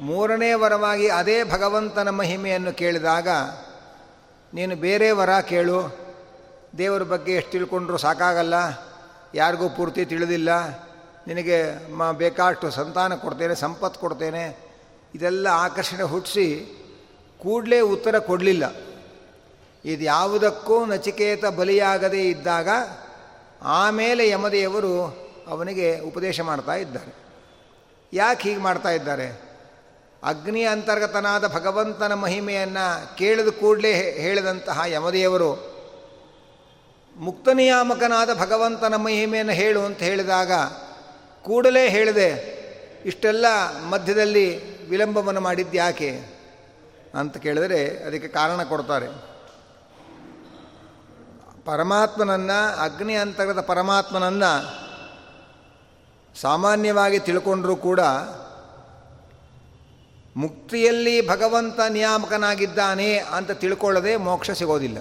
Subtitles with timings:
[0.00, 3.28] ಮೂರನೇ ವರವಾಗಿ ಅದೇ ಭಗವಂತನ ಮಹಿಮೆಯನ್ನು ಕೇಳಿದಾಗ,
[4.54, 5.98] ನೀನು ಬೇರೆ ವರ ಕೇಳು,
[6.78, 8.54] ದೇವರ ಬಗ್ಗೆ ಎಷ್ಟು ತಿಳ್ಕೊಂಡ್ರೂ ಸಾಕಾಗಲ್ಲ,
[9.34, 10.50] ಯಾರಿಗೂ ಪೂರ್ತಿ ತಿಳಿದಿಲ್ಲ,
[11.26, 14.68] ನಿನಗೆ ಮ ಬೇಕಾಷ್ಟು ಸಂತಾನ ಕೊಡ್ತೇನೆ, ಸಂಪತ್ತು ಕೊಡ್ತೇನೆ,
[15.14, 16.46] ಇದೆಲ್ಲ ಆಕರ್ಷಣೆ ಹುಟ್ಟಿಸಿ
[17.38, 18.87] ಕೂಡಲೇ ಉತ್ತರ ಕೊಡಲಿಲ್ಲ.
[19.84, 22.68] ಇದು ಯಾವುದಕ್ಕೂ ನಚಿಕೇತ ಬಲಿಯಾಗದೇ ಇದ್ದಾಗ
[23.62, 24.94] ಆಮೇಲೆ ಯಮದೇವರು
[25.48, 27.14] ಅವನಿಗೆ ಉಪದೇಶ ಮಾಡ್ತಾ ಇದ್ದಾರೆ.
[28.12, 29.48] ಯಾಕೆ ಹೀಗೆ ಮಾಡ್ತಾ ಇದ್ದಾರೆ?
[30.22, 35.78] ಅಗ್ನಿ ಅಂತರ್ಗತನಾದ ಭಗವಂತನ ಮಹಿಮೆಯನ್ನು ಕೇಳಿದ ಕೂಡಲೇ ಹೇಳಿದಂತಹ ಯಮದೇವರು
[37.16, 40.52] ಮುಕ್ತ ನಿಯಾಮಕನಾದ ಭಗವಂತನ ಮಹಿಮೆಯನ್ನು ಹೇಳು ಅಂತ ಹೇಳಿದಾಗ
[41.42, 42.28] ಕೂಡಲೇ ಹೇಳಿದೆ,
[43.04, 43.46] ಇಷ್ಟೆಲ್ಲ
[43.88, 44.46] ಮಧ್ಯದಲ್ಲಿ
[44.88, 46.10] ವಿಳಂಬವನ್ನು ಮಾಡಿದ್ದು ಯಾಕೆ
[47.14, 49.37] ಅಂತ ಕೇಳಿದರೆ ಅದಕ್ಕೆ ಕಾರಣ ಕೊಡ್ತಾರೆ.
[51.68, 54.78] ಪರಮಾತ್ಮನನ್ನು, ಅಗ್ನಿ ಅಂತರ್ಗತ ಪರಮಾತ್ಮನನ್ನು
[56.40, 58.00] ಸಾಮಾನ್ಯವಾಗಿ ತಿಳ್ಕೊಂಡರೂ ಕೂಡ
[60.36, 64.98] ಮುಕ್ತಿಯಲ್ಲಿ ಭಗವಂತ ನಿಯಾಮಕನಾಗಿದ್ದಾನೆ ಅಂತ ತಿಳ್ಕೊಳ್ಳದೆ ಮೋಕ್ಷ ಸಿಗೋದಿಲ್ಲ.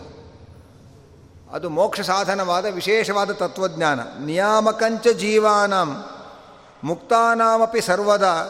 [1.54, 4.00] ಅದು ಮೋಕ್ಷ ಸಾಧನವಾದ ವಿಶೇಷವಾದ ತತ್ವಜ್ಞಾನ.
[4.20, 6.06] ನಿಯಾಮಕಂಚ ಜೀವಾನಾಂ.
[6.84, 8.50] ಮುಕ್ತಾನಾಮಪಿ ಸರ್ವದ.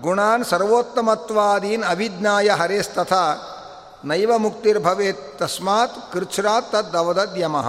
[0.00, 3.50] ಗುಣಾನ್ ಸರ್ವೋತ್ತಮತ್ವಾದೀನ್ ಅವಿಜ್ಞಾಯ ಹರೇಸ್ತಥಾ.
[4.04, 7.68] ನೈವ ಮುಕ್ತಿರ್ಭವೇತ್ ತಸ್ಮಾತ್ ಕೃಚ್ಛ್ರಾತ್ ತದ್ದವದದ್ಯಮಃ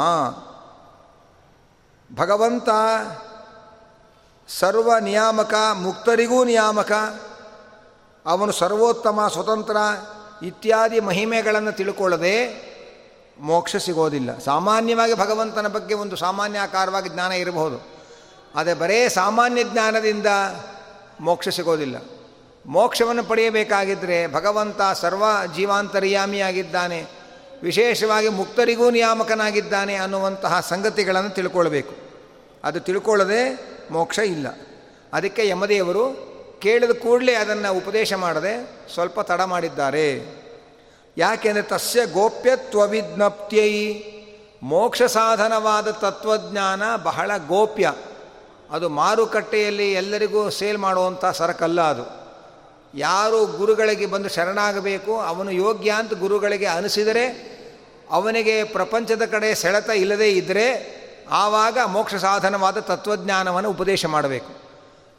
[2.16, 2.70] ಭಗವಂತ
[4.48, 6.92] ಸರ್ವ ನಿಯಾಮಕ, ಮುಕ್ತರಿಗೂ ನಿಯಾಮಕ,
[8.26, 9.78] ಅವನು ಸರ್ವೋತ್ತಮ, ಸ್ವತಂತ್ರ
[10.44, 12.66] ಇತ್ಯಾದಿ ಮಹಿಮೆಗಳನ್ನು ತಿಳ್ಕೊಳ್ಳದೆ
[13.40, 14.40] ಮೋಕ್ಷ ಸಿಗೋದಿಲ್ಲ.
[14.40, 17.78] ಸಾಮಾನ್ಯವಾಗಿ ಭಗವಂತನ ಬಗ್ಗೆ ಒಂದು ಸಾಮಾನ್ಯ ಆಕಾರವಾಗಿ ಜ್ಞಾನ ಇರಬಹುದು.
[18.56, 20.28] ಆದರೆ ಬರೇ ಸಾಮಾನ್ಯ ಜ್ಞಾನದಿಂದ
[21.20, 22.15] ಮೋಕ್ಷ ಸಿಗೋದಿಲ್ಲ.
[22.66, 25.24] ಮೋಕ್ಷವನ್ನು ಪಡೆಯಬೇಕಾಗಿದ್ದರೆ ಭಗವಂತ ಸರ್ವ
[25.56, 27.06] ಜೀವಾಂತರ್ಯಾಮಿಯಾಗಿದ್ದಾನೆ.
[27.64, 31.96] ವಿಶೇಷವಾಗಿ ಮುಕ್ತರಿಗೂ ನಿಯಾಮಕನಾಗಿದ್ದಾನೆ ಅನ್ನುವಂತಹ ಸಂಗತಿಗಳನ್ನು ತಿಳ್ಕೊಳ್ಬೇಕು.
[32.64, 33.60] ಅದು ತಿಳ್ಕೊಳ್ಳದೆ
[33.92, 34.48] ಮೋಕ್ಷ ಇಲ್ಲ.
[35.14, 40.36] ಅದಕ್ಕೆ ಯಮದೇವರು ಕೇಳಿದ ಕೂಡಲೇ ಅದನ್ನು ಉಪದೇಶ ಮಾಡದೆ ಸ್ವಲ್ಪ ತಡ ಮಾಡಿದ್ದಾರೆ.
[41.18, 44.04] ಯಾಕೆಂದರೆ ತಸ್ಯ ಗೋಪ್ಯತ್ವವಿಜ್ಞಪ್ತಿಯೈ.
[44.64, 47.94] ಮೋಕ್ಷ ಸಾಧನವಾದ ತತ್ವಜ್ಞಾನ ಬಹಳ ಗೋಪ್ಯ.
[48.72, 52.25] ಅದು ಮಾರುಕಟ್ಟೆಯಲ್ಲಿ ಎಲ್ಲರಿಗೂ ಸೇಲ್ ಮಾಡುವಂಥ ಸರಕಲ್ಲ ಅದು.
[52.96, 57.56] ಯಾರು ಗುರುಗಳಿಗೆ ಬಂದು ಶರಣಾಗಬೇಕು, ಅವನು ಯೋಗ್ಯ ಅಂತ ಗುರುಗಳಿಗೆ ಅನಿಸಿದರೆ,
[58.10, 60.66] ಅವನಿಗೆ ಪ್ರಪಂಚದ ಕಡೆ ಸೆಳೆತ ಇಲ್ಲದೇ ಇದ್ದರೆ
[61.32, 64.52] ಆವಾಗ ಮೋಕ್ಷ ಸಾಧನವಾದ ತತ್ವಜ್ಞಾನವನ್ನು ಉಪದೇಶ ಮಾಡಬೇಕು.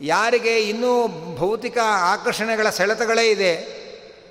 [0.00, 1.78] ಯಾರಿಗೆ ಇನ್ನೂ ಭೌತಿಕ
[2.12, 3.55] ಆಕರ್ಷಣೆಗಳ ಸೆಳೆತಗಳೇ ಇದೆ,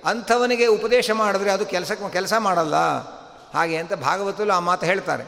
[0.06, 2.76] ಅಂಥವನಿಗೆ ಉಪದೇಶ ಮಾಡಿದ್ರೆ ಅದು ಕೆಲಸ ಕೆಲಸ ಮಾಡಲ್ಲ.
[3.54, 5.24] ಹಾಗೆ ಅಂತ ಭಾಗವತಲು ಆ ಮಾತು ಹೇಳ್ತಾರೆ.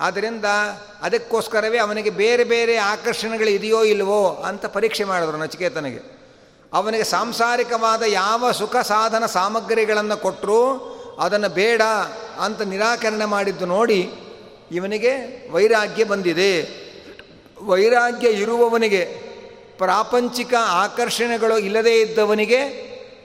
[0.00, 0.44] ಆದ್ದರಿಂದ
[1.02, 6.23] ಅದಕ್ಕೋಸ್ಕರವೇ ಅವನಿಗೆ ಬೇರೆ ಬೇರೆ ಆಕರ್ಷಣೆಗಳು ಇದೆಯೋ ಇಲ್ಲವೋ ಅಂತ ಪರೀಕ್ಷೆ ಮಾಡಿದ್ರು ನಚಿಕೇತನಿಗೆ.
[6.74, 11.82] ಅವನಿಗೆ ಸಾಂಸಾರಿಕವಾದ ಯಾವ ಸುಖ ಸಾಧನ ಸಾಮಗ್ರಿಗಳನ್ನು ಕೊಟ್ಟರೂ ಅದನ್ನು ಬೇಡ
[12.40, 14.12] ಅಂತ ನಿರಾಕರಣೆ ಮಾಡಿದ್ದು ನೋಡಿ
[14.72, 15.12] ಇವನಿಗೆ
[15.50, 16.62] ವೈರಾಗ್ಯ ಬಂದಿದೆ.
[17.64, 19.04] ವೈರಾಗ್ಯ ಇರುವವನಿಗೆ
[19.78, 22.60] ಪ್ರಾಪಂಚಿಕ ಆಕರ್ಷಣೆಗಳು ಇಲ್ಲದೇ ಇದ್ದವನಿಗೆ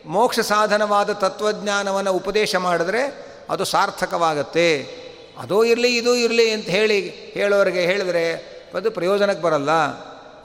[0.05, 3.01] ಮೋಕ್ಷ ಸಾಧನವಾದ ತತ್ವಜ್ಞಾನವನ್ನು ಉಪದೇಶ ಮಾಡಿದ್ರೆ
[3.49, 4.99] ಅದು ಸಾರ್ಥಕವಾಗತ್ತೆ.
[5.37, 8.33] ಅದೋ ಇರಲಿ, ಇದೂ ಇರಲಿ ಅಂತ ಹೇಳಿ ಹೇಳೋರಿಗೆ ಹೇಳಿದ್ರೆ
[8.75, 9.69] ಅದು ಪ್ರಯೋಜನಕ್ಕೆ ಬರಲ್ಲ.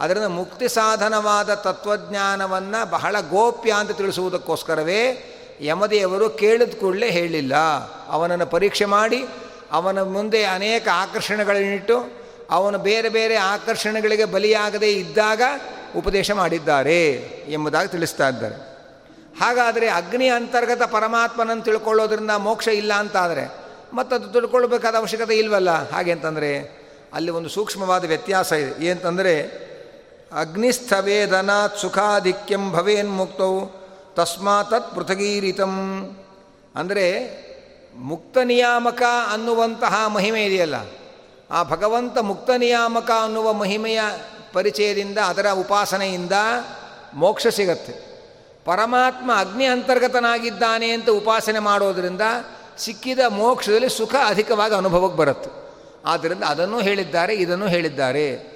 [0.00, 5.30] ಅದರಿಂದ ಮುಕ್ತಿ ಸಾಧನವಾದ ತತ್ವಜ್ಞಾನವನ್ನು ಬಹಳ ಗೋಪ್ಯ ಅಂತ ತಿಳಿಸುವುದಕ್ಕೋಸ್ಕರವೇ
[5.60, 7.54] ಯಮದೇವರು ಕೇಳಿದ ಕೂಡಲೇ ಹೇಳಿಲ್ಲ.
[8.08, 9.24] ಅವನನ್ನು ಪರೀಕ್ಷೆ ಮಾಡಿ,
[9.72, 15.42] ಅವನ ಮುಂದೆ ಅನೇಕ ಆಕರ್ಷಣೆಗಳನ್ನಿಟ್ಟು, ಅವನು ಬೇರೆ ಬೇರೆ ಆಕರ್ಷಣೆಗಳಿಗೆ ಬಲಿಯಾಗದೇ ಇದ್ದಾಗ
[15.96, 17.10] ಉಪದೇಶ ಮಾಡಿದ್ದಾರೆ
[17.48, 18.54] ಎಂಬುದಾಗಿ ತಿಳಿಸ್ತಾ ಇದ್ದಾರೆ.
[19.40, 23.52] ಹಾಗಾದರೆ ಅಗ್ನಿ ಅಂತರ್ಗತ ಪರಮಾತ್ಮನನ್ನು ತಿಳ್ಕೊಳ್ಳೋದ್ರಿಂದ ಮೋಕ್ಷ ಇಲ್ಲ ಅಂತಾದರೆ
[23.92, 25.92] ಮತ್ತದು ತಿಳ್ಕೊಳ್ಬೇಕಾದ ಅವಶ್ಯಕತೆ ಇಲ್ವಲ್ಲ?
[25.92, 28.86] ಹಾಗೆ ಅಂತಂದರೆ ಅಲ್ಲಿ ಒಂದು ಸೂಕ್ಷ್ಮವಾದ ವ್ಯತ್ಯಾಸ ಇದೆ.
[28.86, 29.64] ಏನಂತಂದರೆ
[30.32, 33.60] ಅಗ್ನಿಸ್ಥವೇದನಾತ್ ಸುಖಾಧಿಕ್ಯಂ ಭವೇನ್ ಮುಕ್ತವು
[34.14, 35.74] ತಸ್ಮಾತ್ ಪೃಥಗೀರಿತಂ.
[36.74, 37.06] ಅಂದರೆ
[37.94, 40.74] ಮುಕ್ತ ನಿಯಾಮಕ ಅನ್ನುವಂತಹ ಮಹಿಮೆ ಇದೆಯಲ್ಲ,
[41.50, 44.00] ಆ ಭಗವಂತ ಮುಕ್ತ ನಿಯಾಮಕ ಅನ್ನುವ ಮಹಿಮೆಯ
[44.52, 46.32] ಪರಿಚಯದಿಂದ, ಅದರ ಉಪಾಸನೆಯಿಂದ
[47.14, 47.94] ಮೋಕ್ಷ ಸಿಗತ್ತೆ.
[48.64, 52.20] ಪರಮಾತ್ಮ ಅಗ್ನಿ ಅಂತರ್ಗತನಾಗಿದ್ದಾನೆ ಅಂತ ಉಪಾಸನೆ ಮಾಡೋದರಿಂದ
[52.78, 55.50] ಸಿಕ್ಕಿದ ಮೋಕ್ಷದಲ್ಲಿ ಸುಖ ಅಧಿಕವಾಗಿ ಅನುಭವಕ್ಕೆ ಬರುತ್ತೆ.
[56.04, 58.53] ಆದ್ದರಿಂದ ಅದನ್ನು ಹೇಳಿದ್ದಾರೆ, ಇದನ್ನು ಹೇಳಿದ್ದಾರೆ.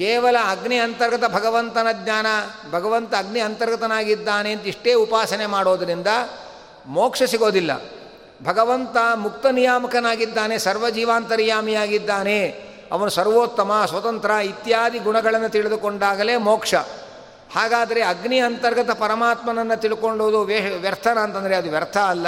[0.00, 2.26] ಕೇವಲ ಅಗ್ನಿ ಅಂತರ್ಗತ ಭಗವಂತನ ಜ್ಞಾನ,
[2.70, 6.06] ಭಗವಂತ ಅಗ್ನಿ ಅಂತರ್ಗತನಾಗಿದ್ದಾನೆ ಅಂತ ಇಷ್ಟೇ ಉಪಾಸನೆ ಮಾಡೋದರಿಂದ
[6.86, 7.82] ಮೋಕ್ಷ ಸಿಗೋದಿಲ್ಲ.
[8.44, 16.74] ಭಗವಂತ ಮುಕ್ತ ನಿಯಾಮಕನಾಗಿದ್ದಾನೆ, ಸರ್ವಜೀವಾಂತರ್ಯಾಮಿಯಾಗಿದ್ದಾನೆ, ಅವನು ಸರ್ವೋತ್ತಮ, ಸ್ವತಂತ್ರ ಇತ್ಯಾದಿ ಗುಣಗಳನ್ನು ತಿಳಿದುಕೊಂಡಾಗಲೇ ಮೋಕ್ಷ.
[17.54, 22.26] ಹಾಗಾದರೆ ಅಗ್ನಿ ಅಂತರ್ಗತ ಪರಮಾತ್ಮನನ್ನು ತಿಳ್ಕೊಳ್ಳೋದು ವೇ ವ್ಯರ್ಥನ ಅಂತಂದರೆ ಅದು ವ್ಯರ್ಥ ಅಲ್ಲ.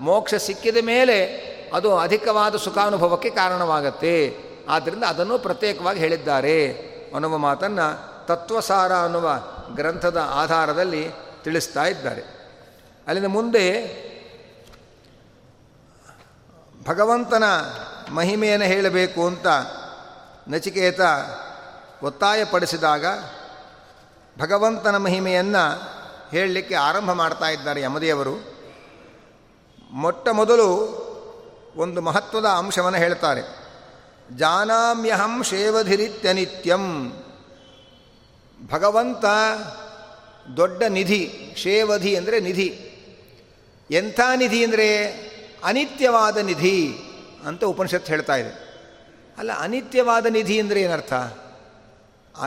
[0.00, 4.36] ಮೋಕ್ಷ ಸಿಕ್ಕಿದ ಮೇಲೆ ಅದು ಅಧಿಕವಾದ ಸುಖಾನುಭವಕ್ಕೆ ಕಾರಣವಾಗತ್ತೆ.
[4.68, 6.91] ಆದ್ದರಿಂದ ಅದನ್ನು ಪ್ರತ್ಯೇಕವಾಗಿ ಹೇಳಿದ್ದಾರೆ.
[7.12, 9.40] ಅನ್ನುವ ಮಾತನ್ನು ತತ್ವಸಾರ ಅನ್ನುವ
[9.74, 11.10] ಗ್ರಂಥದ ಆಧಾರದಲ್ಲಿ
[11.44, 12.22] ತಿಳಿಸ್ತಾ ಇದ್ದಾರೆ.
[13.06, 14.02] ಅಲ್ಲಿಂದ ಮುಂದೆ
[16.88, 17.44] ಭಗವಂತನ
[18.10, 19.46] ಮಹಿಮೆಯನ್ನು ಹೇಳಬೇಕು ಅಂತ
[20.48, 21.00] ನಚಿಕೇತ
[22.02, 23.04] ಒತ್ತಾಯಪಡಿಸಿದಾಗ
[24.38, 25.92] ಭಗವಂತನ ಮಹಿಮೆಯನ್ನು
[26.30, 28.52] ಹೇಳಲಿಕ್ಕೆ ಆರಂಭ ಮಾಡ್ತಾ ಇದ್ದಾರೆ ಯಮದೇವರು.
[29.90, 31.02] ಮೊಟ್ಟ ಮೊದಲು
[31.76, 33.61] ಒಂದು ಮಹತ್ವದ ಅಂಶವನ್ನು ಹೇಳ್ತಾರೆ.
[34.36, 37.10] ಜಾನಾಮ್ಯಹಂ ಶೇವಧಿರಿತ್ಯನಿತ್ಯಂ
[38.72, 39.24] ಭಗವಂತ
[40.56, 42.98] ದೊಡ್ಡ ನಿಧಿ, ಶೇವಧಿ ಅಂದರೆ ನಿಧಿ.
[43.90, 45.06] ಎಂಥ ನಿಧಿ ಅಂದರೆ
[45.64, 46.94] ಅನಿತ್ಯವಾದ ನಿಧಿ
[47.46, 48.72] ಅಂತ ಉಪನಿಷತ್ತು ಹೇಳ್ತಾ ಇದೆ.
[49.38, 51.12] ಅಲ್ಲ, ಅನಿತ್ಯವಾದ ನಿಧಿ ಅಂದರೆ ಏನರ್ಥ?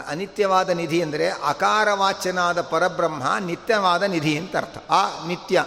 [0.08, 4.78] ಅನಿತ್ಯವಾದ ನಿಧಿ ಅಂದರೆ ಅಕಾರವಾಚ್ಯನಾದ ಪರಬ್ರಹ್ಮ ನಿತ್ಯವಾದ ನಿಧಿ ಅಂತ ಅರ್ಥ.
[4.90, 5.66] ಆ, ನಿತ್ಯ.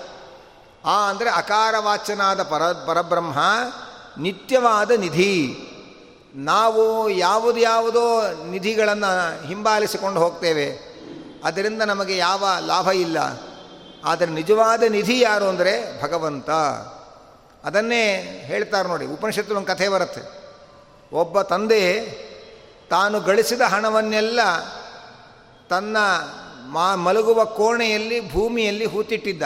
[0.84, 3.38] ಆ ಅಂದರೆ ಅಕಾರವಾಚ್ಯನಾದ ಪರ, ಪರಬ್ರಹ್ಮ
[4.18, 5.64] ನಿತ್ಯವಾದ ನಿಧಿ.
[6.34, 10.78] ನಾವು ಯಾವುದು ಯಾವುದೋ ನಿಧಿಗಳನ್ನು ಹಿಂಬಾಲಿಸಿಕೊಂಡು ಹೋಗ್ತೇವೆ.
[11.44, 13.18] ಅದರಿಂದ ನಮಗೆ ಯಾವ ಲಾಭ ಇಲ್ಲ.
[14.04, 16.50] ಆದರೆ ನಿಜವಾದ ನಿಧಿ ಯಾರು ಅಂದರೆ ಭಗವಂತ.
[17.64, 18.14] ಅದನ್ನೇ
[18.46, 20.20] ಹೇಳ್ತಾರೆ ನೋಡಿ ಉಪನಿಷತ್ತು ಒಂದು ಕಥೆ ಬರುತ್ತೆ.
[21.12, 22.00] ಒಬ್ಬ ತಂದೆ
[22.90, 24.40] ತಾನು ಗಳಿಸಿದ ಹಣವನ್ನೆಲ್ಲ
[25.70, 25.96] ತನ್ನ
[26.66, 29.42] ಮಾ ಮಲಗುವ ಕೋಣೆಯಲ್ಲಿ, ಭೂಮಿಯಲ್ಲಿ ಹೂತಿಟ್ಟಿದ್ದ.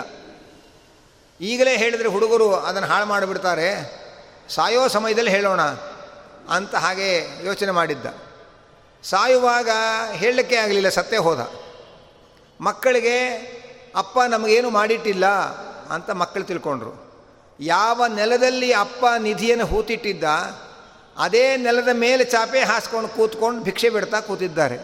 [1.41, 4.03] ಈಗಲೇ ಹೇಳಿದರೆ ಹುಡುಗರು ಅದನ್ನು ಹಾಳು ಮಾಡಿಬಿಡ್ತಾರೆ.
[4.49, 5.61] ಸಾಯೋ ಸಮಯದಲ್ಲಿ ಹೇಳೋಣ.
[6.49, 8.07] ಅಂತ ಹಾಗೆ ಯೋಚನೆ ಮಾಡಿದ್ದ.
[9.03, 9.69] ಸಾಯುವಾಗ
[10.13, 11.53] ಹೇಳಲಿಕ್ಕೆ ಆಗಲಿಲ್ಲ, ಸತ್ತೇ ಹೋದ.
[12.61, 13.29] ಮಕ್ಕಳಿಗೆ,
[13.97, 15.27] ಅಪ್ಪ, ನಮಗೇನು ಮಾಡಿಟ್ಟಿಲ್ಲ?
[15.95, 17.13] ಅಂತ ಮಕ್ಕಳು ತಿಳ್ಕೊಂಡ್ರು.
[17.61, 20.25] ಯಾವ ನೆಲದಲ್ಲಿ ಅಪ್ಪ ನಿಧಿಯನ್ನು ಹೂತಿಟ್ಟಿದ್ದ,
[21.17, 24.79] ಅದೇ ನೆಲದ ಮೇಲೆ ಚಾಪೆ ಹಾಸ್ಕೊಂಡು ಕೂತ್ಕೊಂಡು ಭಿಕ್ಷೆ ಬಿಡ್ತಾ ಕೂತಿದ್ದಾರೆ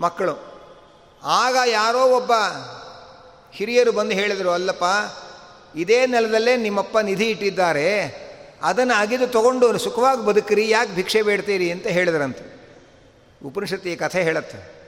[0.00, 0.50] ಮಕ್ಕಳು.
[1.24, 2.32] ಆಗ ಯಾರೋ ಒಬ್ಬ
[3.52, 4.84] ಹಿರಿಯರು ಬಂದು ಹೇಳಿದರು, ಅಲ್ಲಪ್ಪ,
[5.76, 8.29] ಇದೇ ನೆಲದಲ್ಲೇ ನಿಮ್ಮಪ್ಪ ನಿಧಿ ಇಟ್ಟಿದ್ದಾರೆ.
[8.62, 12.44] ಅದನ್ನು ಅಗಿದು ತೊಗೊಂಡು ಸುಖವಾಗಿ ಬದುಕ್ರಿ, ಯಾಕೆ ಭಿಕ್ಷೆ ಬೇಡ್ತೀರಿ ಅಂತ ಹೇಳಿದ್ರಂತೆ.
[13.44, 14.80] ಉಪನಿಷತ್ತು ಈ ಕಥೆ ಹೇಳುತ್ತೆ.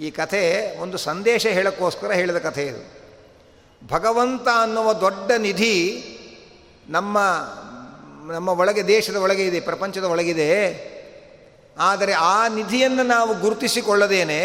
[0.00, 0.40] ಈ ಕಥೆ
[0.80, 3.00] ಒಂದು ಸಂದೇಶ ಹೇಳೋಕ್ಕೋಸ್ಕರ ಹೇಳಿದ ಕಥೆ ಇದು.
[3.88, 5.76] ಭಗವಂತ ಅನ್ನುವ ದೊಡ್ಡ ನಿಧಿ
[6.88, 7.18] ನಮ್ಮ
[8.32, 10.50] ನಮ್ಮ ಒಳಗೆ, ದೇಶದ ಒಳಗೆ ಇದೆ, ಪ್ರಪಂಚದ ಒಳಗಿದೆ.
[11.78, 14.40] ಆದರೆ ಆ ನಿಧಿಯನ್ನು ನಾವು ಗುರುತಿಸಿಕೊಳ್ಳದೇನೆ,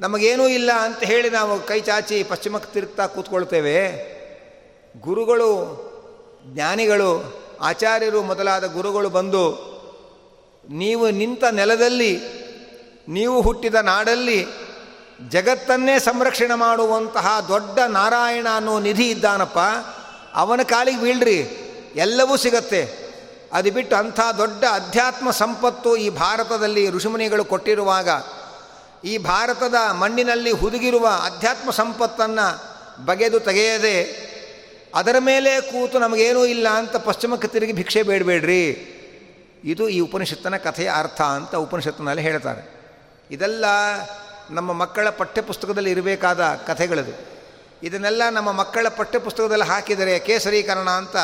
[0.00, 3.78] ನಮಗೇನೂ ಇಲ್ಲ ಅಂತ ಹೇಳಿ ನಾವು ಕೈ ಚಾಚಿ ಪಶ್ಚಿಮಕ್ಕೆ ತಿರುಗ್ತಾ ಕೂತ್ಕೊಳ್ತೇವೆ.
[5.00, 5.89] ಗುರುಗಳು
[6.44, 7.10] ಜ್ಞಾನಿಗಳು,
[7.60, 9.70] ಆಚಾರ್ಯರು ಮೊದಲಾದ ಗುರುಗಳು ಬಂದು,
[10.68, 12.12] ನೀವು ನಿಂತ ನೆಲದಲ್ಲಿ,
[13.08, 14.46] ನೀವು ಹುಟ್ಟಿದ ನಾಡಲ್ಲಿ
[15.28, 19.58] ಜಗತ್ತನ್ನೇ ಸಂರಕ್ಷಣೆ ಮಾಡುವಂತಹ ದೊಡ್ಡ ನಾರಾಯಣ ಅನ್ನೋ ನಿಧಿ ಇದ್ದಾನಪ್ಪ.
[20.34, 21.38] ಅವನ ಕಾಲಿಗೆ ಬೀಳ್ರಿ,
[21.96, 23.10] ಎಲ್ಲವೂ ಸಿಗತ್ತೆ.
[23.52, 28.08] ಅದು ಬಿಟ್ಟು ಅಂಥ ದೊಡ್ಡ ಅಧ್ಯಾತ್ಮ ಸಂಪತ್ತು ಈ ಭಾರತದಲ್ಲಿ ಋಷಿಮುನಿಗಳು ಕೊಟ್ಟಿರುವಾಗ,
[29.04, 32.46] ಈ ಭಾರತದ ಮಣ್ಣಿನಲ್ಲಿ ಹುದುಗಿರುವ ಅಧ್ಯಾತ್ಮ ಸಂಪತ್ತನ್ನು
[33.04, 34.29] ಬಗೆದು ತೆಗೆಯದೆ
[34.94, 38.96] ಅದರ ಮೇಲೆ ಕೂತು ನಮಗೇನೂ ಇಲ್ಲ ಅಂತ ಪಶ್ಚಿಮಕ್ಕೆ ತಿರುಗಿ ಭಿಕ್ಷೆ ಬೇಡಬೇಡ್ರಿ.
[39.64, 42.80] ಇದು ಈ ಉಪನಿಷತ್ತಿನ ಕಥೆಯ ಅರ್ಥ ಅಂತ ಉಪನಿಷತ್ತಿನಲ್ಲಿ ಹೇಳ್ತಾರೆ.
[43.30, 43.64] ಇದೆಲ್ಲ
[44.50, 47.40] ನಮ್ಮ ಮಕ್ಕಳ ಪಠ್ಯಪುಸ್ತಕದಲ್ಲಿ ಇರಬೇಕಾದ ಕಥೆಗಳದು.
[47.82, 51.16] ಇದನ್ನೆಲ್ಲ ನಮ್ಮ ಮಕ್ಕಳ ಪಠ್ಯಪುಸ್ತಕದಲ್ಲಿ ಹಾಕಿದರೆ ಕೇಸರೀಕರಣ ಅಂತ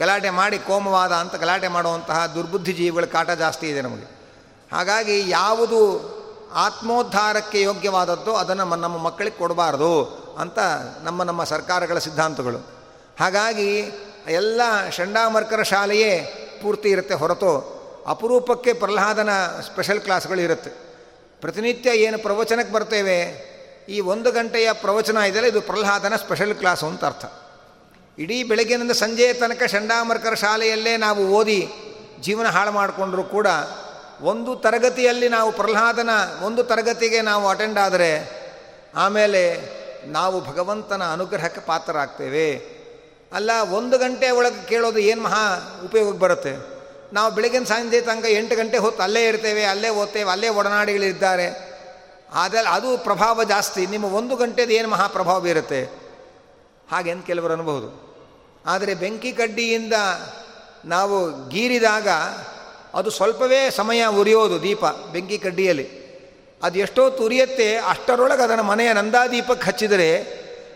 [0.00, 4.16] ಗಲಾಟೆ ಮಾಡಿ ಕೋಮವಾದ ಅಂತ ಗಲಾಟೆ ಮಾಡುವಂತಹ ದುರ್ಬುದ್ಧಿ ಜೀವಿಗಳ ಕಾಟ ಜಾಸ್ತಿ ಇದೆ ನಮಗೆ.
[4.72, 6.16] ಹಾಗಾಗಿ ಯಾವುದು
[6.54, 10.04] ಆತ್ಮೋದ್ಧಾರಕ್ಕೆ ಯೋಗ್ಯವಾದದ್ದು ಅದನ್ನು ನಮ್ಮ ಮಕ್ಕಳಿಗೆ ಕೊಡಬಾರ್ದು
[10.38, 10.58] ಅಂತ
[11.02, 12.75] ನಮ್ಮ ನಮ್ಮ ಸರ್ಕಾರಗಳ ಸಿದ್ಧಾಂತಗಳು.
[13.16, 13.70] ಹಾಗಾಗಿ
[14.40, 14.60] ಎಲ್ಲ
[14.96, 16.12] ಷಂಡಾಮರ್ಕರ ಶಾಲೆಯೇ
[16.62, 17.52] ಪೂರ್ತಿ ಇರುತ್ತೆ ಹೊರತು
[18.12, 19.30] ಅಪರೂಪಕ್ಕೆ ಪ್ರಹ್ಲಾದನ
[19.68, 20.70] ಸ್ಪೆಷಲ್ ಕ್ಲಾಸ್ಗಳು ಇರುತ್ತೆ.
[21.42, 23.18] ಪ್ರತಿನಿತ್ಯ ಏನು ಪ್ರವಚನಕ್ಕೆ ಬರ್ತೇವೆ,
[23.88, 27.24] ಈ ಒಂದು ಗಂಟೆಯ ಪ್ರವಚನ ಇದೆಯಲ್ಲ ಇದು ಪ್ರಹ್ಲಾದನ ಸ್ಪೆಷಲ್ ಕ್ಲಾಸು ಅಂತ ಅರ್ಥ.
[28.18, 31.60] ಇಡೀ ಬೆಳಗ್ಗಿನಿಂದ ಸಂಜೆಯ ತನಕ ಷಂಡಾಮರ್ಕರ ಶಾಲೆಯಲ್ಲೇ ನಾವು ಓದಿ
[32.20, 33.48] ಜೀವನ ಹಾಳು ಮಾಡಿಕೊಂಡ್ರೂ ಕೂಡ
[34.30, 36.12] ಒಂದು ತರಗತಿಯಲ್ಲಿ ನಾವು ಪ್ರಹ್ಲಾದನ
[36.46, 38.12] ಒಂದು ತರಗತಿಗೆ ನಾವು ಅಟೆಂಡ್ ಆದರೆ
[38.94, 39.42] ಆಮೇಲೆ
[40.06, 42.48] ನಾವು ಭಗವಂತನ ಅನುಗ್ರಹಕ್ಕೆ ಪಾತ್ರರಾಗ್ತೇವೆ.
[43.32, 45.44] ಅಲ್ಲ, ಒಂದು ಗಂಟೆ ಒಳಗೆ ಕೇಳೋದು ಏನು ಮಹಾ
[45.84, 46.52] ಉಪಯೋಗಕ್ಕೆ ಬರುತ್ತೆ?
[47.12, 51.46] ನಾವು ಬೆಳಗಿನ ಸಂಜೆ ತನಕ ಎಂಟು ಗಂಟೆ ಹೊತ್ತು ಅಲ್ಲೇ ಇರ್ತೇವೆ, ಅಲ್ಲೇ ಓದ್ತೇವೆ, ಅಲ್ಲೇ ಒಡನಾಡಿಗಳಿದ್ದಾರೆ
[52.32, 53.86] ಆದರೆ ಅದು ಪ್ರಭಾವ ಜಾಸ್ತಿ.
[53.86, 55.80] ನಿಮ್ಮ ಒಂದು ಗಂಟೆದು ಏನು ಮಹಾ ಪ್ರಭಾವ ಬೀರುತ್ತೆ?
[56.90, 57.88] ಹಾಗೆ ಅಂತ ಕೆಲವರು ಅನ್ಬೋದು
[58.66, 59.92] ಆದರೆ ಬೆಂಕಿ ಕಡ್ಡಿಯಿಂದ
[60.84, 62.08] ನಾವು ಗೀರಿದಾಗ
[62.94, 65.86] ಅದು ಸ್ವಲ್ಪವೇ ಸಮಯ ಉರಿಯೋದು ದೀಪ, ಬೆಂಕಿ ಕಡ್ಡಿಯಲ್ಲಿ.
[66.62, 70.10] ಅದು ಎಷ್ಟೋ ತುರಿಯತ್ತೆ, ಅಷ್ಟರೊಳಗೆ ಅದನ್ನು ಮನೆಯ ನಂದಾದೀಪಕ್ಕೆ ಹಚ್ಚಿದರೆ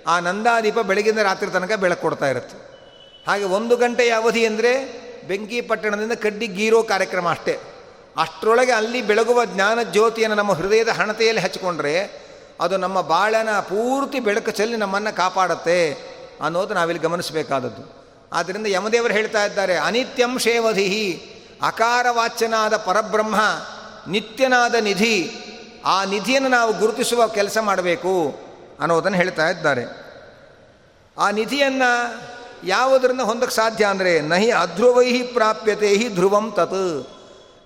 [0.07, 2.71] ಆ ನಂದಾದೀಪ ಬೆಳಗಿಂದ ರಾತ್ರಿ ತನಕ ಬೆಳಕು ಕೊಡ್ತಾ ಇರುತ್ತೆ.
[3.27, 4.73] ಹಾಗೆ ಒಂದು ಗಂಟೆಯ ಅವಧಿ ಅಂದರೆ
[5.29, 7.59] ಬೆಂಕಿ ಪಟ್ಟಣದಿಂದ ಕಡ್ಡಿ ಗೀರೋ ಕಾರ್ಯಕ್ರಮ ಅಷ್ಟೇ.
[8.17, 12.31] ಅಷ್ಟರೊಳಗೆ ಅಲ್ಲಿ ಬೆಳಗುವ ಜ್ಞಾನ ಜ್ಯೋತಿಯನ್ನು ನಮ್ಮ ಹೃದಯದ ಹಣತೆಯಲ್ಲಿ ಹಚ್ಚಿಕೊಂಡ್ರೆ
[12.61, 15.93] ಅದು ನಮ್ಮ ಬಾಳನ ಪೂರ್ತಿ ಬೆಳಕು ಚೆಲ್ಲಿ ನಮ್ಮನ್ನು ಕಾಪಾಡುತ್ತೆ
[16.45, 18.01] ಅನ್ನೋದು ನಾವಿಲ್ಲಿ ಗಮನಿಸಬೇಕಾದದ್ದು.
[18.33, 21.23] ಆದ್ದರಿಂದ ಯಮದೇವರು ಹೇಳ್ತಾ ಇದ್ದಾರೆ, ಅನಿತ್ಯಂ ಶೇವಧಿಹಿ,
[21.63, 23.35] ಅಕಾರವಾಚ್ಯನಾದ ಪರಬ್ರಹ್ಮ,
[24.11, 25.33] ನಿತ್ಯನಾದ ನಿಧಿ,
[25.85, 28.50] ಆ ನಿಧಿಯನ್ನು ನಾವು ಗುರುತಿಸುವ ಕೆಲಸ ಮಾಡಬೇಕು.
[28.81, 29.85] ಅನ್ನೋದನ್ನು ಹೇಳ್ತಾ ಇದ್ದಾರೆ.
[31.19, 31.91] ಆ ನಿಧಿಯನ್ನು
[32.67, 37.09] ಯಾವುದರಿಂದ ಹೊಂದಕ್ಕೆ ಸಾಧ್ಯ ಅಂದರೆ, ನಹಿ ಅಧ್ರುವೈ ಪ್ರಾಪ್ಯತೆ ಹಿ ಧ್ರುವಂ ತತ್.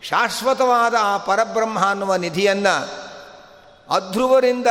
[0.02, 3.04] ಶಾಶ್ವತವಾದ ಆ ಪರಬ್ರಹ್ಮ ಅನ್ನುವ ನಿಧಿಯನ್ನು
[3.90, 4.66] ಅಧ್ರುವರಿಂದ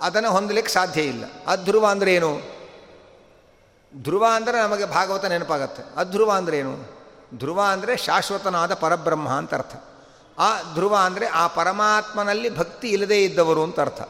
[0.00, 1.24] ಅದನ್ನು ಹೊಂದಲಿಕ್ಕೆ ಸಾಧ್ಯ ಇಲ್ಲ.
[1.46, 2.54] ಅಧ್ರುವ ಅಂದರೆ ಏನು?
[4.02, 5.82] ಧ್ರುವ ಅಂದರೆ ನಮಗೆ ಭಾಗವತ ನೆನಪಾಗತ್ತೆ.
[5.96, 6.74] ಅಧ್ರುವ ಅಂದರೆ ಏನು?
[7.38, 9.76] ಧ್ರುವ ಅಂದರೆ ಶಾಶ್ವತನಾದ ಪರಬ್ರಹ್ಮ ಅಂತ ಅರ್ಥ.
[10.38, 14.02] ಆ ಧ್ರುವ ಅಂದರೆ ಆ ಪರಮಾತ್ಮನಲ್ಲಿ ಭಕ್ತಿ ಇಲ್ಲದೇ ಇದ್ದವರು ಅಂತ ಅರ್ಥ.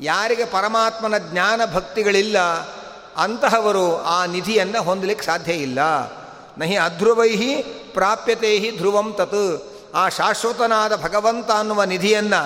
[0.00, 2.38] ಯಾರಿಗೆ ಪರಮಾತ್ಮನ ಜ್ಞಾನ ಭಕ್ತಿಗಳಿಲ್ಲ,
[3.16, 5.78] ಅಂತಹವರು ಆ ನಿಧಿಯನ್ನು ಹೊಂದಲಿಕ್ಕೆ ಸಾಧ್ಯ ಇಲ್ಲ.
[6.58, 7.54] ನಹಿ ಅಧ್ರುವೈಹಿ
[7.94, 9.44] ಪ್ರಾಪ್ಯತೆ ಹಿ ಧ್ರುವಂ ತತ್.
[9.94, 12.42] ಆ ಶಾಶ್ವತನಾದ ಭಗವಂತ ಅನ್ನುವ ನಿಧಿಯನ್ನು,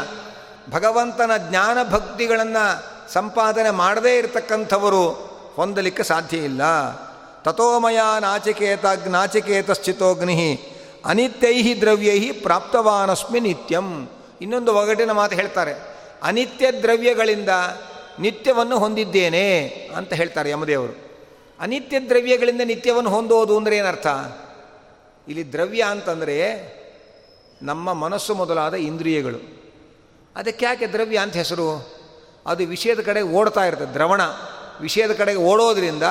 [0.70, 2.64] ಭಗವಂತನ ಜ್ಞಾನ ಭಕ್ತಿಗಳನ್ನು
[3.12, 5.08] ಸಂಪಾದನೆ ಮಾಡದೇ ಇರತಕ್ಕಂಥವರು
[5.56, 6.62] ಹೊಂದಲಿಕ್ಕೆ ಸಾಧ್ಯ ಇಲ್ಲ.
[7.42, 10.40] ತಥೋಮಯ ನಾಚಿಕೇತ ನಾಚಿಕೇತಶ್ಚಿತೋಗ್ನಿ
[11.04, 14.08] ಅನಿತ್ಯೈ ದ್ರವ್ಯೈ ಪ್ರಾಪ್ತವಾನಸ್ಮಿ ನಿತ್ಯಂ.
[14.40, 15.93] ಇನ್ನೊಂದು ಒಗಟಿನ ಮಾತು ಹೇಳ್ತಾರೆ.
[16.24, 17.48] ಅನಿತ್ಯ ದ್ರವ್ಯಗಳಿಂದ
[18.18, 21.04] ನಿತ್ಯವನ್ನು ಹೊಂದಿದ್ದೇನೆ ಅಂತ ಹೇಳ್ತಾರೆ ಯಮದೇವರು.
[21.60, 24.06] ಅನಿತ್ಯ ದ್ರವ್ಯಗಳಿಂದ ನಿತ್ಯವನ್ನು ಹೊಂದೋದು ಅಂದರೆ ಏನರ್ಥ?
[25.28, 26.54] ಇಲ್ಲಿ ದ್ರವ್ಯ ಅಂತಂದರೆ
[27.62, 29.38] ನಮ್ಮ ಮನಸ್ಸು ಮೊದಲಾದ ಇಂದ್ರಿಯಗಳು.
[30.36, 31.94] ಅದಕ್ಕೆ ಯಾಕೆ ದ್ರವ್ಯ ಅಂತ ಹೆಸರು?
[32.46, 34.20] ಅದು ವಿಷಯದ ಕಡೆಗೆ ಓಡ್ತಾ ಇರ್ತದೆ, ದ್ರವಣ.
[34.80, 36.02] ವಿಷಯದ ಕಡೆಗೆ ಓಡೋದ್ರಿಂದ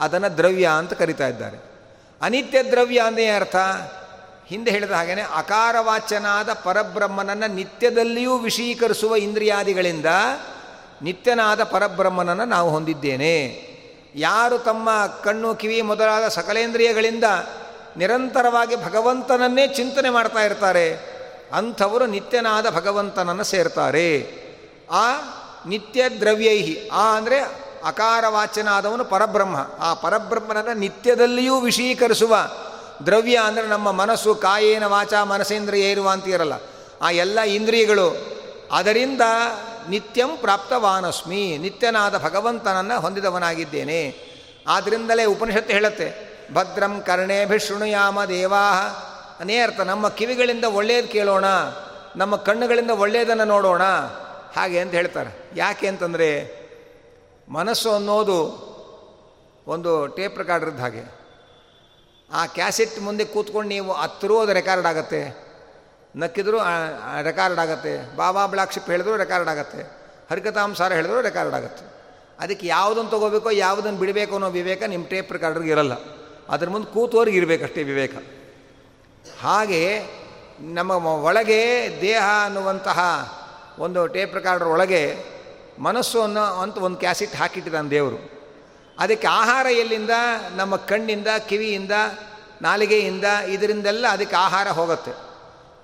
[0.00, 1.58] ಅದನ್ನು ದ್ರವ್ಯ ಅಂತ ಕರಿತಾ ಇದ್ದಾರೆ.
[2.22, 3.56] ಅನಿತ್ಯ ದ್ರವ್ಯ ಅಂದೇ ಅರ್ಥ
[4.48, 10.06] ಹಿಂದೆ ಹೇಳಿದ ಹಾಗೆಯೇ ಅಕಾರವಾಚನಾದ ಪರಬ್ರಹ್ಮನನ್ನು ನಿತ್ಯದಲ್ಲಿಯೂ ವಿಷೀಕರಿಸುವ ಇಂದ್ರಿಯಾದಿಗಳಿಂದ
[11.02, 13.34] ನಿತ್ಯನಾದ ಪರಬ್ರಹ್ಮನನ್ನು ನಾವು ಹೊಂದಿದ್ದೇನೆ.
[14.14, 14.88] ಯಾರು ತಮ್ಮ
[15.24, 17.24] ಕಣ್ಣು, ಕಿವಿ ಮೊದಲಾದ ಸಕಲೇಂದ್ರಿಯಗಳಿಂದ
[17.96, 20.86] ನಿರಂತರವಾಗಿ ಭಗವಂತನನ್ನೇ ಚಿಂತನೆ ಮಾಡ್ತಾ ಇರ್ತಾರೆ,
[21.52, 24.08] ಅಂಥವರು ನಿತ್ಯನಾದ ಭಗವಂತನನ್ನು ಸೇರ್ತಾರೆ.
[24.90, 25.06] ಆ
[25.68, 27.40] ನಿತ್ಯ ದ್ರವ್ಯೈಹಿ ಆ ಅಂದರೆ
[27.84, 29.56] ಅಕಾರವಾಚನಾದವನು ಪರಬ್ರಹ್ಮ.
[29.80, 32.36] ಆ ಪರಬ್ರಹ್ಮನನ್ನು ನಿತ್ಯದಲ್ಲಿಯೂ ವಿಷೀಕರಿಸುವ
[33.06, 35.12] ದ್ರವ್ಯ ಅಂದರೆ ನಮ್ಮ ಮನಸ್ಸು ಕಾಯೇನ ವಾಚ
[35.76, 36.52] ಇರುವ ಅಂತೀರಲ್ಲ
[37.02, 38.34] ಆ ಎಲ್ಲ ಇಂದ್ರಿಯಗಳು.
[38.72, 39.20] ಅದರಿಂದ
[39.88, 41.58] ನಿತ್ಯಂ ಪ್ರಾಪ್ತವಾನಸ್ಮಿ.
[41.58, 44.16] ನಿತ್ಯನಾದ ಭಗವಂತನನ್ನು ಹೊಂದಿದವನಾಗಿದ್ದೇನೆ.
[44.68, 46.34] ಆದ್ದರಿಂದಲೇ ಉಪನಿಷತ್ತು ಹೇಳುತ್ತೆ.
[46.54, 48.70] ಭದ್ರಂ ಕರ್ಣೇಭಿ ಶೃಣುಯಾಮ ದೇವಾ
[49.40, 51.44] ಅನೇ ಅರ್ಥ ನಮ್ಮ ಕಿವಿಗಳಿಂದ ಒಳ್ಳೆಯದು ಕೇಳೋಣ.
[52.16, 53.82] ನಮ್ಮ ಕಣ್ಣುಗಳಿಂದ ಒಳ್ಳೆಯದನ್ನು ನೋಡೋಣ.
[54.56, 55.50] ಹಾಗೆ ಅಂತ ಹೇಳ್ತಾರೆ.
[55.56, 56.64] ಯಾಕೆ ಅಂತಂದರೆ
[57.48, 58.64] ಮನಸ್ಸು ಅನ್ನೋದು
[59.66, 61.23] ಒಂದು ಟೇಪ್ ರೆಕಾರ್ಡ್ರದ್ದು ಹಾಗೆ.
[62.32, 65.44] ಆ ಕ್ಯಾಸೆಟ್ ಮುಂದೆ ಕೂತ್ಕೊಂಡು ನೀವು ಹತ್ತರೂ ಅದು ರೆಕಾರ್ಡ್ ಆಗುತ್ತೆ.
[66.16, 66.58] ನಕ್ಕಿದ್ರು
[67.22, 68.16] ರೆಕಾರ್ಡ್ ಆಗುತ್ತೆ.
[68.16, 69.82] ಬಾಬಾ ಬ್ಲಾಕ್ಷಿಪ್ ಹೇಳಿದ್ರು ರೆಕಾರ್ಡ್ ಆಗುತ್ತೆ.
[70.30, 71.94] ಹರಿಕತಾಂಸಾರ ಹೇಳಿದ್ರು ರೆಕಾರ್ಡ್ ಆಗುತ್ತೆ.
[72.40, 75.92] ಅದಕ್ಕೆ ಯಾವುದನ್ನು ತೊಗೋಬೇಕೋ ಯಾವುದನ್ನು ಬಿಡಬೇಕು ಅನ್ನೋ ವಿವೇಕ ನಿಮ್ಮ ಟೇಪ್ ರೆಕಾರ್ಡ್ರಿಗೆ ಇರಲ್ಲ.
[76.48, 78.14] ಅದ್ರ ಮುಂದೆ ಕೂತೋರಿಗೆ ಇರಬೇಕಷ್ಟೇ ವಿವೇಕ.
[79.40, 80.02] ಹಾಗೆ
[80.60, 83.00] ನಮ್ಮ ಒಳಗೆ ದೇಹ ಅನ್ನುವಂತಹ
[83.78, 85.16] ಒಂದು ಟೇಪ್ ರೆಕಾರ್ಡರ್ ಒಳಗೆ
[85.78, 88.43] ಮನಸ್ಸು ಅನ್ನೋ ಅಂತ ಒಂದು ಕ್ಯಾಸೆಟ್ ಹಾಕಿಟ್ಟಿದ್ದಾನೆ ದೇವರು.
[88.98, 90.10] ಅದಕ್ಕೆ ಆಹಾರ ಎಲ್ಲಿಂದ?
[90.56, 91.92] ನಮ್ಮ ಕಣ್ಣಿಂದ, ಕಿವಿಯಿಂದ,
[92.62, 95.10] ನಾಲಿಗೆಯಿಂದ, ಇದರಿಂದೆಲ್ಲ ಅದಕ್ಕೆ ಆಹಾರ ಹೋಗುತ್ತೆ.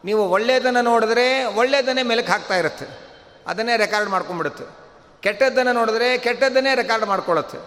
[0.05, 2.87] ನೀವು ಒಳ್ಳೆಯದನ್ನು ನೋಡಿದ್ರೆ ಒಳ್ಳೆಯದನ್ನೇ ಮೆಲುಕು ಹಾಕ್ತಾ ಇರುತ್ತೆ.
[3.47, 4.64] ಅದನ್ನೇ ರೆಕಾರ್ಡ್ ಮಾಡ್ಕೊಂಡ್ಬಿಡುತ್ತೆ.
[5.21, 7.59] ಕೆಟ್ಟದ್ದನ್ನು ನೋಡಿದ್ರೆ ಕೆಟ್ಟದ್ದನ್ನೇ ರೆಕಾರ್ಡ್ ಮಾಡ್ಕೊಳ್ಳುತ್ತೆ.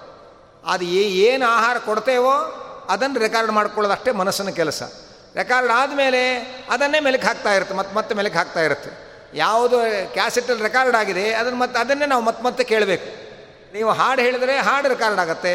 [0.65, 2.31] ಅದು ಏನು ಆಹಾರ ಕೊಡ್ತೇವೋ
[2.89, 4.83] ಅದನ್ನು ರೆಕಾರ್ಡ್ ಮಾಡ್ಕೊಳ್ಳೋದು ಅಷ್ಟೇ ಮನಸ್ಸಿನ ಕೆಲಸ.
[5.35, 7.75] ರೆಕಾರ್ಡ್ ಆದಮೇಲೆ ಅದನ್ನೇ ಮೆಲುಕು ಹಾಕ್ತಾ ಇರುತ್ತೆ.
[7.75, 9.13] ಮತ್ತೆ ಮತ್ತೆ ಮೆಲುಕು ಹಾಕ್ತಾ ಇರುತ್ತೆ.
[9.37, 9.77] ಯಾವುದು
[10.13, 13.22] ಕ್ಯಾಸೆಟಲ್ಲಿ ರೆಕಾರ್ಡ್ ಆಗಿದೆ, ಅದನ್ನು ಮತ್ತೆ ಅದನ್ನೇ ನಾವು ಮತ್ತೆ ಮತ್ತೆ ಕೇಳಬೇಕು.
[13.75, 15.53] ನೀವು ಹಾಡು ಹೇಳಿದರೆ ಹಾಡು ರೆಕಾರ್ಡ್ ಆಗುತ್ತೆ,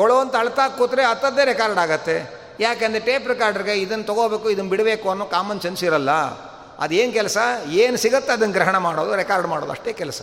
[0.00, 2.16] ಗೊಳೋ ಅಂತ ಅಳ್ತಾ ಕೂತ್ರೆ ಅತ್ತದ್ದೇ ರೆಕಾರ್ಡ್ ಆಗುತ್ತೆ.
[2.64, 6.12] ಯಾಕೆಂದರೆ ಟೇಪ್ ರೆಕಾರ್ಡ್ರಿಗೆ ಇದನ್ನು ತೊಗೋಬೇಕು, ಇದನ್ನು ಬಿಡಬೇಕು ಅನ್ನೋ ಕಾಮನ್ ಸೆನ್ಸ್ ಇರಲ್ಲ.
[6.84, 7.38] ಅದೇನು ಕೆಲಸ?
[7.82, 10.20] ಏನು ಸಿಗುತ್ತೆ ಅದನ್ನು ಗ್ರಹಣ ಮಾಡೋದು ರೆಕಾರ್ಡ್ ಮಾಡೋದು, ಅಷ್ಟೇ ಕೆಲಸ.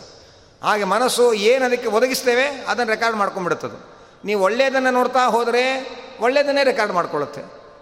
[0.68, 3.78] ಹಾಗೆ ಮನಸ್ಸು ಏನು ಅದಕ್ಕೆ ಒದಗಿಸ್ತೇವೆ, ಅದನ್ನು ರೆಕಾರ್ಡ್ ಮಾಡ್ಕೊಂಡ್ಬಿಡುತ್ತದು
[4.28, 5.64] ನೀವು ಒಳ್ಳೆಯದನ್ನು ನೋಡ್ತಾ ಹೋದರೆ
[6.26, 7.42] ಒಳ್ಳೆಯದನ್ನೇ ರೆಕಾರ್ಡ್ ಮಾಡ್ಕೊಳ್ಳುತ್ತೆ.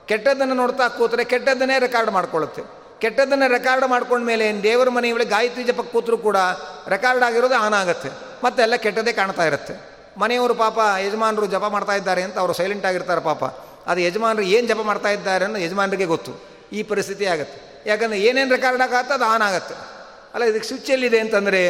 [0.10, 2.63] ಕೆಟ್ಟದ್ದನ್ನು ನೋಡ್ತಾ ಕೂತ್ರೆ ಕೆಟ್ಟದ್ದನ್ನೇ ರೆಕಾರ್ಡ್ ಮಾಡ್ಕೊಳ್ಳುತ್ತೆ.
[3.03, 6.38] ಕೆಟ್ಟದ್ದನ್ನು ರೆಕಾರ್ಡ್ ಮಾಡ್ಕೊಂಡ್ಮೇಲೆ ದೇವರ ಮನೆಯೊಳಗೆ ಗಾಯತ್ರಿ ಜಪಕ್ಕೆ ಕೂತರೂ ಕೂಡ
[6.96, 7.77] ರೆಕಾರ್ಡ್ ಆಗಿರೋದು ಆನ್
[8.43, 9.91] ಮತ್ತೆಲ್ಲ ಕೆಟ್ಟದೇ ಕಾಣ್ತಾ ಇರುತ್ತೆ.
[10.17, 13.43] ಮನೆಯವರು ಪಾಪ ಯಜಮಾನರು ಜಪ ಮಾಡ್ತಾ ಇದ್ದಾರೆ ಅಂತ ಅವರು ಸೈಲೆಂಟ್ ಆಗಿರ್ತಾರೆ ಪಾಪ.
[13.88, 16.31] ಅದು ಯಜಮಾನರು ಏನು ಜಪ ಮಾಡ್ತಾ ಇದ್ದಾರೆ ಅನ್ನೋ ಯಜಮಾನರಿಗೆ ಗೊತ್ತು.
[16.74, 17.83] ಈ ಪರಿಸ್ಥಿತಿ ಆಗುತ್ತೆ.
[17.89, 19.75] ಯಾಕಂದರೆ ಏನೇನು ರೆಕಾರ್ಡ್ ಆಗತ್ತೆ ಅದು ಆನ್ ಆಗುತ್ತೆ.
[20.33, 21.63] ಅಲ್ಲ, ಇದಕ್ಕೆ ಸ್ವಿಚ್ ಎಲ್ಲಿದೆ ಅಂತಂದರೆ,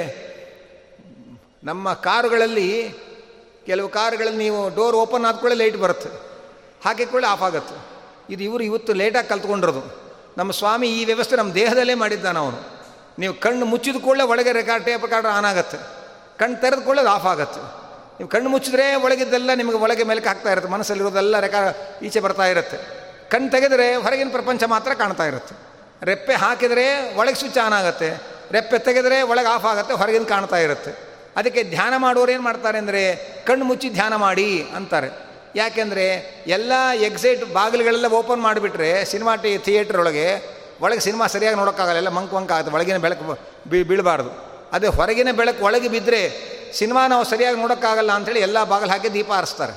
[1.63, 2.93] ನಮ್ಮ ಕಾರುಗಳಲ್ಲಿ,
[3.65, 6.09] ಕೆಲವು ಕಾರುಗಳಲ್ಲಿ ನೀವು ಡೋರ್ ಓಪನ್ ಆದ್ಕೊಳ್ಳೆ ಲೈಟ್ ಬರುತ್ತೆ.
[6.85, 7.75] ಹಾಕಿಕೊಳ್ಳೆ ಆಫ್ ಆಗುತ್ತೆ.
[8.33, 10.01] ಇದು ಇವರು ಇವತ್ತು ಲೇಟಾಗಿ ಕಲ್ತ್ಕೊಂಡಿರೋದು.
[10.37, 12.81] ನಮ್ಮ ಸ್ವಾಮಿ ಈ ವ್ಯವಸ್ಥೆ ನಮ್ಮ ದೇಹದಲ್ಲೇ ಮಾಡಿದ್ದಾನೆ ಅವನು.
[13.19, 16.00] ನೀವು ಕಣ್ಣು ಮುಚ್ಚಿದ ಕೂಡಲೇ ಒಳಗೆ ರೆಕಾರ್ಡ್ ಟೇಪ್ ರೆಕಾರ್ಡ್ ಆನ್ ಆಗುತ್ತೆ.
[16.39, 17.61] ಕಣ್ಣು ತೆರೆದ ಕೂಡಲೇ ಆಫ್ ಆಗುತ್ತೆ.
[18.17, 21.55] ನೀವು ಕಣ್ಣು ಮುಚ್ಚಿದ್ರೆ ಒಳಗಿದ್ದೆಲ್ಲ ನಿಮಗೆ ಒಳಗೆ ಮೇಲೆ ಆಗ್ತಾ ಇರುತ್ತೆ, ಮನಸ್ಸಲ್ಲಿರೋದೆಲ್ಲ ರೆಕ,
[22.07, 22.77] ಈಚೆ ಬರ್ತಾ ಇರುತ್ತೆ.
[23.31, 25.55] ಕಣ್ಣು ತೆಗೆದರೆ ಹೊರಗಿನ ಪ್ರಪಂಚ ಮಾತ್ರ ಕಾಣ್ತಾ ಇರುತ್ತೆ.
[26.09, 26.85] ರೆಪ್ಪೆ ಹಾಕಿದರೆ
[27.19, 28.09] ಒಳಗೆ ಸ್ವಿಚ್ ಆನ್ ಆಗುತ್ತೆ,
[28.55, 30.91] ರೆಪ್ಪೆ ತೆಗೆದರೆ ಒಳಗೆ ಆಫ್ ಆಗುತ್ತೆ ಹೊರಗಿನ ಕಾಣ್ತಾ ಇರುತ್ತೆ.
[31.39, 33.01] ಅದಕ್ಕೆ ಧ್ಯಾನ ಮಾಡೋರು ಏನು ಮಾಡ್ತಾರೆ ಅಂದರೆ,
[33.47, 35.09] ಕಣ್ಣು ಮುಚ್ಚಿ ಧ್ಯಾನ ಮಾಡಿ ಅಂತಾರೆ.
[35.59, 36.05] ಯಾಕೆಂದರೆ
[36.55, 36.71] ಎಲ್ಲ
[37.07, 40.27] ಎಕ್ಸೈಟ್ ಬಾಗಿಲುಗಳೆಲ್ಲ ಓಪನ್ ಮಾಡಿಬಿಟ್ರೆ ಸಿನಿಮಾ ಟಿ ಥಿಯೇಟ್ರ್ ಒಳಗೆ
[40.83, 43.35] ಒಳಗೆ ಸಿನಿಮಾ ಸರಿಯಾಗಿ ನೋಡೋಕ್ಕಾಗಲ್ಲ, ಎಲ್ಲ ಮಂಕ್ ಮಂಕ್ ಆಗುತ್ತೆ ಒಳಗಿನ ಬೆಳಕು
[43.89, 44.31] ಬೀಳಬಾರ್ದು.
[44.71, 49.73] ಅದೇ ಹೊರಗಿನ ಬೆಳಕು ಒಳಗೆ ಬಿದ್ದರೆ ಸಿನಿಮಾ ನಾವು ಸರಿಯಾಗಿ ನೋಡೋಕ್ಕಾಗಲ್ಲ ಅಂಥೇಳಿ ಎಲ್ಲ ಬಾಗಿಲು ಹಾಕಿ ದೀಪ ಹಾರಿಸ್ತಾರೆ.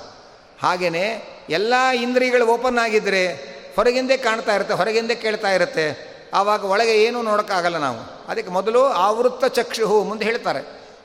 [0.63, 1.07] ಹಾಗೆಯೇ
[1.51, 6.15] ಎಲ್ಲ ಇಂದ್ರಿಯಗಳು ಓಪನ್ ಆಗಿದ್ದರೆ ಹೊರಗಿಂದೇ ಕಾಣ್ತಾ ಇರುತ್ತೆ, ಹೊರಗಿಂದೇ ಕೇಳ್ತಾ ಇರುತ್ತೆ.
[6.35, 8.27] ಆವಾಗ ಒಳಗೆ ಏನೂ ನೋಡೋಕ್ಕಾಗಲ್ಲ ನಾವು.
[8.29, 10.61] ಅದಕ್ಕೆ ಮೊದಲು ಆವೃತ್ತ ಚಕ್ಷು ಮುಂದೆ ಹೇಳ್ತಾರೆ.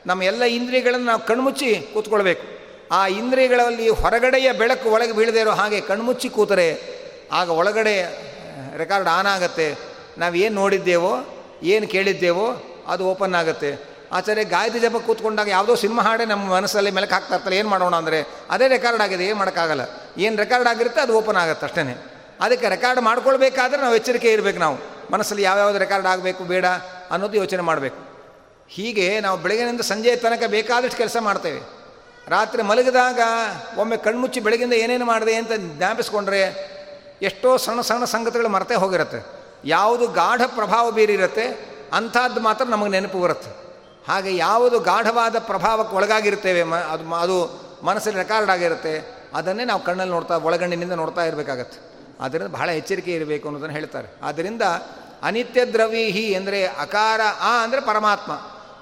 [0.06, 2.42] ನಮ್ಮ ಎಲ್ಲ ಇಂದ್ರಿಯಗಳನ್ನು ನಾವು ಕಣ್ಮುಚ್ಚಿ ಕೂತ್ಕೊಳ್ಬೇಕು.
[2.92, 6.80] ಆ ಇಂದ್ರಿಯಗಳಲ್ಲಿ ಹೊರಗಡೆಯ ಬೆಳಕು ಒಳಗೆ ಬೀಳದೇ ಇರೋ ಹಾಗೆ ಕಣ್ಮುಚ್ಚಿ ಕೂತರೆ
[7.32, 7.94] ಆಗ ಒಳಗಡೆ
[8.76, 9.78] ರೆಕಾರ್ಡ್ ಆನ್ ಆಗುತ್ತೆ.
[10.18, 11.12] ನಾವು ಏನು ನೋಡಿದ್ದೇವೋ,
[11.62, 12.46] ಏನು ಕೇಳಿದ್ದೇವೋ
[12.90, 13.70] ಅದು ಓಪನ್ ಆಗುತ್ತೆ.
[14.12, 18.18] ಆಚಾರ್ಯ ಗಾಯದ ಜಪ ಕೂತ್ಕೊಂಡಾಗ ಯಾವುದೋ ಸಿನಿಮಾ ಹಾಡೆ ನಮ್ಮ ಮನಸ್ಸಲ್ಲಿ ಮೆಲಕ್ಕೆ ಹಾಕ್ತಾ ಇರ್ತಾರೆ, ಏನು ಮಾಡೋಣ ಅಂದರೆ?
[18.50, 19.84] ಅದೇ ರೆಕಾರ್ಡ್ ಆಗಿದೆ, ಏನು ಮಾಡೋಕ್ಕಾಗಲ್ಲ.
[20.18, 21.96] ಏನು ರೆಕಾರ್ಡ್ ಆಗಿರುತ್ತೆ, ಅದು ಓಪನ್ ಆಗುತ್ತೆ ಅಷ್ಟೇ
[22.40, 24.76] ಅದಕ್ಕೆ ರೆಕಾರ್ಡ್ ಮಾಡ್ಕೊಳ್ಬೇಕಾದ್ರೆ ನಾವು ಎಚ್ಚರಿಕೆ ಇರಬೇಕು ನಾವು.
[25.12, 26.66] ಮನಸ್ಸಲ್ಲಿ ಯಾವ್ಯಾವ್ದು ರೆಕಾರ್ಡ್ ಆಗಬೇಕು, ಬೇಡ
[27.10, 28.00] ಅನ್ನೋದು ಯೋಚನೆ ಮಾಡಬೇಕು.
[28.68, 31.60] ಹೀಗೆ ನಾವು ಬೆಳಗಿನಿಂದ ಸಂಜೆಯ ತನಕ ಬೇಕಾದಷ್ಟು ಕೆಲಸ ಮಾಡ್ತೇವೆ.
[32.28, 33.20] ರಾತ್ರಿ ಮಲಗಿದಾಗ
[33.76, 36.42] ಒಮ್ಮೆ ಕಣ್ಮುಚ್ಚಿ ಬೆಳಗಿಂದ ಏನೇನು ಮಾಡಿದೆ ಅಂತ ಜ್ಞಾಪಿಸ್ಕೊಂಡ್ರೆ
[37.22, 39.20] ಎಷ್ಟೋ ಸಣ್ಣ ಸಣ್ಣ ಸಂಗತಿಗಳು ಮರೆತೇ ಹೋಗಿರುತ್ತೆ.
[39.64, 43.50] ಯಾವುದು ಗಾಢ ಪ್ರಭಾವ ಬೀರಿರುತ್ತೆ ಅಂಥದ್ದು ಮಾತ್ರ ನಮಗೆ ನೆನಪು ಬರುತ್ತೆ.
[44.08, 47.36] ಹಾಗೆ ಯಾವುದು ಗಾಢವಾದ ಪ್ರಭಾವಕ್ಕೆ ಒಳಗಾಗಿರ್ತೇವೆ ಮ ಅದು ಅದು
[47.84, 48.94] ಮನಸ್ಸಲ್ಲಿ ರೆಕಾರ್ಡ್ ಆಗಿರುತ್ತೆ,
[49.34, 51.78] ಅದನ್ನೇ ನಾವು ಕಣ್ಣಲ್ಲಿ ನೋಡ್ತಾ, ಒಳಗಣ್ಣಿನಿಂದ ನೋಡ್ತಾ ಇರಬೇಕಾಗತ್ತೆ.
[52.20, 54.08] ಆದ್ದರಿಂದ ಬಹಳ ಎಚ್ಚರಿಕೆ ಇರಬೇಕು ಅನ್ನೋದನ್ನು ಹೇಳ್ತಾರೆ.
[54.22, 54.62] ಆದ್ದರಿಂದ
[55.22, 58.32] ಅನಿತ್ಯ ದ್ರವೀಹಿ ಅಂದರೆ ಅಕಾರ, ಆ ಅಂದರೆ ಪರಮಾತ್ಮ.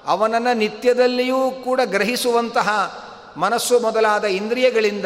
[0.05, 2.69] ಅವನನ್ನು ನಿತ್ಯದಲ್ಲಿಯೂ ಕೂಡ ಗ್ರಹಿಸುವಂತಹ
[3.37, 5.05] ಮನಸ್ಸು ಮೊದಲಾದ ಇಂದ್ರಿಯಗಳಿಂದ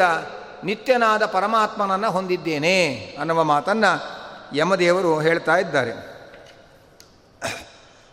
[0.64, 2.76] ನಿತ್ಯನಾದ ಪರಮಾತ್ಮನನ್ನು ಹೊಂದಿದ್ದೇನೆ
[3.20, 3.92] ಅನ್ನುವ ಮಾತನ್ನು
[4.56, 6.13] ಯಮದೇವರು ಹೇಳ್ತಾ ಇದ್ದಾರೆ.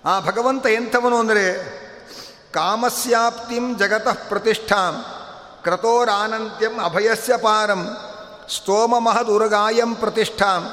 [0.05, 1.45] ಆ ಭಗವಂತ ಎಂಥವನು ಅಂದರೆ
[2.51, 5.05] ಕಾಮಸ್ಯಾಪ್ತಿಂ ಜಗತಃ ಪ್ರತಿಷ್ಠಾಂ
[5.63, 7.97] ಕ್ರತೋರಾನಂತ್ಯಂ ಅಭಯಸ್ಯ ಪಾರಂ
[8.49, 10.63] ಸ್ತೋಮ ಮಹದುರ್ಗಾಯಂ ಪ್ರತಿಷ್ಠಾಂ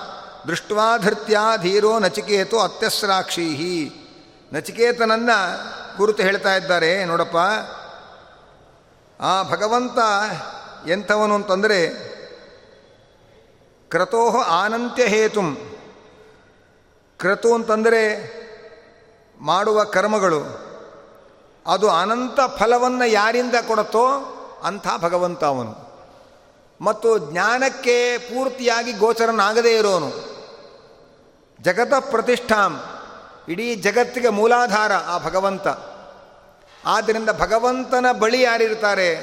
[0.48, 3.92] ದೃಷ್ಟ್ವಾಧೃತ್ಯ ಧೀರೋ ನಚಿಕೇತು ಅತ್ಯಸ್ರಾಕ್ಷೀಹಿ.
[4.52, 5.38] ನಚಿಕೇತನನ್ನು
[5.96, 7.36] ಕುರಿತು ಹೇಳ್ತಾ ಇದ್ದಾರೆ, ನೋಡಪ್ಪ.
[9.20, 9.98] ಆ ಭಗವಂತ
[10.88, 11.80] ಎಂಥವನು ಅಂತಂದರೆ
[13.90, 15.40] ಕ್ರತೋ ಆನಂತ್ಯ ಹೇತು.
[17.18, 18.02] ಕ್ರತು ಅಂತಂದರೆ
[19.40, 20.68] ಮಾಡುವ ಕರ್ಮಗಳು,
[21.66, 25.88] ಅದು ಅನಂತ ಫಲವನ್ನು ಯಾರಿಂದ ಕೊಡುತ್ತೋ ಅಂಥ ಭಗವಂತ ಅವನು.
[26.80, 30.10] ಮತ್ತು ಜ್ಞಾನಕ್ಕೆ ಪೂರ್ತಿಯಾಗಿ ಗೋಚರನಾಗದೇ ಇರೋನು.
[31.62, 32.80] ಜಗತ ಪ್ರತಿಷ್ಠಾಂ,
[33.48, 35.68] ಇಡೀ ಜಗತ್ತಿಗೆ ಮೂಲಾಧಾರ ಆ ಭಗವಂತ.
[36.86, 39.16] ಆದ್ದರಿಂದ ಭಗವಂತನ ಬಳಿ ಯಾರಿರ್ತಾರೆ?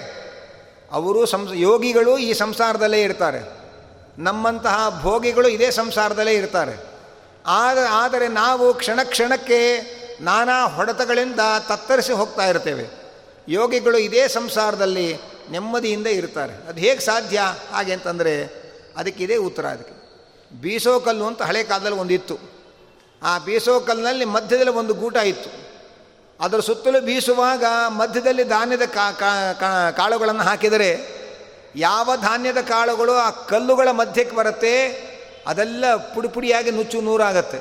[0.92, 3.66] ಅವರು ಸಂಸ, ಯೋಗಿಗಳು ಈ ಸಂಸಾರದಲ್ಲೇ ಇರ್ತಾರೆ.
[4.18, 6.86] ನಮ್ಮಂತಹ ಭೋಗಿಗಳು ಇದೇ ಸಂಸಾರದಲ್ಲೇ ಇರ್ತಾರೆ.
[7.48, 13.06] ಆದ, ಆದರೆ ನಾವು ಕ್ಷಣ ಕ್ಷಣಕ್ಕೆ ನಾನಾ ಹೊಡೆತಗಳಿಂದ ತತ್ತರಿಸಿ ಹೋಗ್ತಾ ಇರ್ತೇವೆ.
[13.48, 15.18] ಯೋಗಿಗಳು ಇದೇ ಸಂಸಾರದಲ್ಲಿ
[15.52, 16.54] ನೆಮ್ಮದಿಯಿಂದ ಇರ್ತಾರೆ.
[16.54, 17.42] ಅದು ಹೇಗೆ ಸಾಧ್ಯ?
[17.72, 18.66] ಹಾಗೆ ಅಂತಂದರೆ
[18.98, 20.06] ಅದಕ್ಕಿದೇ ಉತ್ತರ ಅದಕ್ಕೆ.
[20.62, 22.38] ಬೀಸೋ ಕಲ್ಲು ಅಂತ ಹಳೆ ಕಾಲದಲ್ಲಿ ಒಂದಿತ್ತು.
[23.24, 25.50] ಆ ಬೀಸೋ ಕಲ್ಲಿನಲ್ಲಿ ಮಧ್ಯದಲ್ಲಿ ಒಂದು ಗೂಟ ಇತ್ತು.
[26.40, 28.82] ಅದರ ಸುತ್ತಲೂ ಬೀಸುವಾಗ ಮಧ್ಯದಲ್ಲಿ ಧಾನ್ಯದ
[29.92, 31.16] ಕಾಳುಗಳನ್ನು ಹಾಕಿದರೆ
[31.76, 34.88] ಯಾವ ಧಾನ್ಯದ ಕಾಳುಗಳು ಆ ಕಲ್ಲುಗಳ ಮಧ್ಯಕ್ಕೆ ಬರುತ್ತೆ?
[35.48, 37.60] ಅದೆಲ್ಲ ಪುಡಿ ಪುಡಿಯಾಗಿ ನುಚ್ಚು ನೂರಾಗತ್ತೆ.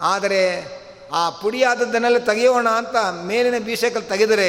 [0.00, 0.62] ಆದರೆ
[1.12, 4.48] ಆ ಪುಡಿಯಾದದ್ದನ್ನೆಲ್ಲ ತೆಗೆಯೋಣ ಅಂತ ಮೇಲಿನ ಬೀಸಕಲ್ಲಿ ತೆಗೆದರೆ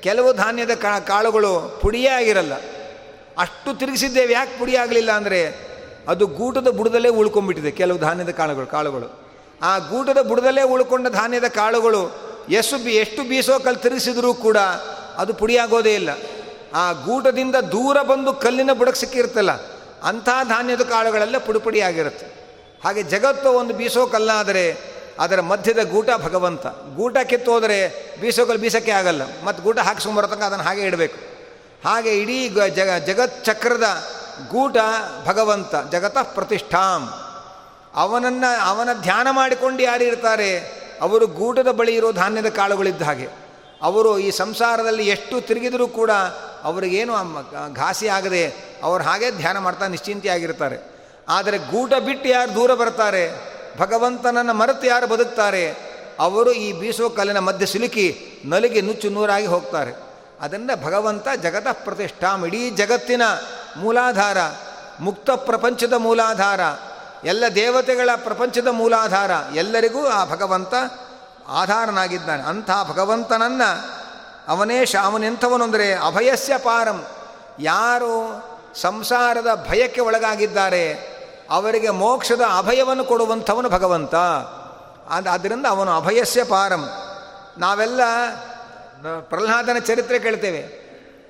[0.00, 0.74] ಕೆಲವು ಧಾನ್ಯದ
[1.08, 2.54] ಕಾಳುಗಳು ಪುಡಿಯೇ ಆಗಿರಲ್ಲ.
[3.38, 5.40] ಅಷ್ಟು ತಿರುಗಿಸಿದ್ದೇವೆ, ಯಾಕೆ ಪುಡಿ ಆಗಲಿಲ್ಲ ಅಂದರೆ
[6.08, 9.08] ಅದು ಗೂಟದ ಬುಡದಲ್ಲೇ ಉಳ್ಕೊಂಡ್ಬಿಟ್ಟಿದೆ ಕೆಲವು ಧಾನ್ಯದ ಕಾಳುಗಳು ಕಾಳುಗಳು.
[9.62, 12.02] ಆ ಗೂಟದ ಬುಡದಲ್ಲೇ ಉಳ್ಕೊಂಡ ಧಾನ್ಯದ ಕಾಳುಗಳು
[12.48, 14.56] ಎಷ್ಟು ಬಿ, ಎಷ್ಟು ಬೀಸೋ ಕಲ್ಲು ತಿರುಗಿಸಿದ್ರೂ ಕೂಡ
[15.16, 16.10] ಅದು ಪುಡಿಯಾಗೋದೇ ಇಲ್ಲ.
[16.74, 19.52] ಆ ಗೂಟದಿಂದ ದೂರ ಬಂದು ಕಲ್ಲಿನ ಬುಡಕ್ಕೆ ಸಿಕ್ಕಿರುತ್ತಲ್ಲ
[20.02, 22.26] ಅಂಥ ಧಾನ್ಯದ ಕಾಳುಗಳೆಲ್ಲ ಪುಡಿಪುಡಿಯಾಗಿರುತ್ತೆ
[22.84, 26.66] ಹಾಗೆ ಜಗತ್ತು ಒಂದು ಬೀಸೋ ಕಲ್ಲಾದರೆ ಅದರ ಮಧ್ಯದ ಗೂಟ ಭಗವಂತ.
[26.66, 29.22] ಗೂಟ ಕಿತ್ತೋದರೆ ಬೀಸೋಕಲ್ಲಿ ಬೀಸಕ್ಕೆ ಆಗಲ್ಲ.
[29.44, 31.18] ಮತ್ತು ಗೂಟ ಹಾಕಿಸ್ಕೊಂಬರೋ ತನಕ ಅದನ್ನು ಹಾಗೆ ಇಡಬೇಕು.
[31.88, 34.04] ಹಾಗೆ ಇಡೀ ಜಗ, ಜಗತ್ ಚಕ್ರದ
[34.50, 34.76] ಗೂಟ
[35.26, 37.08] ಭಗವಂತ, ಜಗತಃ ಪ್ರತಿಷ್ಠಾಂ.
[37.94, 40.58] ಅವನನ್ನು, ಅವನ ಧ್ಯಾನ ಮಾಡಿಕೊಂಡು ಯಾರು ಇರ್ತಾರೆ?
[41.00, 43.28] ಅವರು ಗೂಟದ ಬಳಿ ಇರೋ ಧಾನ್ಯದ ಕಾಳುಗಳಿದ್ದ ಹಾಗೆ.
[43.82, 46.10] ಅವರು ಈ ಸಂಸಾರದಲ್ಲಿ ಎಷ್ಟು ತಿರುಗಿದರೂ ಕೂಡ
[46.62, 47.12] ಅವರಿಗೇನು
[47.74, 50.96] ಘಾಸಿ ಆಗದೆ ಅವರು ಹಾಗೆ ಧ್ಯಾನ ಮಾಡ್ತಾ ನಿಶ್ಚಿಂತೆಯಾಗಿರ್ತಾರೆ.
[51.28, 53.55] ಆದರೆ ಗೂಟ ಬಿಟ್ಟು ಯಾರು ದೂರ ಬರ್ತಾರೆ?
[53.78, 55.96] ಭಗವಂತನನ್ನು ಮರೆತು ಯಾರು ಬದುಕ್ತಾರೆ?
[56.20, 59.92] ಅವರು ಈ ಬೀಸೋ ಕಲ್ಲಿನ ಮಧ್ಯೆ ಸಿಲುಕಿ ನಲಿಗೆ ನುಚ್ಚು ನೂರಾಗಿ ಹೋಗ್ತಾರೆ.
[60.40, 63.22] ಅದನ್ನು ಭಗವಂತ ಜಗತ ಪ್ರತಿಷ್ಠಾಂ, ಇಡೀ ಜಗತ್ತಿನ
[63.76, 64.38] ಮೂಲಾಧಾರ,
[65.00, 66.60] ಮುಕ್ತ ಪ್ರಪಂಚದ ಮೂಲಾಧಾರ,
[67.26, 70.74] ಎಲ್ಲ ದೇವತೆಗಳ ಪ್ರಪಂಚದ ಮೂಲಾಧಾರ, ಎಲ್ಲರಿಗೂ ಆ ಭಗವಂತ
[71.48, 72.42] ಆಧಾರನಾಗಿದ್ದಾನೆ.
[72.42, 73.96] ಅಂಥ ಭಗವಂತನನ್ನು
[74.48, 77.06] ಅವನೇ ಶಾಮನೆಂಥವನು ಅಂದರೆ ಅಭಯಸ್ಯ ಪಾರಂ.
[77.60, 78.12] ಯಾರು
[78.74, 81.15] ಸಂಸಾರದ ಭಯಕ್ಕೆ ಒಳಗಾಗಿದ್ದಾರೆ
[81.50, 84.14] ಅವರಿಗೆ ಮೋಕ್ಷದ ಅಭಯವನ್ನು ಕೊಡುವಂಥವನು ಭಗವಂತ.
[85.08, 86.88] ಅದು ಆದ್ದರಿಂದ ಅವನು ಅಭಯಸ್ಯ ಪಾರಂ.
[87.58, 88.00] ನಾವೆಲ್ಲ
[89.20, 90.62] ಪ್ರಹ್ಲಾದನ ಚರಿತ್ರೆ ಕೇಳ್ತೇವೆ.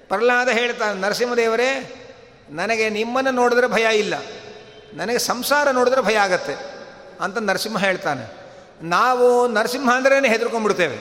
[0.09, 2.03] ಪ್ರಹ್ಲಾದ ಹೇಳ್ತಾನೆ ನರಸಿಂಹದೇವರೇ,
[2.51, 4.15] ನನಗೆ ನಿಮ್ಮನ್ನು ನೋಡಿದ್ರೆ ಭಯ ಇಲ್ಲ.
[4.95, 6.55] ನನಗೆ ಸಂಸಾರ ನೋಡಿದ್ರೆ ಭಯ ಆಗತ್ತೆ
[7.21, 8.37] ಅಂತ ನರಸಿಂಹ ಹೇಳ್ತಾನೆ.
[8.83, 10.97] ನಾವು ನರಸಿಂಹ ಅಂದ್ರೇ ಹೆದರ್ಕೊಂಡ್ಬಿಡ್ತೇವೆ.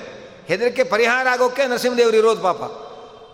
[0.45, 2.61] ಹೆದರಿಕೆ ಪರಿಹಾರ ಆಗೋಕ್ಕೆ ನರಸಿಂಹದೇವರು ಇರೋದು ಪಾಪ.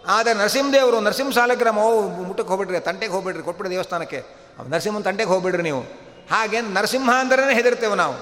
[0.08, 5.82] ಆದರೆ ನರಸಿಂಹದೇವರು ನರಸಿಂಹ ಸಾಲಗ್ರಾಮ ಮುಟ್ಟಕ್ಕೆ ಹೋಗ್ಬಿಟ್ರಿ, ತಂಟೆಗೆ ಹೋಗ್ಬಿಟ್ರಿ ಕೊಟ್ಬಿಡಿ ದೇವಸ್ಥಾನಕ್ಕೆ ನರಸಿಂಹನ ತಂಟೆಗೆ ಹೋಗ್ಬಿಡ್ರಿ ನೀವು.
[6.32, 8.14] ಹಾಗೆ ನರಸಿಂಹ ಅಂದ್ರೇ ಹೆದರ್ತೇವೆ ನಾವು.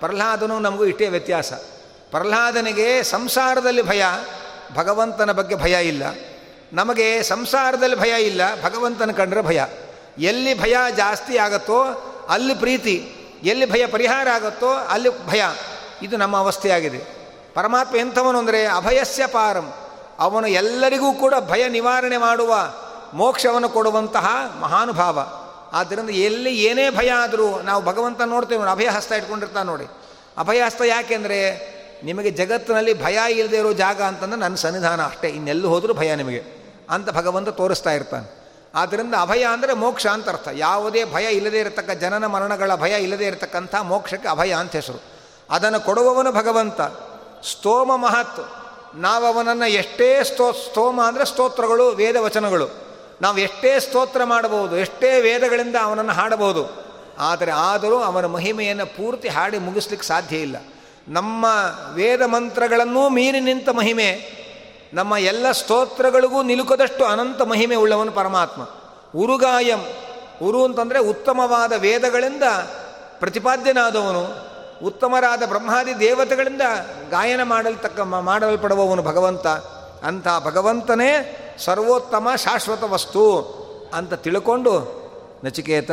[0.00, 1.52] ಪ್ರಹ್ಲಾದನು ನಮಗೂ ಇಷ್ಟೇ ವ್ಯತ್ಯಾಸ.
[2.10, 4.04] ಪ್ರಹ್ಲಾದನಿಗೆ ಸಂಸಾರದಲ್ಲಿ ಭಯ,
[4.74, 6.02] ಭಗವಂತನ ಬಗ್ಗೆ ಭಯ ಇಲ್ಲ.
[6.72, 9.64] ನಮಗೆ ಸಂಸಾರದಲ್ಲಿ ಭಯ ಇಲ್ಲ, ಭಗವಂತನ ಕಂಡ್ರೆ ಭಯ.
[10.18, 11.82] ಎಲ್ಲಿ ಭಯ ಜಾಸ್ತಿ ಆಗುತ್ತೋ
[12.28, 15.42] ಅಲ್ಲಿ ಪ್ರೀತಿ, ಎಲ್ಲಿ ಭಯ ಪರಿಹಾರ ಆಗುತ್ತೋ ಅಲ್ಲಿ ಭಯ.
[16.02, 16.98] ಇದು ನಮ್ಮ ಅವಸ್ಥೆಯಾಗಿದೆ.
[17.54, 19.72] ಪರಮಾತ್ಮ ಎಂಥವನು ಅಂದರೆ ಅಭಯಸ್ಯ ಪಾರಂ.
[20.18, 22.54] ಅವನು ಎಲ್ಲರಿಗೂ ಕೂಡ ಭಯ ನಿವಾರಣೆ ಮಾಡುವ,
[23.14, 24.26] ಮೋಕ್ಷವನ್ನು ಕೊಡುವಂತಹ
[24.60, 25.18] ಮಹಾನುಭಾವ.
[25.72, 29.86] ಆದ್ದರಿಂದ ಎಲ್ಲಿ ಏನೇ ಭಯ ಆದರೂ ನಾವು ಭಗವಂತ ನೋಡ್ತೇವೆ ಅಭಯ ಹಸ್ತ ಇಟ್ಕೊಂಡಿರ್ತಾನೆ ನೋಡಿ.
[30.38, 31.38] ಅಭಯ ಹಸ್ತ ಯಾಕೆಂದರೆ
[32.04, 37.10] ನಿಮಗೆ ಜಗತ್ತಿನಲ್ಲಿ ಭಯ ಇಲ್ಲದೆ ಇರೋ ಜಾಗ ಅಂತಂದ್ರೆ ನನ್ನ ಸನ್ನಿಧಾನ ಅಷ್ಟೇ, ಇನ್ನೆಲ್ಲೂ ಹೋದರೂ ಭಯ ನಿಮಗೆ ಅಂತ
[37.10, 38.38] ಭಗವಂತ ತೋರಿಸ್ತಾ ಇರ್ತಾನೆ.
[38.74, 40.48] ಆದ್ದರಿಂದ ಅಭಯ ಅಂದರೆ ಮೋಕ್ಷ ಅಂತ ಅರ್ಥ.
[40.54, 45.02] ಯಾವುದೇ ಭಯ ಇಲ್ಲದೇ ಇರತಕ್ಕ, ಜನನ ಮರಣಗಳ ಭಯ ಇಲ್ಲದೇ ಇರತಕ್ಕಂಥ ಮೋಕ್ಷಕ್ಕೆ ಅಭಯ ಅಂತ ಹೆಸರು.
[45.50, 46.80] ಅದನ್ನು ಕೊಡುವವನು ಭಗವಂತ.
[47.46, 48.40] ಸ್ತೋಮ ಮಹತ್.
[48.94, 52.87] ನಾವು ಅವನನ್ನು ಎಷ್ಟೇ ಸ್ತೋ, ಸ್ತೋಮ ಅಂದರೆ ಸ್ತೋತ್ರಗಳು ವೇದ ವಚನಗಳು
[53.20, 56.64] ನಾವು ಎಷ್ಟೇ ಸ್ತೋತ್ರ ಮಾಡಬಹುದು, ಎಷ್ಟೇ ವೇದಗಳಿಂದ ಅವನನ್ನು ಹಾಡಬಹುದು,
[57.18, 60.56] ಆದರೆ ಆದರೂ ಅವನ ಮಹಿಮೆಯನ್ನು ಪೂರ್ತಿ ಹಾಡಿ ಮುಗಿಸ್ಲಿಕ್ಕೆ ಸಾಧ್ಯ ಇಲ್ಲ.
[61.08, 61.46] ನಮ್ಮ
[61.94, 64.10] ವೇದ ಮಂತ್ರಗಳನ್ನೂ ಮೀರಿ ನಿಂತ ಮಹಿಮೆ,
[64.92, 68.62] ನಮ್ಮ ಎಲ್ಲ ಸ್ತೋತ್ರಗಳಿಗೂ ನಿಲುಕದಷ್ಟು ಅನಂತ ಮಹಿಮೆ ಉಳ್ಳವನು ಪರಮಾತ್ಮ.
[69.18, 69.82] ಉರುಗಾಯಂ,
[70.42, 72.42] ಉರು ಅಂತಂದರೆ ಉತ್ತಮವಾದ ವೇದಗಳಿಂದ
[73.18, 74.24] ಪ್ರತಿಪಾದ್ಯನಾದವನು,
[74.86, 76.62] ಉತ್ತಮರಾದ ಬ್ರಹ್ಮಾದಿ ದೇವತೆಗಳಿಂದ
[77.10, 79.46] ಗಾಯನ ಮಾಡಲ್ತಕ್ಕ, ಮಾಡಲ್ಪಡುವವನು ಭಗವಂತ.
[80.04, 81.10] ಅಂಥ ಭಗವಂತನೇ
[81.58, 83.40] ಸರ್ವೋತ್ತಮ ಶಾಶ್ವತ ವಸ್ತು
[83.94, 84.98] ಅಂತ ತಿಳ್ಕೊಂಡು,
[85.44, 85.90] ನಚಿಕೇತ,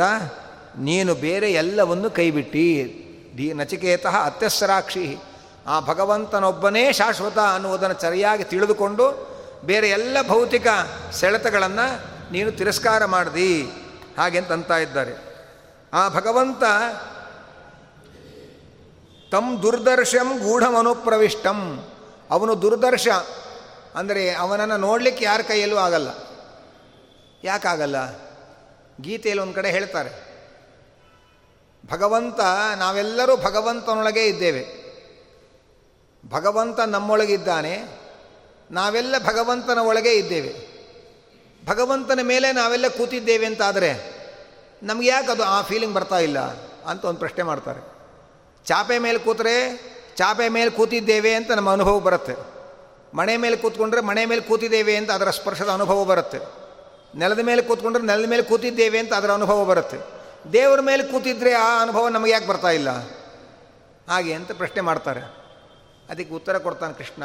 [0.78, 3.02] ನೀನು ಬೇರೆ ಎಲ್ಲವನ್ನು ಕೈಬಿಟ್ಟಿ.
[3.36, 5.18] ಧೀ, ನಚಿಕೇತ ಅತ್ಯಸ್ಸರಾಕ್ಷಿ.
[5.66, 10.66] ಆ ಭಗವಂತನೊಬ್ಬನೇ ಶಾಶ್ವತ ಅನ್ನುವುದನ್ನು ಸರಿಯಾಗಿ ತಿಳಿದುಕೊಂಡು, ಬೇರೆ ಎಲ್ಲ ಭೌತಿಕ
[11.12, 13.62] ಸೆಳೆತಗಳನ್ನು ನೀನು ತಿರಸ್ಕಾರ ಮಾಡಿದಿ.
[14.18, 15.36] ಹಾಗೆ ಅಂತ ಇದ್ದಾರೆ.
[15.92, 16.62] ಆ ಭಗವಂತ
[19.32, 21.84] ತಮ್ ದುರ್ದರ್ಶಂ ಗೂಢಮನುಪ್ರವಿಷ್ಟಂ.
[22.30, 23.08] ಅವನು ದುರ್ದರ್ಶ
[23.96, 26.08] ಅಂದರೆ ಅವನನ್ನು ನೋಡಲಿಕ್ಕೆ ಯಾರ ಕೈಯಲ್ಲೂ ಆಗಲ್ಲ.
[27.44, 27.96] ಯಾಕಾಗಲ್ಲ?
[29.00, 30.26] ಗೀತೆಯಲ್ಲಿ ಒಂದು ಕಡೆ ಹೇಳ್ತಾರೆ.
[31.90, 32.40] ಭಗವಂತ,
[32.76, 34.86] ನಾವೆಲ್ಲರೂ ಭಗವಂತನೊಳಗೆ ಇದ್ದೇವೆ.
[36.28, 37.84] ಭಗವಂತ ನಮ್ಮೊಳಗಿದ್ದಾನೆ,
[38.70, 40.76] ನಾವೆಲ್ಲ ಭಗವಂತನ ಒಳಗೆ ಇದ್ದೇವೆ.
[41.66, 44.16] ಭಗವಂತನ ಮೇಲೆ ನಾವೆಲ್ಲ ಕೂತಿದ್ದೇವೆ ಅಂತಾದರೆ
[44.82, 46.38] ನಮ್ಗೆ ಯಾಕೆ ಅದು ಆ ಫೀಲಿಂಗ್ ಬರ್ತಾ ಇಲ್ಲ
[46.86, 47.80] ಅಂತ ಒಂದು ಪ್ರಶ್ನೆ ಮಾಡ್ತಾರೆ.
[48.64, 49.80] ಚಾಪೆ ಮೇಲೆ ಕೂತರೆ
[50.16, 52.55] ಚಾಪೆ ಮೇಲೆ ಕೂತಿದ್ದೇವೆ ಅಂತ ನಮ್ಮ ಅನುಭವ ಬರುತ್ತೆ.
[53.14, 56.38] ಮನೆ ಮೇಲೆ ಕೂತ್ಕೊಂಡ್ರೆ ಮನೆ ಮೇಲೆ ಕೂತಿದ್ದೇವೆ ಅಂತ ಅದರ ಸ್ಪರ್ಶದ ಅನುಭವ ಬರುತ್ತೆ.
[57.18, 59.98] ನೆಲದ ಮೇಲೆ ಕೂತ್ಕೊಂಡ್ರೆ ನೆಲದ ಮೇಲೆ ಕೂತಿದ್ದೇವೆ ಅಂತ ಅದರ ಅನುಭವ ಬರುತ್ತೆ.
[60.52, 62.90] ದೇವರ ಮೇಲೆ ಕೂತಿದ್ರೆ ಆ ಅನುಭವ ನಮಗೆ ಯಾಕೆ ಬರ್ತಾ ಇಲ್ಲ?
[64.08, 65.20] ಹಾಗೆ ಅಂತ ಪ್ರಶ್ನೆ ಮಾಡ್ತಾರೆ.
[66.10, 67.22] ಅದಕ್ಕೆ ಉತ್ತರ ಕೊಡ್ತಾನೆ ಕೃಷ್ಣ.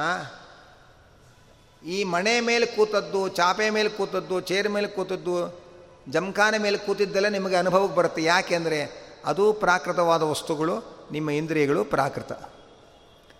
[1.86, 5.62] ಈ ಮನೆ ಮೇಲೆ ಕೂತದ್ದು, ಚಾಪೆ ಮೇಲೆ ಕೂತದ್ದು, ಚೇರ್ ಮೇಲೆ ಕೂತದ್ದು,
[6.10, 8.24] ಜಮಖಾನೆ ಮೇಲೆ ಕೂತಿದ್ದೆಲ್ಲ ನಿಮಗೆ ಅನುಭವಕ್ಕೆ ಬರುತ್ತೆ.
[8.24, 12.32] ಯಾಕೆಂದರೆ ಅದು ಪ್ರಾಕೃತವಾದ ವಸ್ತುಗಳು, ನಿಮ್ಮ ಇಂದ್ರಿಯಗಳು ಪ್ರಾಕೃತ.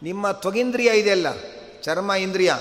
[0.04, 1.28] ನಿಮ್ಮ ತ್ವಗಿಂದ್ರಿಯ ಇದೆಯಲ್ಲ
[1.84, 2.54] ಚರ್ಮ ಇಂದ್ರಿಯ,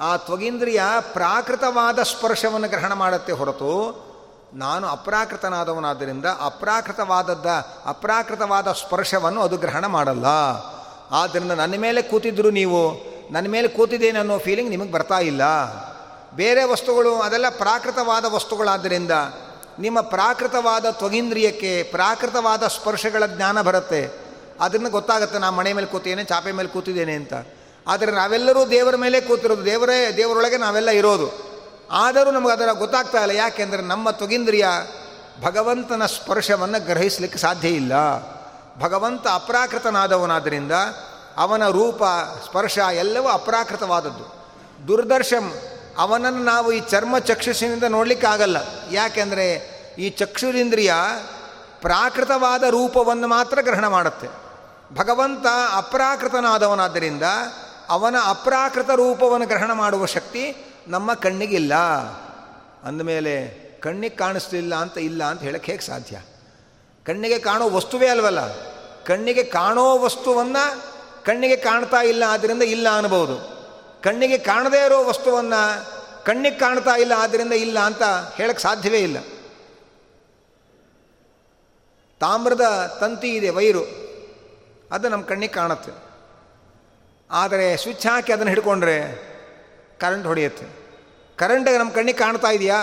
[0.00, 4.06] ಆ ತ್ವಗಿಂದ್ರಿಯ ಪ್ರಾಕೃತವಾದ ಸ್ಪರ್ಶವನ್ನು ಗ್ರಹಣ ಮಾಡುತ್ತೆ ಹೊರತು
[4.54, 7.46] ನಾನು ಅಪ್ರಾಕೃತನಾದವನಾದ್ದರಿಂದ ಅಪ್ರಾಕೃತವಾದದ್ದ,
[7.86, 10.26] ಅಪ್ರಾಕೃತವಾದ ಸ್ಪರ್ಶವನ್ನು ಅದು ಗ್ರಹಣ ಮಾಡಲ್ಲ.
[11.10, 12.92] ಆದ್ದರಿಂದ ನನ್ನ ಮೇಲೆ ಕೂತಿದ್ರು ನೀವು,
[13.32, 15.42] ನನ್ನ ಮೇಲೆ ಕೂತಿದ್ದೇನೆ ಅನ್ನೋ ಫೀಲಿಂಗ್ ನಿಮಗೆ ಬರ್ತಾ ಇಲ್ಲ.
[16.32, 19.10] ಬೇರೆ ವಸ್ತುಗಳು, ಅದೆಲ್ಲ ಪ್ರಾಕೃತವಾದ ವಸ್ತುಗಳಾದ್ದರಿಂದ
[19.78, 24.26] ನಿಮ್ಮ ಪ್ರಾಕೃತವಾದ ತ್ವಗೀಂದ್ರಿಯಕ್ಕೆ ಪ್ರಾಕೃತವಾದ ಸ್ಪರ್ಶಗಳ ಜ್ಞಾನ ಬರುತ್ತೆ.
[24.60, 27.34] ಅದನ್ನು ಗೊತ್ತಾಗುತ್ತೆ ನಾನು ಮನೆ ಮೇಲೆ ಕೂತಿದ್ದೇನೆ, ಚಾಪೆ ಮೇಲೆ ಕೂತಿದ್ದೇನೆ ಅಂತ.
[27.86, 29.64] ಆದರೆ ನಾವೆಲ್ಲರೂ ದೇವರ ಮೇಲೆ ಕೂತಿರೋದು.
[29.64, 31.46] ದೇವರೇ, ದೇವರೊಳಗೆ ನಾವೆಲ್ಲ ಇರೋದು.
[31.90, 33.32] ಆದರೂ ನಮಗೆ ಅದರ ಗೊತ್ತಾಗ್ತಾ ಇಲ್ಲ.
[33.32, 34.66] ಯಾಕೆಂದರೆ ನಮ್ಮ ತೊಗಿಂದ್ರಿಯ
[35.42, 37.92] ಭಗವಂತನ ಸ್ಪರ್ಶವನ್ನು ಗ್ರಹಿಸಲಿಕ್ಕೆ ಸಾಧ್ಯ ಇಲ್ಲ.
[38.80, 40.72] ಭಗವಂತ ಅಪ್ರಾಕೃತನಾದವನಾದ್ದರಿಂದ
[41.36, 42.04] ಅವನ ರೂಪ,
[42.44, 44.36] ಸ್ಪರ್ಶ ಎಲ್ಲವೂ ಅಪ್ರಾಕೃತವಾದದ್ದು.
[44.88, 45.52] ದುರ್ದರ್ಶಂ,
[45.98, 48.56] ಅವನನ್ನು ನಾವು ಈ ಚರ್ಮ ಚಕ್ಷುಸಿನಿಂದ ನೋಡಲಿಕ್ಕೆ ಆಗಲ್ಲ.
[48.92, 50.94] ಯಾಕೆಂದರೆ ಈ ಚಕ್ಷುರಿಂದ್ರಿಯ
[51.80, 54.28] ಪ್ರಾಕೃತವಾದ ರೂಪವನ್ನು ಮಾತ್ರ ಗ್ರಹಣ ಮಾಡುತ್ತೆ.
[54.96, 55.46] ಭಗವಂತ
[55.76, 57.22] ಅಪ್ರಾಕೃತನಾದವನಾದ್ದರಿಂದ
[57.88, 60.56] ಅವನ ಅಪ್ರಾಕೃತ ರೂಪವನ್ನು ಗ್ರಹಣ ಮಾಡುವ ಶಕ್ತಿ
[60.88, 61.74] ನಮ್ಮ ಕಣ್ಣಿಗಿಲ್ಲ.
[62.84, 63.48] ಅಂದಮೇಲೆ
[63.80, 66.22] ಕಣ್ಣಿಗೆ ಕಾಣಿಸ್ಲಿಲ್ಲ ಅಂತ ಇಲ್ಲ ಅಂತ ಹೇಳಕ್ಕೆ ಹೇಗೆ ಸಾಧ್ಯ?
[67.06, 68.40] ಕಣ್ಣಿಗೆ ಕಾಣೋ ವಸ್ತುವೇ ಅಲ್ವಲ್ಲ?
[69.04, 70.82] ಕಣ್ಣಿಗೆ ಕಾಣೋ ವಸ್ತುವನ್ನು
[71.24, 73.56] ಕಣ್ಣಿಗೆ ಕಾಣ್ತಾ ಇಲ್ಲ ಆದ್ದರಿಂದ ಇಲ್ಲ ಅನ್ಬೋದು.
[74.02, 78.02] ಕಣ್ಣಿಗೆ ಕಾಣದೇ ಇರೋ ವಸ್ತುವನ್ನು ಕಣ್ಣಿಗೆ ಕಾಣ್ತಾ ಇಲ್ಲ ಆದ್ದರಿಂದ ಇಲ್ಲ ಅಂತ
[78.34, 79.16] ಹೇಳಕ್ಕೆ ಸಾಧ್ಯವೇ ಇಲ್ಲ.
[82.20, 83.80] ತಾಮ್ರದ ತಂತಿ ಇದೆ, ವೈರು.
[84.92, 86.05] ಅದು ನಮ್ಮ ಕಣ್ಣಿಗೆ ಕಾಣುತ್ತೆ.
[87.30, 89.00] ಆದರೆ ಸ್ವಿಚ್ ಹಾಕಿ ಅದನ್ನು ಹಿಡ್ಕೊಂಡ್ರೆ
[90.00, 90.66] ಕರೆಂಟ್ ಹೊಡೆಯುತ್ತೆ.
[91.36, 92.82] ಕರೆಂಟಿಗೆ ನಮ್ಮ ಕಣ್ಣಿಗೆ ಕಾಣ್ತಾ ಇದೆಯಾ?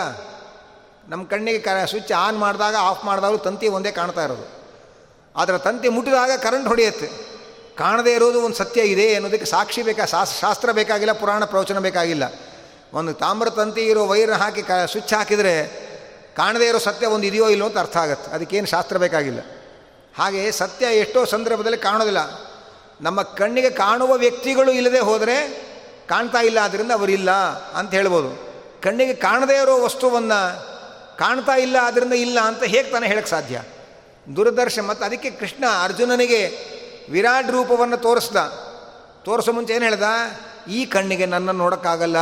[1.10, 4.63] ನಮ್ಮ ಕಣ್ಣಿಗೆ ಕ ಸ್ವಿಚ್ ಆನ್ ಮಾಡಿದಾಗ ಆಫ್ ಮಾಡಿದಾಗಲೂ ತಂತಿ ಒಂದೇ ಕಾಣ್ತಾ ಇರೋದು.
[5.36, 7.08] ಆದರೆ ತಂತಿ ಮುಟ್ಟಿದಾಗ ಕರೆಂಟ್ ಹೊಡೆಯುತ್ತೆ.
[7.75, 10.06] ಕಾಣದೇ ಇರೋದು ಒಂದು ಸತ್ಯ ಇದೆ ಅನ್ನೋದಕ್ಕೆ ಸಾಕ್ಷಿ ಬೇಕಾ
[10.41, 12.23] ಶಾಸ್ತ್ರ ಬೇಕಾಗಿಲ್ಲ, ಪುರಾಣ ಪ್ರವಚನ ಬೇಕಾಗಿಲ್ಲ.
[12.93, 15.84] ಒಂದು ತಾಮ್ರ ತಂತಿ ಇರೋ ವೈರ್ ಹಾಕಿ ಕ ಸ್ವಿಚ್ ಹಾಕಿದರೆ
[16.36, 18.32] ಕಾಣದೇ ಇರೋ ಸತ್ಯ ಒಂದು ಇದೆಯೋ ಇಲ್ಲೋ ಅಂತ ಅರ್ಥ ಆಗುತ್ತೆ.
[18.32, 19.39] ಅದಕ್ಕೇನು ಶಾಸ್ತ್ರ ಬೇಕಾಗಿಲ್ಲ.
[20.17, 22.53] ಹಾಗೆ ಸತ್ಯ ಎಷ್ಟೋ ಸಂದರ್ಭದಲ್ಲಿ ಕಾಣೋದಿಲ್ಲ.
[23.04, 25.48] ನಮ್ಮ ಕಣ್ಣಿಗೆ ಕಾಣುವ ವ್ಯಕ್ತಿಗಳು ಇಲ್ಲದೆ ಹೋದರೆ
[26.10, 27.32] ಕಾಣ್ತಾ ಇಲ್ಲ ಆದ್ದರಿಂದ ಅವರಿಲ್ಲ
[27.76, 28.54] ಅಂತ ಹೇಳ್ಬೋದು.
[28.82, 30.63] ಕಣ್ಣಿಗೆ ಕಾಣದೇ ಇರೋ ವಸ್ತುವನ್ನು
[31.18, 33.62] ಕಾಣ್ತಾ ಇಲ್ಲ ಆದ್ದರಿಂದ ಇಲ್ಲ ಅಂತ ಹೇಗೆ ತಾನೇ ಹೇಳಕ್ಕೆ ಸಾಧ್ಯ?
[34.36, 36.58] ದುರದರ್ಶ ಮತ್ತು ಅದಕ್ಕೆ ಕೃಷ್ಣ ಅರ್ಜುನನಿಗೆ
[37.10, 38.36] ವಿರಾಟ್ ರೂಪವನ್ನು ತೋರಿಸ್ದ.
[39.26, 40.04] ತೋರಿಸೋ ಮುಂಚೆ ಏನು ಹೇಳ್ದ?
[40.70, 42.18] ಈ ಕಣ್ಣಿಗೆ ನನ್ನ ನೋಡೋಕ್ಕಾಗಲ್ಲ.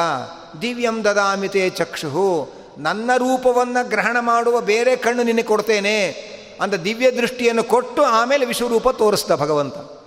[0.61, 6.07] ದಿವ್ಯಂ ದದಾಮಿತೆ ಚಕ್ಷು ನನ್ನ ರೂಪವನ್ನು ಗ್ರಹಣ ಮಾಡುವ ಬೇರೆ ಕಣ್ಣು ನಿನಗೆ ಕೊಡ್ತೇನೆ
[6.61, 10.00] ಅಂತ ದಿವ್ಯ ದೃಷ್ಟಿಯನ್ನು ಕೊಟ್ಟು ಆಮೇಲೆ ವಿಶ್ವರೂಪ ತೋರಿಸ್ದ ಭಗವಂತ.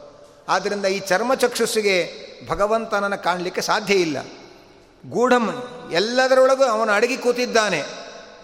[0.49, 4.17] ಆದ್ದರಿಂದ ಈ ಚರ್ಮಚಕ್ಷುಸ್ಸಿಗೆ ಭಗವಂತನನ್ನು ಕಾಣಲಿಕ್ಕೆ ಸಾಧ್ಯ ಇಲ್ಲ.
[5.11, 7.83] ಗೂಢಂ ಎಲ್ಲದರೊಳಗೂ ಅವನು ಅಡಗಿ ಕೂತಿದ್ದಾನೆ.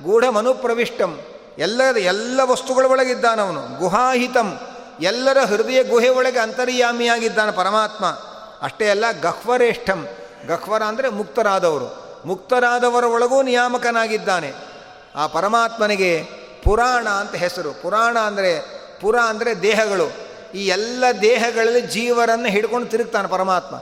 [0.02, 1.20] ಗೂಢಂ ಅನುಪ್ರವಿಷ್ಟಂ.
[1.58, 4.60] ಎಲ್ಲ ಎಲ್ಲ ವಸ್ತುಗಳ ಒಳಗಿದ್ದಾನವನು ಗುಹಾಹಿತಂ.
[5.00, 8.04] ಎಲ್ಲರ ಹೃದಯ ಗುಹೆ ಒಳಗೆ ಅಂತರ್ಯಾಮಿಯಾಗಿದ್ದಾನೆ ಪರಮಾತ್ಮ.
[8.62, 10.08] ಅಷ್ಟೇ ಅಲ್ಲ, ಗಹ್ವರೇಷ್ಠಂ.
[10.46, 12.18] ಗಹ್ವರ ಅಂದರೆ ಮುಕ್ತರಾದವರು.
[12.28, 14.52] ಮುಕ್ತರಾದವರ ಒಳಗೂ ನಿಯಾಮಕನಾಗಿದ್ದಾನೆ.
[15.16, 16.22] ಆ ಪರಮಾತ್ಮನಿಗೆ
[16.64, 17.82] ಪುರಾಣ ಅಂತ ಹೆಸರು.
[17.82, 18.60] ಪುರಾಣ ಅಂದರೆ,
[19.00, 20.29] ಪುರ ಅಂದರೆ ದೇಹಗಳು.
[20.54, 23.76] ಈ ಎಲ್ಲ ದೇಹಗಳಲ್ಲಿ ಜೀವರನ್ನು ಹಿಡ್ಕೊಂಡು ತಿರುಗ್ತಾನೆ ಪರಮಾತ್ಮ.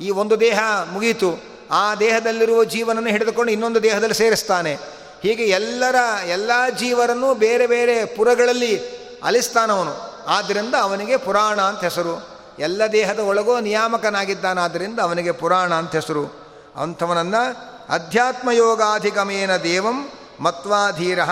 [0.00, 0.58] ಈ ಒಂದು ದೇಹ
[0.92, 1.54] ಮುಗೀತು.
[1.70, 4.74] ಆ ದೇಹದಲ್ಲಿರುವ ಜೀವನನ್ನು ಹಿಡಿದುಕೊಂಡು ಇನ್ನೊಂದು ದೇಹದಲ್ಲಿ ಸೇರಿಸ್ತಾನೆ.
[5.22, 5.94] ಹೀಗೆ ಎಲ್ಲರ
[6.26, 12.28] ಎಲ್ಲ ಜೀವರನ್ನು ಬೇರೆ ಬೇರೆ ಪುರಗಳಲ್ಲಿ ಅಲಿಸ್ತಾನವನು ಆದ್ದರಿಂದ ಅವನಿಗೆ ಪುರಾಣ ಅಂತ ಹೆಸರು.
[12.58, 16.34] ಎಲ್ಲ ದೇಹದ ಒಳಗೋ ನಿಯಾಮಕನಾಗಿದ್ದಾನಾದ್ದರಿಂದ ಅವನಿಗೆ ಪುರಾಣ ಅಂತ ಹೆಸರು.
[16.76, 17.56] ಅಂಥವನನ್ನು
[17.88, 21.22] ಅಧ್ಯಾತ್ಮಯೋಗಾಧಿಗಮೇನ ದೇವಂ ಮತ್ವಾಧೀರ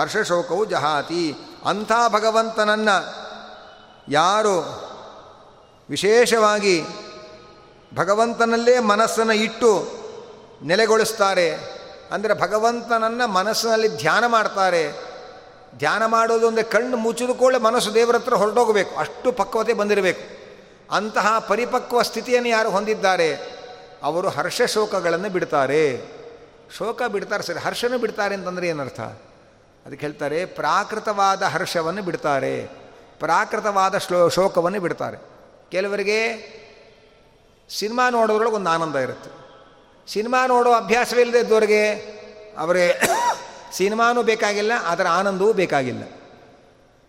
[0.00, 1.34] ಹರ್ಷಶೋಕವು ಜಹಾತಿ.
[1.66, 3.25] ಅಂಥ ಭಗವಂತನನ್ನು
[4.08, 4.86] ಯಾರು
[5.90, 6.82] ವಿಶೇಷವಾಗಿ
[7.94, 9.88] ಭಗವಂತನಲ್ಲೇ ಮನಸ್ಸನ್ನು ಇಟ್ಟು
[10.62, 11.76] ನೆಲೆಗೊಳಿಸ್ತಾರೆ
[12.12, 14.92] ಅಂದರೆ ಭಗವಂತನನ್ನು ಮನಸ್ಸಿನಲ್ಲಿ ಧ್ಯಾನ ಮಾಡ್ತಾರೆ.
[15.78, 18.96] ಧ್ಯಾನ ಮಾಡೋದು ಅಂದರೆ ಕಣ್ಣು ಮುಚ್ಚಿದುಕೊಳ್ಳೆ ಮನಸ್ಸು ದೇವರ ಹತ್ರ ಹೊರಟೋಗಬೇಕು.
[18.96, 20.36] ಅಷ್ಟು ಪಕ್ವತೆ ಬಂದಿರಬೇಕು.
[20.90, 23.56] ಅಂತಹ ಪರಿಪಕ್ವ ಸ್ಥಿತಿಯನ್ನು ಯಾರು ಹೊಂದಿದ್ದಾರೆ?
[24.02, 26.16] ಅವರು ಹರ್ಷ ಶೋಕಗಳನ್ನು ಬಿಡ್ತಾರೆ.
[26.76, 29.00] ಶೋಕ ಬಿಡ್ತಾರೆ ಸರಿ, ಹರ್ಷನೂ ಬಿಡ್ತಾರೆ ಅಂತಂದರೆ ಏನರ್ಥ?
[29.86, 32.85] ಅದಕ್ಕೆ ಹೇಳ್ತಾರೆ, ಪ್ರಾಕೃತವಾದ ಹರ್ಷವನ್ನು ಬಿಡ್ತಾರೆ.
[33.20, 35.16] ಪ್ರಾಕೃತವಾದ ಶ್ಲೋ ಶೋಕವನ್ನು ಬಿಡ್ತಾರೆ.
[35.70, 36.18] ಕೆಲವರಿಗೆ
[37.78, 39.30] ಸಿನಿಮಾ ನೋಡೋದ್ರೊಳಗೆ ಒಂದು ಆನಂದ ಇರುತ್ತೆ.
[40.12, 41.48] ಸಿನಿಮಾ ನೋಡೋ ಅಭ್ಯಾಸವೇ ಇಲ್ಲದೆ
[42.58, 43.00] ಅವರೇ
[43.72, 46.02] ಸಿನಿಮಾನೂ ಬೇಕಾಗಿಲ್ಲ, ಅದರ ಆನಂದವೂ ಬೇಕಾಗಿಲ್ಲ.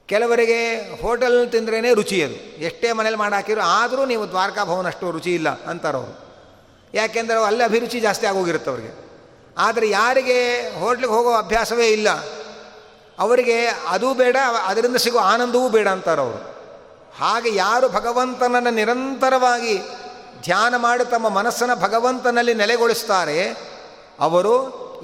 [0.08, 0.60] ಕೆಲವರಿಗೆ
[1.02, 2.36] ಹೋಟೆಲ್ ತಿಂದ್ರೇ ರುಚಿ ಅದು.
[2.64, 6.16] ಎಷ್ಟೇ ಮನೇಲಿ ಮಾಡಾಕಿರೋ ಆದರೂ ನೀವು ದ್ವಾರಕಾ ಭವನ ರುಚಿ ಇಲ್ಲ ಅಂತಾರವರು.
[6.94, 9.08] ಯಾಕೆಂದರೆ ಅಲ್ಲಿ ಅಭಿರುಚಿ ಜಾಸ್ತಿ ಆಗೋಗಿರುತ್ತೆ ಅವ್ರಿಗೆ.
[9.58, 12.10] ಆದರೆ ಯಾರಿಗೆ ಹೋಟ್ಲಿಗೆ ಹೋಗೋ ಅಭ್ಯಾಸವೇ ಇಲ್ಲ
[13.20, 16.40] ಅವರಿಗೆ ಅದೂ ಬೇಡ ಅದರಿಂದ ಸಿಗೋ ಆನಂದವೂ ಬೇಡ ಅಂತಾರೆ ಅವರು.
[17.18, 19.78] ಹಾಗೆ ಯಾರು ಭಗವಂತನನ್ನು ನಿರಂತರವಾಗಿ
[20.44, 23.40] ಧ್ಯಾನ ಮಾಡಿ ತಮ್ಮ ಮನಸ್ಸನ್ನು ಭಗವಂತನಲ್ಲಿ ನೆಲೆಗೊಳಿಸ್ತಾರೆ,
[24.20, 24.54] ಅವರು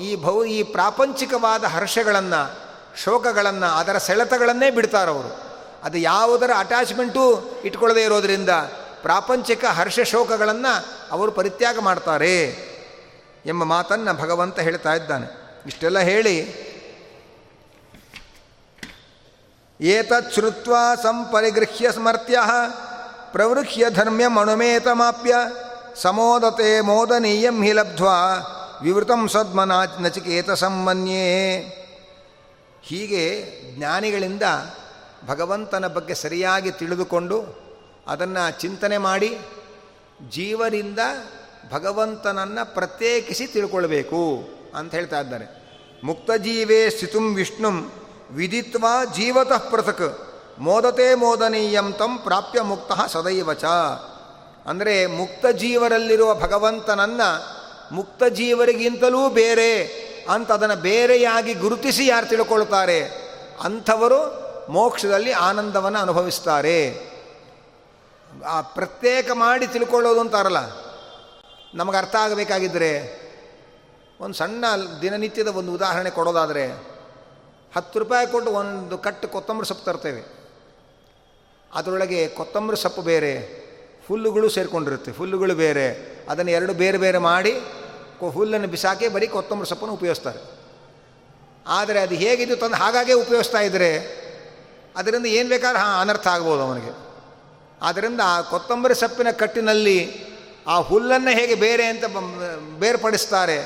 [0.02, 2.42] ಈ ಭೌ ಈ ಪ್ರಾಪಂಚಿಕವಾದ ಹರ್ಷಗಳನ್ನು,
[3.04, 5.32] ಶೋಕಗಳನ್ನು, ಅದರ ಸೆಳೆತಗಳನ್ನೇ ಬಿಡ್ತಾರವರು
[5.84, 7.24] ಅದು ಯಾವುದರ ಅಟ್ಯಾಚ್ಮೆಂಟು
[7.64, 8.50] ಇಟ್ಕೊಳ್ಳದೇ ಇರೋದರಿಂದ
[9.02, 10.74] ಪ್ರಾಪಂಚಿಕ ಹರ್ಷ ಶೋಕಗಳನ್ನು
[11.12, 12.36] ಅವರು ಪರಿತ್ಯಾಗ ಮಾಡ್ತಾರೆ
[13.46, 15.28] ಎಂಬ ಮಾತನ್ನು ಭಗವಂತ ಹೇಳ್ತಾ ಇದ್ದಾನೆ.
[15.66, 16.36] ಇಷ್ಟೆಲ್ಲ ಹೇಳಿ
[19.82, 22.40] ಏತಚ್ಛ್ರುತ್ವ ಸಂಪರಿಗೃಹ್ಯ ಸ್ಮರ್ತ್ಯ
[23.32, 25.36] ಪ್ರವೃಹ್ಯ ಧರ್ಮ್ಯಮಣುಮೇತಮಾಪ್ಯ
[25.96, 28.18] ಸಮೋದತೆ ಮೋದನೀಯಂ ಹಿ ಲಬ್ಧ್ವಾ
[28.82, 31.60] ವಿವೃತಂ ಸದ್ಮನಾ ನಚಿಕೇತ ಸಂಮನ್ಯೇ
[32.82, 33.24] ಹೀಗೆ
[33.78, 34.44] ಜ್ಞಾನಿಗಳಿಂದ
[35.28, 37.44] ಭಗವಂತನ ಬಗ್ಗೆ ಸರಿಯಾಗಿ ತಿಳಿದುಕೊಂಡು
[38.08, 39.38] ಅದನ್ನು ಚಿಂತನೆ ಮಾಡಿ
[40.30, 41.00] ಜೀವರಿಂದ
[41.72, 45.46] ಭಗವಂತನನ್ನು ಪ್ರತ್ಯೇಕಿಸಿ ತಿಳ್ಕೊಳ್ಬೇಕು ಅಂತ ಹೇಳ್ತಾ ಇದ್ದಾರೆ.
[46.04, 47.92] ಮುಕ್ತಜೀವೇ ಸ್ಥಿತುಂ ವಿಷ್ಣುಂ
[48.36, 50.34] ವಿದಿತ್ವ ಜೀವತಃ ಪೃಥಕ್.
[50.60, 53.64] ಮೋದತೆ ಮೋದನೀಯಂ ತಂ ಪ್ರಾಪ್ಯ ಮುಕ್ತ ಸದೈವಚ.
[54.66, 57.30] ಅಂದರೆ ಮುಕ್ತ ಜೀವರಲ್ಲಿರುವ ಭಗವಂತನನ್ನು
[57.96, 59.86] ಮುಕ್ತ ಜೀವರಿಗಿಂತಲೂ ಬೇರೆ
[60.30, 63.04] ಅಂತ ಅದನ್ನು ಬೇರೆಯಾಗಿ ಗುರುತಿಸಿ ಯಾರು ತಿಳ್ಕೊಳ್ತಾರೆ?
[63.64, 67.08] ಅಂಥವರು ಮೋಕ್ಷದಲ್ಲಿ ಆನಂದವನ್ನು ಅನುಭವಿಸ್ತಾರೆ.
[68.48, 70.58] ಆ ಪ್ರತ್ಯೇಕ ಮಾಡಿ ತಿಳ್ಕೊಳ್ಳೋದು ಅಂತಾರಲ್ಲ.
[71.74, 73.24] ನಮಗೆ ಅರ್ಥ ಆಗಬೇಕಾಗಿದ್ದರೆ
[74.20, 74.66] ಒಂದು ಸಣ್ಣ
[75.02, 76.93] ದಿನನಿತ್ಯದ ಒಂದು ಉದಾಹರಣೆ ಕೊಡೋದಾದರೆ
[77.76, 80.22] ಹತ್ತು ರೂಪಾಯಿ ಕೊಟ್ಟು ಒಂದು ಕಟ್ಟು ಕೊತ್ತಂಬರಿ ಸೊಪ್ಪು ತರ್ತೇವೆ.
[81.74, 83.32] ಅದರೊಳಗೆ ಕೊತ್ತಂಬರಿ ಸೊಪ್ಪು ಬೇರೆ,
[84.08, 85.88] ಹುಲ್ಲುಗಳು ಸೇರಿಕೊಂಡಿರುತ್ತೆ, ಹುಲ್ಲುಗಳು ಬೇರೆ.
[86.30, 87.54] ಅದನ್ನು ಎರಡು ಬೇರೆ ಬೇರೆ ಮಾಡಿ
[88.32, 90.40] ಹುಲ್ಲನ್ನು ಬಿಸಾಕಿ ಬರೀ ಕೊತ್ತಂಬರಿ ಸೊಪ್ಪನ್ನು ಉಪಯೋಗಿಸ್ತಾರೆ.
[91.68, 93.90] ಆದರೆ ಅದು ಹೇಗಿದ್ದು ತಂದು ಹಾಗಾಗೇ ಉಪಯೋಗಿಸ್ತಾ ಇದ್ದರೆ
[94.96, 96.92] ಅದರಿಂದ ಏನು ಬೇಕಾದ್ರೆ ಹಾಂ, ಅನರ್ಥ ಆಗ್ಬೋದು ಅವನಿಗೆ.
[97.82, 99.98] ಆದ್ದರಿಂದ ಆ ಕೊತ್ತಂಬರಿ ಸೊಪ್ಪಿನ ಕಟ್ಟಿನಲ್ಲಿ
[100.68, 102.04] ಆ ಹುಲ್ಲನ್ನು ಹೇಗೆ ಬೇರೆ ಅಂತ
[102.80, 103.58] ಬೇರ್ಪಡಿಸ್ತಾರೆ.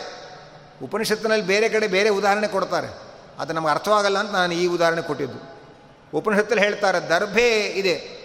[0.84, 3.07] ಉಪನಿಷತ್ತಿನಲ್ಲಿ ಬೇರೆ ಕಡೆ ಬೇರೆ ಉದಾಹರಣೆ ಕೊಡ್ತಾರೆ.
[3.40, 5.58] ಅದು ನಮಗೆ ಅರ್ಥವಾಗಲ್ಲ ಅಂತ ನಾನು ಈ ಉದಾಹರಣೆ ಕೊಟ್ಟಿದ್ದು.
[6.14, 8.18] ಉಪನಿಷತ್ತಲ್ಲಿ ಹೇಳ್ತಾರೆ, ದರ್ಭೆ ಇದೆ.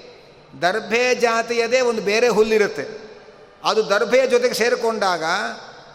[0.62, 3.02] ದರ್ಭೆ ಜಾತಿಯದೇ ಒಂದು ಬೇರೆ ಹುಲ್ಲಿರುತ್ತೆ.
[3.64, 5.24] ಅದು ದರ್ಭೆಯ ಜೊತೆಗೆ ಸೇರಿಕೊಂಡಾಗ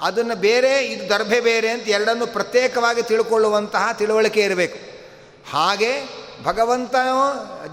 [0.01, 4.80] ಅದನ್ನು ಬೇರೆ, ಇದು ದರ್ಭೆ ಬೇರೆ ಅಂತ ಎರಡನ್ನು ಪ್ರತ್ಯೇಕವಾಗಿ ತಿಳ್ಕೊಳ್ಳುವಂತಹ ತಿಳುವಳಿಕೆ ಇರಬೇಕು.
[5.51, 5.91] ಹಾಗೆ
[6.43, 6.95] ಭಗವಂತ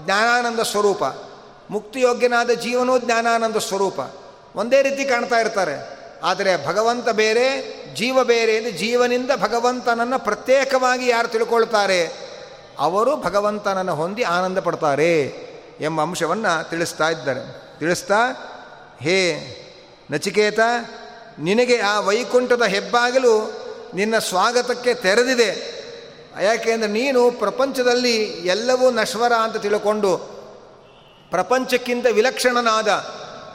[0.05, 1.03] ಜ್ಞಾನಾನಂದ ಸ್ವರೂಪ,
[1.69, 3.99] ಮುಕ್ತಿಯೋಗ್ಯನಾದ ಜೀವನೂ ಜ್ಞಾನಾನಂದ ಸ್ವರೂಪ,
[4.55, 5.99] ಒಂದೇ ರೀತಿ ಕಾಣ್ತಾ ಇರ್ತಾರೆ.
[6.23, 7.45] ಆದರೆ ಭಗವಂತ ಬೇರೆ
[7.95, 12.25] ಜೀವ ಬೇರೆ ಎಂದು ಜೀವನಿಂದ ಭಗವಂತನನ್ನು ಪ್ರತ್ಯೇಕವಾಗಿ ಯಾರು ತಿಳ್ಕೊಳ್ತಾರೆ?
[12.79, 15.19] ಅವರು ಭಗವಂತನನ್ನು ಹೊಂದಿ ಆನಂದ ಪಡ್ತಾರೆ
[15.81, 17.39] ಎಂಬ ಅಂಶವನ್ನು ತಿಳಿಸ್ತಾ ಇದ್ದಾರೆ.
[17.79, 18.15] ತಿಳಿಸ್ತಾ,
[19.01, 19.17] ಹೇ
[20.11, 20.59] ನಚಿಕೇತ,
[21.39, 25.75] ನಿನಗೆ ಆ ವೈಕುಂಠದ ಹೆಬ್ಬಾಗಲು ನಿನ್ನ ಸ್ವಾಗತಕ್ಕೆ ತೆರೆದಿದೆ.
[26.43, 30.17] ಯಾಕೆಂದರೆ ನೀನು ಪ್ರಪಂಚದಲ್ಲಿ ಎಲ್ಲವೂ ನಶ್ವರ ಅಂತ ತಿಳ್ಕೊಂಡು
[31.31, 33.05] ಪ್ರಪಂಚಕ್ಕಿಂತ ವಿಲಕ್ಷಣನಾದ,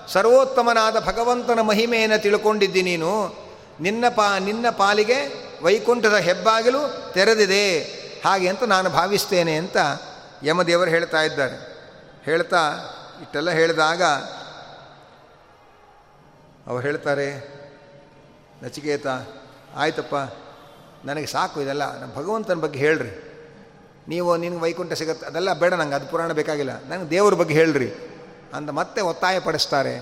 [0.09, 3.50] ಸರ್ವೋತ್ತಮನಾದ ಭಗವಂತನ ಮಹಿಮೆಯನ್ನು ತಿಳ್ಕೊಂಡಿದ್ದಿ ನೀನು.
[3.81, 7.81] ನಿನ್ನ ಪಾ, ನಿನ್ನ ಪಾಲಿಗೆ ವೈಕುಂಠದ ಹೆಬ್ಬಾಗಿಲು ತೆರೆದಿದೆ.
[8.25, 9.77] ಹಾಗೆ ಅಂತ ನಾನು ಭಾವಿಸ್ತೇನೆ ಅಂತ
[10.43, 11.55] ಯಮದೇವರು ಹೇಳ್ತಾ ಇದ್ದಾರೆ.
[12.25, 12.79] ಹೇಳ್ತಾ
[13.23, 14.03] ಇಟ್ಟೆಲ್ಲ ಹೇಳಿದಾಗ
[16.67, 17.61] ಅವ್ರು ಹೇಳ್ತಾರೆ,
[18.63, 19.07] ನಚಿಕೇತ,
[19.77, 20.17] ಆಯ್ತಪ್ಪ,
[21.07, 23.27] ನನಗೆ ಸಾಕು ಇದೆಲ್ಲ ನಮ್ಮ ಭಗವಂತನ ಬಗ್ಗೆ ಹೇಳ್ರಿ.
[24.09, 26.85] ನೀವು, ನಿನಗೆ ವೈಕುಂಠ ಸಿಗತ್ತೆ, ಅದೆಲ್ಲ ಬೇಡ ನಂಗೆ, ಅದು ಪುರಾಣ ಬೇಕಾಗಿಲ್ಲ.
[26.85, 27.93] ನಂಗೆ ದೇವ್ರ ಬಗ್ಗೆ ಹೇಳ್ರಿ.
[28.55, 30.01] ಅಂತ ಮತ್ತೆ ಒತ್ತಾಯ ಪಡಿಸ್ತಾರೆ.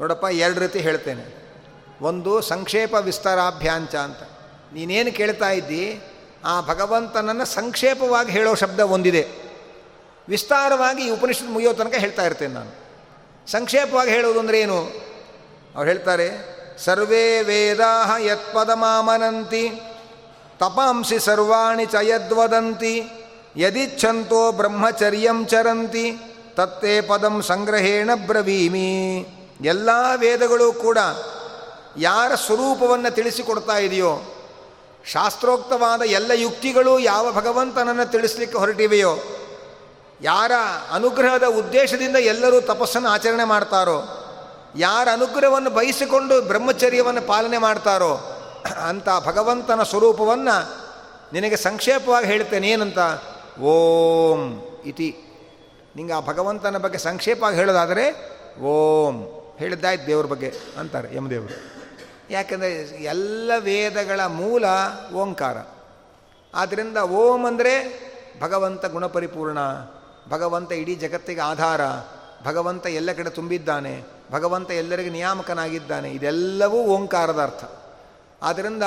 [0.00, 1.49] ನೋಡಪ್ಪ, ಎರಡು ರೀತಿ ಹೇಳ್ತೇನೆ.
[2.00, 4.22] ಒಂದು ಸಂಕ್ಷೇಪ ವಿಸ್ತಾರಾಭ್ಯಾಂಚ ಅಂತ.
[4.72, 6.00] ನೀನೇನು ಕೇಳ್ತಾ ಇದ್ದಿ?
[6.44, 9.28] ಆ ಭಗವಂತನನ್ನು ಸಂಕ್ಷೇಪವಾಗಿ ಹೇಳೋ ಶಬ್ದ ಒಂದಿದೆ.
[10.28, 12.72] ವಿಸ್ತಾರವಾಗಿ ಈ ಉಪನಿಷತ್ ಮುಗಿಯೋ ತನಕ ಹೇಳ್ತಾ ಇರ್ತೇನೆ ನಾನು.
[13.50, 14.78] ಸಂಕ್ಷೇಪವಾಗಿ ಹೇಳೋದು ಅಂದರೆ ಏನು?
[15.76, 16.28] ಅವ್ರು ಹೇಳ್ತಾರೆ,
[16.78, 19.64] ಸರ್ವೇ ವೇದಾ ಯತ್ಪದಮಾಮನಂತಿ
[20.58, 22.94] ತಪಾಂಸಿ ಸರ್ವಾಣಿ ಚ ಯದ್ವದಂತಿ
[23.56, 26.06] ಯದಿಚ್ಛಂತೋ ಬ್ರಹ್ಮಚರ್ಯಂ ಚರಂತಿ,
[26.54, 28.90] ತತ್ತೇ ಪದಂ ಸಂಗ್ರಹೇಣ ಬ್ರವೀಮಿ.
[29.60, 30.98] ಎಲ್ಲ ವೇದಗಳು ಕೂಡ
[31.96, 34.36] ಯಾರ ಸ್ವರೂಪವನ್ನು ತಿಳಿಸಿಕೊಡ್ತಾ ಇದೆಯೋ,
[35.04, 39.16] ಶಾಸ್ತ್ರೋಕ್ತವಾದ ಎಲ್ಲ ಯುಕ್ತಿಗಳು ಯಾವ ಭಗವಂತನನ್ನು ತಿಳಿಸ್ಲಿಕ್ಕೆ ಹೊರಟಿವೆಯೋ,
[40.22, 40.52] ಯಾರ
[40.92, 44.02] ಅನುಗ್ರಹದ ಉದ್ದೇಶದಿಂದ ಎಲ್ಲರೂ ತಪಸ್ಸನ್ನು ಆಚರಣೆ ಮಾಡ್ತಾರೋ,
[44.76, 48.18] ಯಾರ ಅನುಗ್ರಹವನ್ನು ಬಯಸಿಕೊಂಡು ಬ್ರಹ್ಮಚರ್ಯವನ್ನು ಪಾಲನೆ ಮಾಡ್ತಾರೋ,
[48.88, 50.80] ಅಂತ ಭಗವಂತನ ಸ್ವರೂಪವನ್ನು
[51.32, 52.98] ನಿನಗೆ ಸಂಕ್ಷೇಪವಾಗಿ ಹೇಳ್ತೇನೆ, ಏನಂತ?
[53.60, 55.16] ಓಂ ಇತಿ.
[55.96, 59.36] ನಿಂಗೆ ಆ ಭಗವಂತನ ಬಗ್ಗೆ ಸಂಕ್ಷೇಪವಾಗಿ ಹೇಳೋದಾದರೆ, ಓಂ.
[59.58, 61.69] ಹೇಳಿದ್ದಾಯ್ತು ದೇವ್ರ ಬಗ್ಗೆ ಅಂತಾರೆ ಯಮದೇವರು.
[62.30, 64.64] ಯಾಕೆಂದರೆ ಎಲ್ಲ ವೇದಗಳ ಮೂಲ
[65.14, 65.56] ಓಂಕಾರ.
[66.54, 67.72] ಆದ್ದರಿಂದ ಓಂ ಅಂದರೆ
[68.40, 69.58] ಭಗವಂತ ಗುಣಪರಿಪೂರ್ಣ,
[70.28, 71.80] ಭಗವಂತ ಇಡೀ ಜಗತ್ತಿಗೆ ಆಧಾರ,
[72.44, 77.64] ಭಗವಂತ ಎಲ್ಲ ಕಡೆ ತುಂಬಿದ್ದಾನೆ, ಭಗವಂತ ಎಲ್ಲರಿಗೆ ನಿಯಾಮಕನಾಗಿದ್ದಾನೆ, ಇದೆಲ್ಲವೂ ಓಂಕಾರದ ಅರ್ಥ.
[78.42, 78.82] ಆದ್ದರಿಂದ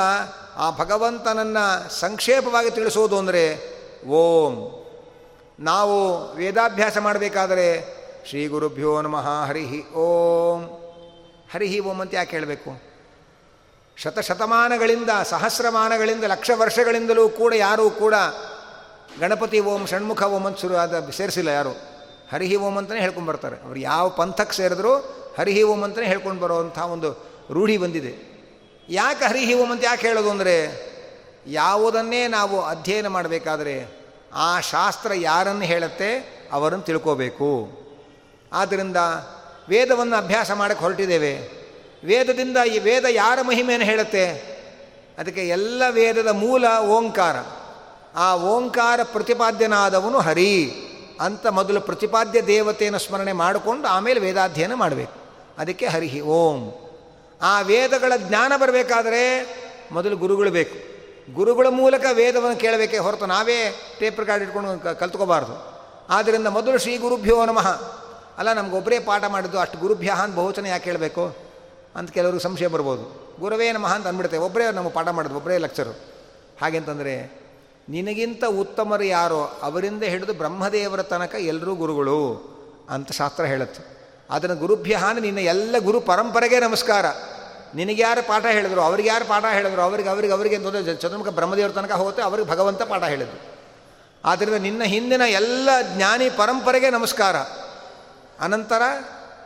[0.56, 3.43] ಆ ಭಗವಂತನನ್ನು ಸಂಕ್ಷೇಪವಾಗಿ ತಿಳಿಸೋದು ಅಂದರೆ
[4.08, 4.79] ಓಂ.
[5.60, 7.67] ನಾವು ವೇದಾಭ್ಯಾಸ ಮಾಡಬೇಕಾದರೆ
[8.29, 10.62] ಶ್ರೀ ಗುರುಭ್ಯೋ ನಮಃ ಹರಿಹಿ ಓಂ.
[11.53, 12.92] ಹರಿಹಿ ಓಂ ಅಂತ ಯಾಕೆ ಹೇಳಬೇಕು?
[13.97, 18.13] ಶತಶತಮಾನಗಳಿಂದ, ಸಹಸ್ರಮಾನಗಳಿಂದ, ಲಕ್ಷ ವರ್ಷಗಳಿಂದಲೂ ಕೂಡ ಯಾರೂ ಕೂಡ
[19.19, 21.73] ಗಣಪತಿ ಓಂ, ಷಣ್ಮುಖ ಓಂ ಅಂತ ಶುರು ಆದ ಸೇರಿಸಿಲ್ಲ ಯಾರು.
[22.32, 23.56] ಹರಿಹಿ ಓಂ ಅಂತಲೇ ಹೇಳ್ಕೊಂಡು ಬರ್ತಾರೆ.
[23.63, 24.93] ಅವ್ರು ಯಾವ ಪಂಥಕ್ಕೆ ಸೇರಿದ್ರು
[25.39, 27.10] ಹರಿಹಿ ಓಂ ಅಂತಲೇ ಹೇಳ್ಕೊಂಡು ಬರೋವಂಥ ಒಂದು
[27.51, 28.13] ರೂಢಿ ಬಂದಿದೆ.
[28.89, 30.56] ಯಾಕೆ ಹರಿಹಿ ಓಂ ಅಂತ ಯಾಕೆ ಹೇಳೋದು ಅಂದರೆ,
[31.47, 33.75] ಯಾವುದನ್ನೇ ನಾವು ಅಧ್ಯಯನ ಮಾಡಬೇಕಾದ್ರೆ
[34.34, 36.10] ಆ ಶಾಸ್ತ್ರ ಯಾರನ್ನು ಹೇಳುತ್ತೆ
[36.51, 37.49] ಅವರನ್ನು ತಿಳ್ಕೋಬೇಕು.
[38.53, 38.97] ಆದ್ದರಿಂದ
[39.69, 41.62] ವೇದವನ್ನು ಅಭ್ಯಾಸ ಮಾಡಕ್ಕೆ ಹೊರಟಿದ್ದೇವೆ.
[42.05, 44.53] ವೇದದಿಂದ ಈ ವೇದ ಯಾರ ಮಹಿಮೆಯನ್ನು ಹೇಳುತ್ತೆ?
[45.17, 47.35] ಅದಕ್ಕೆ ಎಲ್ಲ ವೇದದ ಮೂಲ ಓಂಕಾರ.
[48.15, 50.73] ಆ ಓಂಕಾರ ಪ್ರತಿಪಾದ್ಯನಾದವನು ಹರಿ
[51.21, 55.13] ಅಂತ ಮೊದಲು ಪ್ರತಿಪಾದ್ಯ ದೇವತೆಯನ್ನು ಸ್ಮರಣೆ ಮಾಡಿಕೊಂಡು ಆಮೇಲೆ ವೇದಾಧ್ಯಯನ ಮಾಡಬೇಕು.
[55.58, 56.73] ಅದಕ್ಕೆ ಹರಿಹಿ, ಓಂ.
[57.41, 59.56] ಆ ವೇದಗಳ ಜ್ಞಾನ ಬರಬೇಕಾದರೆ
[59.91, 60.93] ಮೊದಲು ಗುರುಗಳು ಬೇಕು.
[61.33, 65.73] ಗುರುಗಳ ಮೂಲಕ ವೇದವನ್ನು ಕೇಳಬೇಕೇ ಹೊರತು ನಾವೇ ಟೇಪ್ ರೆಕಾರ್ಡ್ ಇಟ್ಕೊಂಡು ಕಲ್ತ್ಕೋಬಾರ್ದು.
[66.10, 67.69] ಆದ್ದರಿಂದ ಮೊದಲು ಶ್ರೀ ಗುರುಭ್ಯೋ ನಮಃ.
[68.37, 71.42] ಅಲ್ಲ ನಮಗೊಬ್ಬರೇ ಪಾಠ ಮಾಡಿದ್ದು ಅಷ್ಟು ಗುರುಭ್ಯ ಅಂತ ಬಹುವಚನ ಯಾಕೆ ಹೇಳಬೇಕು?
[71.96, 73.35] ಅಂತ ಕೆಲವರು ಸಂಶಯ ಬರ್ಬೋದು.
[73.39, 74.37] ಗುರುವೇ ನಮಃ ಅಂತ ಅಂದ್ಬಿಡುತ್ತೆ.
[74.37, 75.91] ಒಬ್ಬರೇ ನಮ್ಮ ಪಾಠ ಮಾಡೋದು ಒಬ್ಬರೇ ಲೆಕ್ಚರು
[76.62, 77.44] ಹಾಗೆಂತಂದರೆ
[77.89, 82.54] ನಿನಗಿಂತ ಉತ್ತಮರು ಯಾರೋ ಅವರಿಂದ ಹಿಡಿದು ಬ್ರಹ್ಮದೇವರ ತನಕ ಎಲ್ಲರೂ ಗುರುಗಳು
[82.89, 83.83] ಅಂತ ಶಾಸ್ತ್ರ ಹೇಳುತ್ತೆ.
[84.29, 87.06] ಅದನ್ನು ಗುರುಭ್ಯಹಾನ ನಿನ್ನ ಎಲ್ಲ ಗುರು ಪರಂಪರೆಗೆ ನಮಸ್ಕಾರ.
[87.75, 91.91] ನಿನಗೆ ಯಾರು ಪಾಠ ಹೇಳಿದ್ರು, ಅವ್ರಿಗೆ ಯಾರು ಪಾಠ ಹೇಳಿದ್ರು, ಅವ್ರಿಗೆ ಅವ್ರಿಗೆ, ಅವರಿಗೆ ಅಂತಂದರೆ ಚತುರ್ಮುಖ ಬ್ರಹ್ಮದೇವರ ತನಕ
[91.91, 93.54] ಹೋಗುತ್ತೆ, ಅವ್ರಿಗೆ ಭಗವಂತ ಪಾಠ ಹೇಳಿದ್ರು
[94.25, 97.35] ಆದ್ದರಿಂದ ನಿನ್ನ ಹಿಂದಿನ ಎಲ್ಲ ಜ್ಞಾನಿ ಪರಂಪರೆಗೆ ನಮಸ್ಕಾರ.
[98.39, 98.81] ಅನಂತರ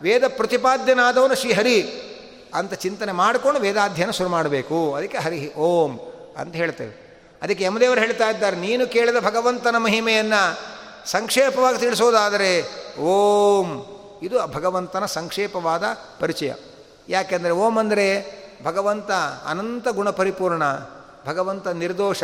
[0.02, 2.07] ವೇದ ಪ್ರತಿಪಾದ್ಯನಾದವನು ಶ್ರೀಹರಿ
[2.54, 4.94] ಅಂತ ಚಿಂತನೆ ಮಾಡಿಕೊಂಡು ವೇದಾಧ್ಯಯನ ಶುರು ಮಾಡಬೇಕು.
[4.94, 6.00] ಅದಕ್ಕೆ ಹರಿ ಓಂ
[6.38, 7.08] ಅಂತ ಹೇಳ್ತೇವೆ.
[7.42, 10.42] ಅದಕ್ಕೆ ಯಮದೇವರು ಹೇಳ್ತಾ ಇದ್ದಾರೆ, ನೀನು ಕೇಳಿದ ಭಗವಂತನ ಮಹಿಮೆಯನ್ನು
[11.10, 12.52] ಸಂಕ್ಷೇಪವಾಗಿ ತಿಳಿಸೋದಾದರೆ
[13.00, 13.68] ಓಂ,
[14.24, 15.84] ಇದು ಭಗವಂತನ ಸಂಕ್ಷೇಪವಾದ
[16.20, 16.54] ಪರಿಚಯ.
[17.10, 18.08] ಯಾಕೆಂದರೆ ಓಂ ಅಂದರೆ
[18.64, 19.12] ಭಗವಂತ
[19.46, 20.64] ಅನಂತ ಗುಣ ಪರಿಪೂರ್ಣ
[21.28, 22.24] ಭಗವಂತ ನಿರ್ದೋಷ,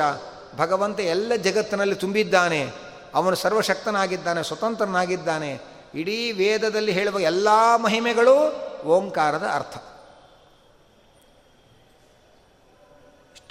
[0.58, 2.72] ಭಗವಂತ ಎಲ್ಲ ಜಗತ್ತಿನಲ್ಲಿ ತುಂಬಿದ್ದಾನೆ,
[3.16, 5.62] ಅವನು ಸರ್ವಶಕ್ತನಾಗಿದ್ದಾನೆ, ಸ್ವತಂತ್ರನಾಗಿದ್ದಾನೆ.
[5.96, 8.36] ಇಡೀ ವೇದದಲ್ಲಿ ಹೇಳುವ ಎಲ್ಲ ಮಹಿಮೆಗಳು
[8.84, 9.78] ಓಂಕಾರದ ಅರ್ಥ.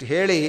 [0.03, 0.39] ಇಷ್ಟು ಹೇಳಿ,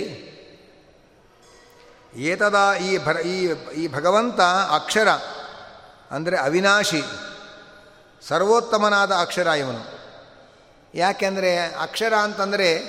[2.15, 3.47] ಏತದ ಈ ಭ ಈ
[3.77, 4.41] ಈ ಭಗವಂತ
[4.75, 5.09] ಅಕ್ಷರ,
[6.11, 7.03] ಅಂದರೆ ಅವಿನಾಶಿ,
[8.29, 9.83] ಸರ್ವೋತ್ತಮನಾದ ಅಕ್ಷರ ಇವನು.
[10.95, 12.81] ಯಾಕೆಂದರೆ ಅಕ್ಷರ ಅಂತಂದರೆ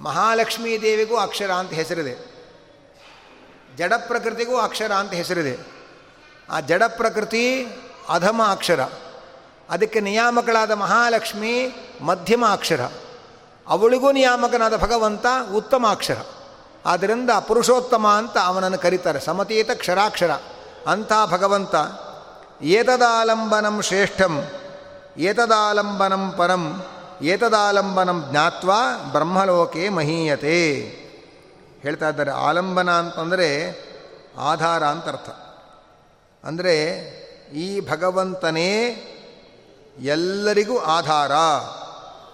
[0.00, 2.14] ಮಹಾಲಕ್ಷ್ಮೀ ದೇವಿಗೂ ಅಕ್ಷರ ಅಂತ ಹೆಸರಿದೆ.
[3.76, 5.56] ಜಡ ಪ್ರಕೃತಿಗೂ ಅಕ್ಷರ ಅಂತ ಹೆಸರಿದೆ.
[6.50, 7.66] ಆ ಜಡ ಪ್ರಕೃತಿ
[8.08, 8.80] ಅಧಮ ಅಕ್ಷರ.
[9.70, 11.68] ಅದಕ್ಕೆ ನಿಯಾಮಕಳಾದ ಮಹಾಲಕ್ಷ್ಮಿ
[12.00, 12.80] ಮಧ್ಯಮ ಅಕ್ಷರ.
[13.68, 16.18] ಅವಳಿಗೂ ನಿಯಾಮಕನಾದ ಭಗವಂತ ಉತ್ತಮಾಕ್ಷರ.
[16.86, 19.20] ಆದ್ದರಿಂದ ಪುರುಷೋತ್ತಮ ಅಂತ ಅವನನ್ನು ಕರೀತಾರೆ.
[19.20, 20.30] ಸಮತೀತ ಕ್ಷರಾಕ್ಷರ.
[20.86, 21.74] ಅಂಥ ಭಗವಂತ,
[22.62, 24.48] ಏತದಾಲಂಬನಂ ಶ್ರೇಷ್ಠಂ,
[25.18, 26.86] ಏತದಾಲಂಬನಂ ಪರಂ,
[27.22, 28.72] ಏತದಾಲಂಬನಂ ಜ್ಞಾತ್ವ
[29.12, 30.74] ಬ್ರಹ್ಮಲೋಕೆ ಮಹೀಯತೆ.
[31.82, 32.30] ಹೇಳ್ತಾ ಇದ್ದಾರೆ.
[32.30, 33.78] ಆಲಂಬನ ಅಂತಂದರೆ
[34.38, 35.30] ಆಧಾರ ಅಂತ ಅರ್ಥ.
[36.44, 36.90] ಅಂದರೆ
[37.54, 39.04] ಈ ಭಗವಂತನೇ
[40.00, 41.32] ಎಲ್ಲರಿಗೂ ಆಧಾರ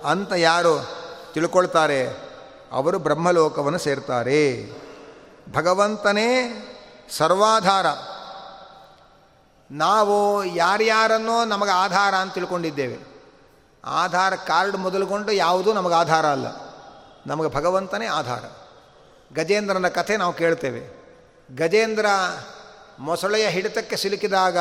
[0.08, 1.03] ಅಂತ ಯಾರು?
[1.34, 2.08] ತಿಳ್ಕೊಳ್ತಾರೆ.
[2.72, 4.70] ಅವರು ಬ್ರಹ್ಮಲೋಕವನ್ನು ಸೇರ್ತಾರೆ.
[5.52, 6.52] ಭಗವಂತನೇ
[7.16, 7.86] ಸರ್ವಾಧಾರ.
[9.70, 13.22] ನಾವು ಯಾರ್ಯಾರನ್ನೋ ನಮಗೆ ಆಧಾರ ಅಂತ ತಿಳ್ಕೊಂಡಿದ್ದೇವೆ.
[13.84, 16.46] ಆಧಾರ ಕಾರ್ಡ್ ಮೊದಲುಗೊಂಡು ಯಾವುದೂ ನಮಗೆ ಆಧಾರ ಅಲ್ಲ.
[17.26, 18.44] ನಮಗೆ ಭಗವಂತನೇ ಆಧಾರ.
[19.34, 21.04] ಗಜೇಂದ್ರನ ಕಥೆ ನಾವು ಕೇಳ್ತೇವೆ.
[21.56, 22.06] ಗಜೇಂದ್ರ
[22.98, 24.58] ಮೊಸಳೆಯ ಹಿಡಿತಕ್ಕೆ ಸಿಲುಕಿದಾಗ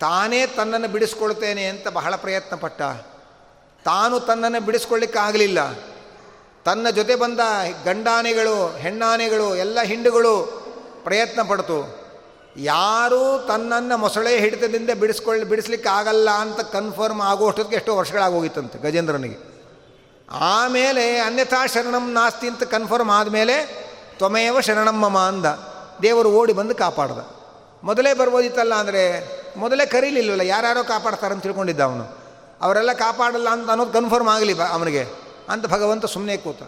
[0.00, 2.82] ತಾನೇ ತನ್ನನ್ನು ಬಿಡಿಸ್ಕೊಳ್ತೇನೆ ಅಂತ ಬಹಳ ಪ್ರಯತ್ನ ಪಟ್ಟ
[3.86, 5.60] ತಾನು ತನ್ನನ್ನು ಬಿಡಿಸ್ಕೊಳ್ಳಿಕ್ಕಾಗಲಿಲ್ಲ.
[6.64, 7.40] ತನ್ನ ಜೊತೆ ಬಂದ
[7.84, 10.34] ಗಂಡಾನೆಗಳು, ಹೆಣ್ಣಾನೆಗಳು, ಎಲ್ಲ ಹಿಂಡುಗಳು
[11.04, 11.78] ಪ್ರಯತ್ನ ಪಡ್ತು.
[12.56, 19.38] ಯಾರೂ ತನ್ನನ್ನು ಮೊಸಳೆ ಹಿಡಿತದಿಂದ ಬಿಡಿಸ್ಕೊಳ್ಳಿ ಬಿಡಿಸ್ಲಿಕ್ಕೆ ಆಗಲ್ಲ ಅಂತ ಕನ್ಫರ್ಮ್ ಆಗೋಷ್ಟೊತ್ತಿಗೆ ಎಷ್ಟೋ ವರ್ಷಗಳಾಗೋಗಿತ್ತಂತೆ ಗಜೇಂದ್ರನಿಗೆ.
[20.30, 23.56] ಆಮೇಲೆ ಅನ್ಯಥಾ ಶರಣಂ ನಾಸ್ತಿ ಅಂತ ಕನ್ಫರ್ಮ್ ಆದಮೇಲೆ
[24.18, 25.46] ತ್ವಮೇವ ಶರಣಂ ಮಮ ಅಂದ.
[26.02, 27.20] ದೇವರು ಓಡಿ ಬಂದು ಕಾಪಾಡ್ದ.
[27.84, 29.02] ಮೊದಲೇ ಬರ್ಬೋದಿತ್ತಲ್ಲ, ಅಂದರೆ
[29.56, 32.25] ಮೊದಲೇ ಕರೀಲಿಲ್ಲವಲ್ಲ ಯಾರ್ಯಾರೋ ಕಾಪಾಡ್ತಾರಂತ ತಿಳ್ಕೊಂಡಿದ್ದ ಅವನು.
[32.60, 35.06] ಅವರೆಲ್ಲ ಕಾಪಾಡಲ್ಲ ಅಂತ ಅನ್ನೋದು ಕನ್ಫರ್ಮ್ ಆಗಲಿ ಬ ಅವನಿಗೆ.
[35.48, 36.58] ಅಂತ ಭಗವಂತ ಸುಮ್ಮನೆ ಕೂತ.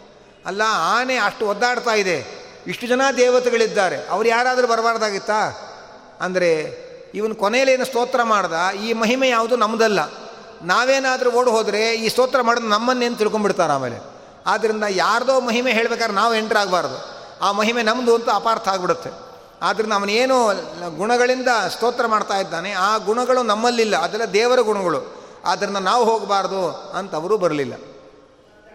[0.46, 2.48] ಅಲ್ಲ, ಆನೆ ಅಷ್ಟು ಒದ್ದಾಡ್ತಾ ಇದೆ.
[2.66, 4.08] ಇಷ್ಟು ಜನ ದೇವತೆಗಳಿದ್ದಾರೆ.
[4.08, 5.50] ಅವ್ರು ಯಾರಾದರೂ ಬರಬಾರ್ದಾಗಿತ್ತಾ?
[6.20, 6.78] ಅಂದರೆ,
[7.14, 8.74] ಇವನು ಕೊನೆಯಲ್ಲೇನು ಸ್ತೋತ್ರ ಮಾಡ್ದ?
[8.74, 10.00] ಈ ಮಹಿಮೆ ಯಾವುದು ನಮ್ಮದಲ್ಲ
[10.62, 13.96] ನಾವೇನಾದರೂ ಓಡಿ ಹೋದರೆ ಈ ಸ್ತೋತ್ರ ಮಾಡೋದು ನಮ್ಮನ್ನೇನು ತಿಳ್ಕೊಂಡ್ಬಿಡ್ತಾರೆ ಆಮೇಲೆ.
[14.46, 17.18] ಆದ್ದರಿಂದ ಯಾರ್ದೋ ಮಹಿಮೆ ಹೇಳ್ಬೇಕಾದ್ರೆ ನಾವು ಎಂಟ್ರ್ ಆಗಬಾರ್ದು.
[17.44, 19.10] ಆ ಮಹಿಮೆ ನಮ್ಮದು ಅಂತ ಅಪಾರ್ಥ ಆಗಿಬಿಡುತ್ತೆ.
[19.62, 20.46] ಆದ್ದರಿಂದ ಅವನೇನು
[20.96, 23.96] ಗುಣಗಳಿಂದ ಸ್ತೋತ್ರ ಮಾಡ್ತಾ ಇದ್ದಾನೆ, ಆ ಗುಣಗಳು ನಮ್ಮಲ್ಲಿಲ್ಲ.
[23.96, 25.18] ಅದೆಲ್ಲ ದೇವರ ಗುಣಗಳು.
[25.44, 27.74] ಆದ್ದರಿಂದ ನಾವು ಹೋಗಬಾರ್ದು ಅಂತ ಅವರು ಬರಲಿಲ್ಲ.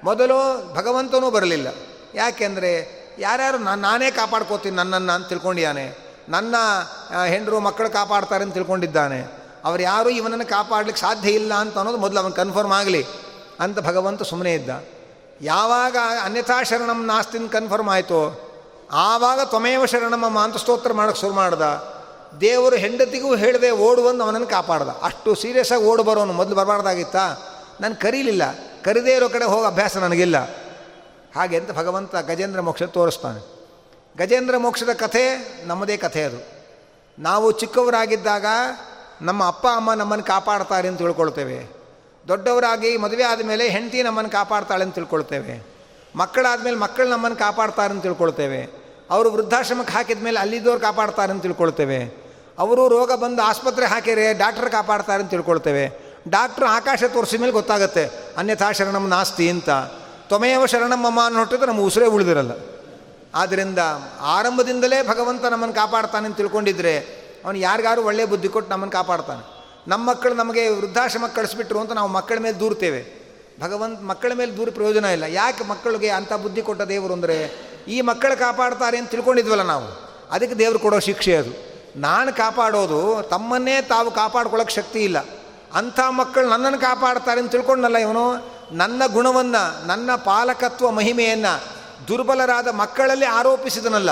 [0.03, 0.37] ಮೊದಲು
[0.75, 1.67] ಭಗವಂತನೂ ಬರಲಿಲ್ಲ.
[2.15, 2.71] ಯಾಕೆಂದರೆ
[3.19, 5.97] ಯಾರ್ಯಾರು ನಾನು ನಾನೇ ಕಾಪಾಡ್ಕೋತೀನಿ ನನ್ನನ್ನು ಅಂತ ತಿಳ್ಕೊಂಡಿದ್ದಾನೆ.
[6.29, 6.55] ನನ್ನ
[7.25, 9.43] ಹೆಂಡರು, ಮಕ್ಕಳು ಕಾಪಾಡ್ತಾರೆ ಅಂತ ತಿಳ್ಕೊಂಡಿದ್ದಾನೆ.
[9.65, 13.05] ಅವ್ರು ಯಾರೂ ಇವನನ್ನು ಕಾಪಾಡಲಿಕ್ಕೆ ಸಾಧ್ಯ ಇಲ್ಲ ಅಂತ ಅನ್ನೋದು ಮೊದಲು ಅವನು ಕನ್ಫರ್ಮ್ ಆಗಲಿ
[13.59, 14.69] ಅಂತ ಭಗವಂತ ಸುಮ್ಮನೆ ಇದ್ದ.
[15.41, 18.53] ಯಾವಾಗ ಅನ್ಯಥಾ ಶರಣಂ ನಾಸ್ತಿನ ಕನ್ಫರ್ಮ್ ಆಯಿತು,
[18.91, 21.92] ಆವಾಗ ತ್ವಮೇವ ಶರಣಮ್ಮ ಅಂತ ಸ್ತೋತ್ರ ಮಾಡೋಕ್ಕೆ ಶುರು ಮಾಡ್ದ.
[22.41, 24.89] ದೇವರು ಹೆಂಡತಿಗೂ ಹೇಳಿದೆ ಓಡುವಂದು ಅವನನ್ನು ಕಾಪಾಡ್ದ.
[25.03, 27.35] ಅಷ್ಟು ಸೀರಿಯಸ್ಸಾಗಿ ಓಡು ಬರೋನು ಮೊದಲು ಬರಬಾರ್ದಾಗಿತ್ತಾ
[27.81, 28.41] ನಾನು ಕರೀಲಿಲ್ಲ.
[28.83, 30.37] ಕರಿದೇ ಇರೋ ಕಡೆ ಹೋಗೋ ಅಭ್ಯಾಸ ನನಗಿಲ್ಲ.
[31.35, 33.53] ಹಾಗೆ ಅಂತ ಭಗವಂತ ಗಜೇಂದ್ರ ಮೋಕ್ಷ ತೋರಿಸ್ತಾನೆ.
[34.17, 36.65] ಗಜೇಂದ್ರ ಮೋಕ್ಷದ ಕಥೆ ನಮ್ಮದೇ ಕಥೆ ಅದು.
[37.19, 38.45] ನಾವು ಚಿಕ್ಕವರಾಗಿದ್ದಾಗ
[39.21, 41.83] ನಮ್ಮ ಅಪ್ಪ, ಅಮ್ಮ ನಮ್ಮನ್ನು ಕಾಪಾಡ್ತಾರೆ ಅಂತ ತಿಳ್ಕೊಳ್ತೇವೆ.
[42.27, 45.67] ದೊಡ್ಡವರಾಗಿ ಮದುವೆ ಆದಮೇಲೆ ಹೆಂಡತಿ ನಮ್ಮನ್ನು ಕಾಪಾಡ್ತಾಳೆ ಅಂತ ತಿಳ್ಕೊಳ್ತೇವೆ.
[46.15, 48.83] ಮಕ್ಕಳಾದ ಮೇಲೆ ಮಕ್ಕಳು ನಮ್ಮನ್ನು ಕಾಪಾಡ್ತಾರೆ ಅಂತ ತಿಳ್ಕೊಳ್ತೇವೆ.
[49.09, 52.22] ಅವರು ವೃದ್ಧಾಶ್ರಮಕ್ಕೆ ಹಾಕಿದ ಮೇಲೆ ಅಲ್ಲಿದ್ದವ್ರು ಕಾಪಾಡ್ತಾರೆ ಅಂತ ತಿಳ್ಕೊಳ್ತೇವೆ.
[52.59, 56.13] ಅವರು ರೋಗ ಬಂದು ಆಸ್ಪತ್ರೆ ಹಾಕಿರೆ ಡಾಕ್ಟ್ರ್ ಕಾಪಾಡ್ತಾರೆ ಅಂತ ತಿಳ್ಕೊಳ್ತೇವೆ.
[56.29, 58.09] ಡಾಕ್ಟ್ರು ಆಕಾಶ ತೋರಿಸಿದ ಮೇಲೆ ಗೊತ್ತಾಗುತ್ತೆ.
[58.37, 59.69] ಅನ್ಯಥಾ ಶರಣಂ ನಾಸ್ತಿ ಅಂತ.
[60.27, 62.51] ತ್ವಮೇವ ಶರಣಮ್ಮಮ್ಮ ಅನ್ನೋ ಹೊಟ್ಟಿದ್ರೆ ನಮ್ಮ ಉಸಿರೇ ಉಳಿದಿರಲ್ಲ.
[63.35, 63.79] ಆದ್ದರಿಂದ
[64.19, 66.99] ಆರಂಭದಿಂದಲೇ ಭಗವಂತ ನಮ್ಮನ್ನು ಕಾಪಾಡ್ತಾನೆ ಅಂತ ತಿಳ್ಕೊಂಡಿದ್ರೆ
[67.45, 69.63] ಅವನು ಯಾರಿಗಾರು ಒಳ್ಳೆಯ ಬುದ್ಧಿ ಕೊಟ್ಟು ನಮ್ಮನ್ನು ಕಾಪಾಡ್ತಾನೆ.
[69.87, 73.23] ನಮ್ಮ ಮಕ್ಕಳು ನಮಗೆ ವೃದ್ಧಾಶ್ರಮಕ್ಕೆ ಕಳಿಸ್ಬಿಟ್ರು ಅಂತ ನಾವು ಮಕ್ಕಳ ಮೇಲೆ ದೂರ್ತೇವೆ.
[73.61, 75.23] ಭಗವಂತ ಮಕ್ಕಳ ಮೇಲೆ ದೂರ ಪ್ರಯೋಜನ ಇಲ್ಲ.
[75.23, 77.51] ಯಾಕೆ ಮಕ್ಕಳಿಗೆ ಅಂಥ ಬುದ್ಧಿ ಕೊಟ್ಟ ದೇವರು ಅಂದರೆ,
[77.87, 80.13] ಈ ಮಕ್ಕಳು ಕಾಪಾಡ್ತಾರೆ ಅಂತ ತಿಳ್ಕೊಂಡಿದ್ವಲ್ಲ ನಾವು.
[80.31, 81.72] ಅದಕ್ಕೆ ದೇವರು ಕೊಡೋ ಶಿಕ್ಷೆ ಅದು.
[81.95, 85.19] ನಾನು ಕಾಪಾಡೋದು, ತಮ್ಮನ್ನೇ ತಾವು ಕಾಪಾಡ್ಕೊಳ್ಳೋಕೆ ಶಕ್ತಿ ಇಲ್ಲ.
[85.73, 88.53] ಅಂಥ ಮಕ್ಕಳು ನನ್ನನ್ನು ಕಾಪಾಡ್ತಾರೆ ಅಂತ ತಿಳ್ಕೊಂಡಲ್ಲ ಇವನು?
[88.71, 91.53] ನನ್ನ ಗುಣವನ್ನು, ನನ್ನ ಪಾಲಕತ್ವ ಮಹಿಮೆಯನ್ನು
[92.07, 94.11] ದುರ್ಬಲರಾದ ಮಕ್ಕಳಲ್ಲಿ ಆರೋಪಿಸಿದನಲ್ಲ.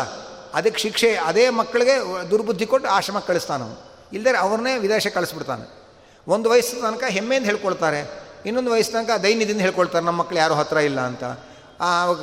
[0.54, 1.96] ಅದಕ್ಕೆ ಶಿಕ್ಷೆ, ಅದೇ ಮಕ್ಕಳಿಗೆ
[2.30, 3.82] ದುರ್ಬುದ್ಧಿ ಕೊಟ್ಟು ಆಶ್ರಮಕ್ಕೆ ಕಳಿಸ್ತಾನು
[4.14, 5.66] ಇಲ್ಲದೆ ಅವ್ರನ್ನೇ ವಿದೇಶ ಕಳಿಸ್ಬಿಡ್ತಾನೆ.
[6.28, 8.22] ಒಂದು ವಯಸ್ಸು ತನಕ ಹೆಮ್ಮೆಯಿಂದ ಹೇಳ್ಕೊಳ್ತಾರೆ.
[8.46, 11.24] ಇನ್ನೊಂದು ವಯಸ್ಸು ತನಕ ದೈನ್ಯದಿಂದ ಹೇಳ್ಕೊಳ್ತಾರೆ, ನಮ್ಮ ಮಕ್ಕಳು ಯಾರೂ ಹತ್ರ ಇಲ್ಲ ಅಂತ.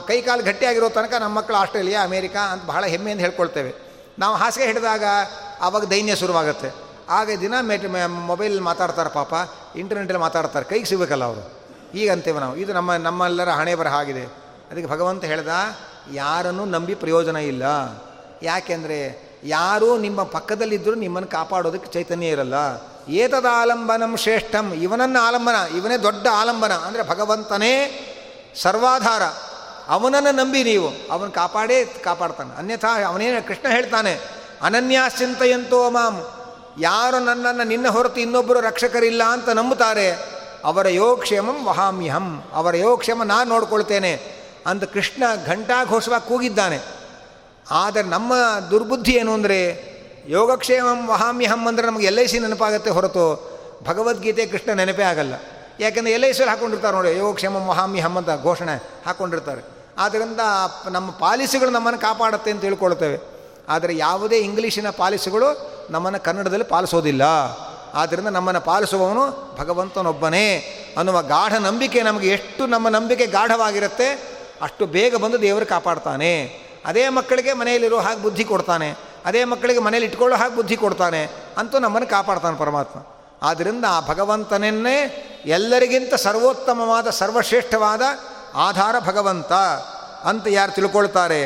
[0.07, 3.89] ಕೈ ಕಾಲು ಗಟ್ಟಿಯಾಗಿರೋ ತನಕ ನಮ್ಮ ಮಕ್ಕಳು ಆಸ್ಟ್ರೇಲಿಯಾ, ಅಮೇರಿಕಾ ಅಂತ ಬಹಳ ಹೆಮ್ಮೆಯಿಂದ ಹೇಳ್ಕೊಳ್ತೇವೆ.
[4.19, 5.05] ನಾವು ಹಾಸಿಗೆ ಹಿಡಿದಾಗ
[5.61, 6.89] ಆವಾಗ ದೈನ್ಯ ಶುರುವಾಗುತ್ತೆ.
[7.09, 9.35] ಆಗ ದಿನ ಮೆಟ್ ಮೊಬೈಲ್ ಮಾತಾಡ್ತಾರೆ ಪಾಪ
[9.77, 11.59] ಇಂಟರ್ನೆಟಲ್ಲಿ ಮಾತಾಡ್ತಾರೆ, ಕೈಗೆ ಸಿಗಬೇಕಲ್ಲ ಅವರು.
[11.95, 12.57] ಈಗ ಅಂತೇವೆ ನಾವು.
[12.57, 14.25] ಇದು ನಮ್ಮ, ನಮ್ಮೆಲ್ಲರ ಹಣೆ ಬರಹ ಆಗಿದೆ.
[14.71, 15.49] ಅದಕ್ಕೆ ಭಗವಂತ ಹೇಳ್ದ,
[16.13, 17.63] ಯಾರನ್ನು ನಂಬಿ ಪ್ರಯೋಜನ ಇಲ್ಲ.
[18.43, 22.55] ಯಾಕೆಂದರೆ ಯಾರೂ ನಿಮ್ಮ ಪಕ್ಕದಲ್ಲಿದ್ದರೂ ನಿಮ್ಮನ್ನು ಕಾಪಾಡೋದಕ್ಕೆ ಚೈತನ್ಯ ಇರಲ್ಲ.
[23.09, 26.73] ಏತದ ಆಲಂಬನಂ ಶ್ರೇಷ್ಠಂ, ಇವನನ್ನು ಆಲಂಬನ, ಇವನೇ ದೊಡ್ಡ ಆಲಂಬನ.
[26.73, 28.05] ಅಂದರೆ ಭಗವಂತನೇ
[28.63, 29.23] ಸರ್ವಾಧಾರ.
[29.89, 31.13] ಅವನನ್ನು ನಂಬಿ ನೀವು.
[31.13, 32.59] ಅವನು ಕಾಪಾಡೇ ಕಾಪಾಡ್ತಾನೆ.
[32.59, 36.15] ಅನ್ಯಥಾ ಅವನೇನು ಕೃಷ್ಣ ಹೇಳ್ತಾನೆ ಅನನ್ಯಾಶ್ಚಿಂತೆಯಂತೋ ಮಾಂ
[36.79, 40.09] ಯಾರು ನನ್ನನ್ನು ನಿನ್ನ ಹೊರತು ಇನ್ನೊಬ್ಬರು ರಕ್ಷಕರಿಲ್ಲ ಅಂತ ನಂಬುತ್ತಾರೆ.
[40.65, 42.45] ಅವರ ಯೋಗಕ್ಷೇಮಂ ವಹಾಮ್ಯಹಂ.
[42.55, 44.21] ಅವರ ಯೋಗಕ್ಷೇಮ ನಾನು ನೋಡ್ಕೊಳ್ತೇನೆ
[44.67, 46.79] ಅಂತ ಕೃಷ್ಣ ಘಂಟಾಘೋಷವಾಗಿ ಕೂಗಿದ್ದಾನೆ.
[47.71, 48.35] ಆದರೆ ನಮ್ಮ
[48.71, 49.59] ದುರ್ಬುದ್ಧಿ ಏನು ಅಂದರೆ,
[50.27, 53.25] ಯೋಗಕ್ಷೇಮಂ ವಹಾಮ್ಯಹಂ ಅಂದರೆ ನಮಗೆ ಎಲ್ ಐ ಸಿ ನೆನಪಾಗತ್ತೆ ಹೊರತು
[53.85, 55.35] ಭಗವದ್ಗೀತೆ ಕೃಷ್ಣ ನೆನಪೇ ಆಗಲ್ಲ.
[55.81, 59.63] ಯಾಕೆಂದರೆ ಎಲ್ ಐ ಸಿಯಲ್ಲಿ ಹಾಕೊಂಡಿರ್ತಾರೆ ನೋಡಿ, ಯೋಗಕ್ಷೇಮಂ ವಹಾಮ್ಯಹಂ ಅಂತ ಘೋಷಣೆ ಹಾಕ್ಕೊಂಡಿರ್ತಾರೆ
[59.99, 60.41] ಆದ್ದರಿಂದ
[60.91, 63.38] ನಮ್ಮ ಪಾಲಿಸಿಗಳು ನಮ್ಮನ್ನು ಕಾಪಾಡುತ್ತೆ ಅಂತ ತಿಳ್ಕೊಳ್ತೇವೆ.
[63.69, 65.49] ಆದರೆ ಯಾವುದೇ ಇಂಗ್ಲೀಷಿನ ಪಾಲಿಸುಗಳು
[65.91, 67.23] ನಮ್ಮನ್ನು ಕನ್ನಡದಲ್ಲಿ ಪಾಲಿಸೋದಿಲ್ಲ.
[67.95, 69.25] ಆದ್ದರಿಂದ ನಮ್ಮನ್ನು ಪಾಲಿಸುವವನು
[69.57, 70.47] ಭಗವಂತನೊಬ್ಬನೇ
[70.99, 74.09] ಅನ್ನುವ ಗಾಢ ನಂಬಿಕೆ ನಮಗೆ ಎಷ್ಟು ನಮ್ಮ ನಂಬಿಕೆ ಗಾಢವಾಗಿರುತ್ತೆ,
[74.63, 76.33] ಅಷ್ಟು ಬೇಗ ಬಂದು ದೇವರು ಕಾಪಾಡ್ತಾನೆ.
[76.85, 78.89] ಅದೇ ಮಕ್ಕಳಿಗೆ ಮನೆಯಲ್ಲಿರೋ ಹಾಗೆ ಬುದ್ಧಿ ಕೊಡ್ತಾನೆ,
[79.25, 81.23] ಅದೇ ಮಕ್ಕಳಿಗೆ ಮನೇಲಿ ಇಟ್ಕೊಳ್ಳೋ ಹಾಗೆ ಬುದ್ಧಿ ಕೊಡ್ತಾನೆ
[81.59, 83.01] ಅಂತೂ ನಮ್ಮನ್ನು ಕಾಪಾಡ್ತಾನೆ ಪರಮಾತ್ಮ.
[83.43, 84.99] ಆದ್ದರಿಂದ ಆ ಭಗವಂತನನ್ನೇ
[85.47, 88.03] ಎಲ್ಲರಿಗಿಂತ ಸರ್ವೋತ್ತಮವಾದ, ಸರ್ವಶ್ರೇಷ್ಠವಾದ
[88.55, 89.53] ಆಧಾರ ಭಗವಂತ
[90.25, 91.43] ಅಂತ ಯಾರು ತಿಳ್ಕೊಳ್ತಾರೆ?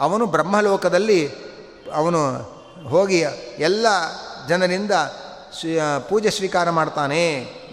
[0.00, 1.20] ಅವನು ಬ್ರಹ್ಮಲೋಕದಲ್ಲಿ
[1.92, 2.20] ಅವನು
[2.88, 3.18] ಹೋಗಿ
[3.58, 3.86] ಎಲ್ಲ
[4.48, 4.94] ಜನರಿಂದ
[6.08, 7.22] ಪೂಜೆ ಸ್ವೀಕಾರ ಮಾಡ್ತಾನೆ,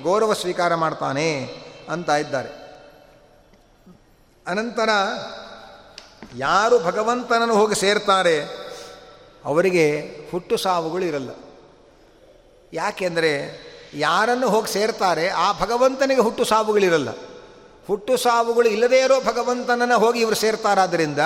[0.03, 1.27] ಗೌರವ ಸ್ವೀಕಾರ ಮಾಡ್ತಾನೆ
[1.89, 2.51] ಅಂತ ಇದ್ದಾರೆ.
[4.47, 4.89] ಅನಂತರ
[6.35, 8.35] ಯಾರು ಭಗವಂತನನ್ನು ಹೋಗಿ ಸೇರ್ತಾರೆ,
[9.45, 9.85] ಅವರಿಗೆ
[10.31, 11.29] ಹುಟ್ಟು ಸಾವುಗಳು ಇರಲ್ಲ.
[12.73, 13.31] ಯಾಕೆಂದರೆ
[13.93, 17.09] ಯಾರನ್ನು ಹೋಗಿ ಸೇರ್ತಾರೆ, ಆ ಭಗವಂತನಿಗೆ ಹುಟ್ಟು ಸಾವುಗಳಿರಲ್ಲ
[17.87, 21.19] ಹುಟ್ಟು ಸಾವುಗಳು ಇಲ್ಲದೇ ಇರೋ ಭಗವಂತನನ್ನು ಹೋಗಿ ಇವರು ಸೇರ್ತಾರಾದ್ದರಿಂದ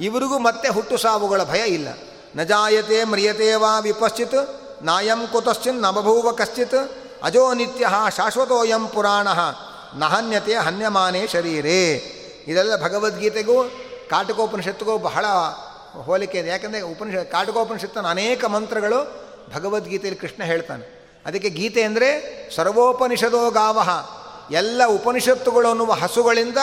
[0.00, 1.88] ಇವರಿಗೂ ಮತ್ತೆ ಹುಟ್ಟು ಸಾವುಗಳ ಭಯ ಇಲ್ಲ.
[2.36, 9.28] ನ ಜಾಯತೆ ಮ್ರಿಯತೆ ವಾ ವಿಪಶ್ಚಿತ್, ನಾಯಂ ಕುತಶ್ಚಿನ್ ನಬಭೂವ ಕಶ್ಚಿತ್, ಅಜೋ ನಿತ್ಯ ಶಾಶ್ವತೋಯಂ ಪುರಾಣ,
[9.94, 12.02] ನಹನ್ಯತೆ ಹನ್ಯಮಾನೇ ಶರೀರೇ.
[12.48, 13.64] ಇದೆಲ್ಲ ಭಗವದ್ಗೀತೆಗೂ
[14.10, 15.24] ಕಾಟಕೋಪನಿಷತ್ತಿಗೂ ಬಹಳ
[16.02, 16.48] ಹೋಲಿಕೆ ಇದೆ.
[16.48, 19.22] ಯಾಕಂದರೆ ಉಪನಿಷ ಕಾಟಕೋಪನಿಷತ್ತನ ಅನೇಕ ಮಂತ್ರಗಳು
[19.54, 21.02] ಭಗವದ್ಗೀತೆಯಲ್ಲಿ ಕೃಷ್ಣ ಹೇಳ್ತಾನೆ.
[21.26, 22.08] ಅದಕ್ಕೆ ಗೀತೆ ಅಂದರೆ
[22.56, 23.88] ಸರ್ವೋಪನಿಷದೋ ಗಾವಹ
[24.50, 26.58] ಎಲ್ಲ ಉಪನಿಷತ್ತುಗಳು ಅನ್ನುವ ಹಸುಗಳಿಂದ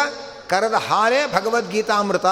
[0.48, 2.26] ಕರೆದ ಹಾಲೇ ಭಗವದ್ಗೀತಾಮೃತ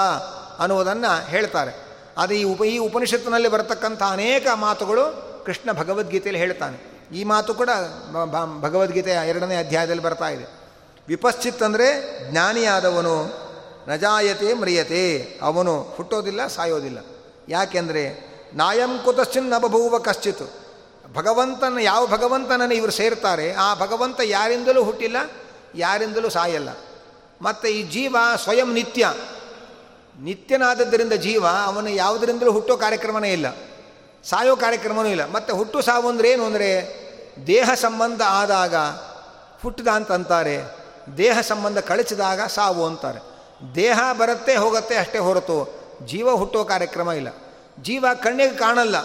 [0.58, 1.87] ಅನ್ನುವುದನ್ನು ಹೇಳ್ತಾರೆ.
[2.18, 6.98] ಅದು ಈ ಉಪ ಈ ಉಪನಿಷತ್ತಿನಲ್ಲಿ ಬರತಕ್ಕಂಥ ಅನೇಕ ಮಾತುಗಳು ಕೃಷ್ಣ ಭಗವದ್ಗೀತೆಯಲ್ಲಿ ಹೇಳ್ತಾನೆ.
[7.14, 7.68] ಈ ಮಾತು ಕೂಡ
[8.60, 10.58] ಭಗವದ್ಗೀತೆಯ ಎರಡನೇ ಅಧ್ಯಾಯದಲ್ಲಿ ಬರ್ತಾ ಇದೆ.
[11.08, 13.48] ವಿಪಶ್ಚಿತ್ ಅಂದರೆ ಜ್ಞಾನಿಯಾದವನು
[13.88, 16.98] ನಜಾಯತೆ ಮ್ರಿಯತೆ, ಅವನು ಹುಟ್ಟೋದಿಲ್ಲ, ಸಾಯೋದಿಲ್ಲ.
[17.48, 20.52] ಯಾಕೆಂದರೆ, ನಾಯಂ ಕುತಶ್ಚಿನ್ ನಬಭೂವ ಕಶ್ಚಿತ್.
[21.14, 25.16] ಭಗವಂತನ, ಯಾವ ಭಗವಂತನನ್ನು ಇವರು ಸೇರ್ತಾರೆ, ಆ ಭಗವಂತ ಯಾರಿಂದಲೂ ಹುಟ್ಟಿಲ್ಲ,
[25.74, 26.68] ಯಾರಿಂದಲೂ ಸಾಯಲ್ಲ.
[27.42, 29.14] ಮತ್ತು ಈ ಜೀವ ಸ್ವಯಂ ನಿತ್ಯ.
[30.18, 33.46] ನಿತ್ಯನಾದದ್ದರಿಂದ ಜೀವ, ಅವನು ಯಾವುದರಿಂದಲೂ ಹುಟ್ಟೋ ಕಾರ್ಯಕ್ರಮನೇ ಇಲ್ಲ.
[34.24, 35.30] ಸಾಯೋ ಕಾರ್ಯಕ್ರಮವೂ ಇಲ್ಲ.
[35.30, 36.98] ಮತ್ತು ಹುಟ್ಟು ಸಾವು ಅಂದರೆ ಏನು ಅಂದರೆ,
[37.46, 38.74] ದೇಹ ಸಂಬಂಧ ಆದಾಗ
[39.62, 40.78] ಹುಟ್ಟಿದ ಅಂತಂತಾರೆ
[41.16, 43.20] ದೇಹ ಸಂಬಂಧ ಕಳಿಸಿದಾಗ ಸಾವು ಅಂತಾರೆ.
[43.74, 47.28] ದೇಹ ಬರುತ್ತೆ, ಹೋಗುತ್ತೆ, ಅಷ್ಟೇ ಹೊರತು ಜೀವ ಹುಟ್ಟೋ ಕಾರ್ಯಕ್ರಮ ಇಲ್ಲ.
[47.82, 48.96] ಜೀವ ಕಣ್ಣಿಗೆ ಕಾಣಲ್ಲ.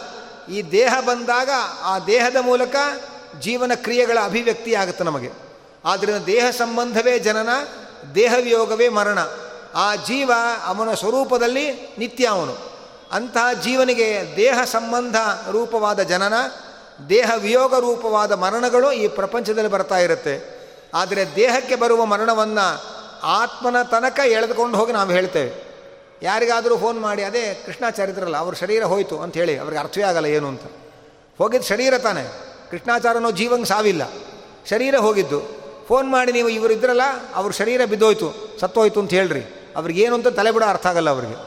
[0.51, 1.49] ಈ ದೇಹ ಬಂದಾಗ
[1.82, 2.76] ಆ ದೇಹದ ಮೂಲಕ
[3.39, 5.32] ಜೀವನ ಕ್ರಿಯೆಗಳ ಅಭಿವ್ಯಕ್ತಿ ಆಗುತ್ತೆ ನಮಗೆ.
[5.86, 7.49] ಆದ್ದರಿಂದ ದೇಹ ಸಂಬಂಧವೇ ಜನನ
[8.16, 9.20] ದೇಹವಿಯೋಗವೇ ಮರಣ.
[9.76, 10.32] ಆ ಜೀವ
[10.65, 12.74] ಅವನ ಸ್ವರೂಪದಲ್ಲಿ ನಿತ್ಯ ಅವನು.
[13.11, 15.15] ಅಂತಹ ಜೀವನಿಗೆ ದೇಹ ಸಂಬಂಧ
[15.51, 16.34] ರೂಪವಾದ ಜನನ,
[17.09, 20.63] ದೇಹ ವಿಯೋಗ ರೂಪವಾದ ಮರಣಗಳು ಈ ಪ್ರಪಂಚದಲ್ಲಿ ಬರ್ತಾ ಇರುತ್ತೆ.
[20.93, 22.84] ಆದರೆ ದೇಹಕ್ಕೆ ಬರುವ ಮರಣವನ್ನು
[23.24, 25.74] ಆತ್ಮನ ತನಕ ಎಳೆದುಕೊಂಡು ಹೋಗಿ ನಾವು ಹೇಳ್ತೇವೆ.
[26.21, 30.61] ಯಾರಿಗಾದರೂ ಫೋನ್ ಮಾಡಿ, ಅದೇ ಕೃಷ್ಣಾಚಾರ್ಯದ್ರಲ್ಲ ಅವ್ರ ಶರೀರ ಹೋಯಿತು ಅಂತ ಹೇಳಿ, ಅವ್ರಿಗೆ ಅರ್ಥವೇ ಆಗಲ್ಲ ಏನು ಅಂತ.
[31.38, 32.24] ಹೋಗಿದ್ದು ಶರೀರ ತಾನೆ.
[32.71, 34.01] ಕೃಷ್ಣಾಚಾರ್ಯನೋ ಜೀವಂಗೆ ಸಾವಿಲ್ಲ.
[34.69, 35.41] ಶರೀರ ಹೋಗಿದ್ದು.
[35.88, 37.01] ಫೋನ್ ಮಾಡಿ ನೀವು ಇವರು ಇದ್ರಲ್ಲ
[37.36, 39.62] ಅವ್ರ ಶರೀರ ಬಿದ್ದೋಯ್ತು, ಸತ್ತೋಯ್ತು ಅಂತ ಹೇಳ್ರಿ.
[39.76, 41.38] ಅವ್ರಿಗೇನು ಅಂತ ತಲೆ ಬಿಡೋ ಅರ್ಥ ಆಗಲ್ಲ ಅವರಿಗೆ.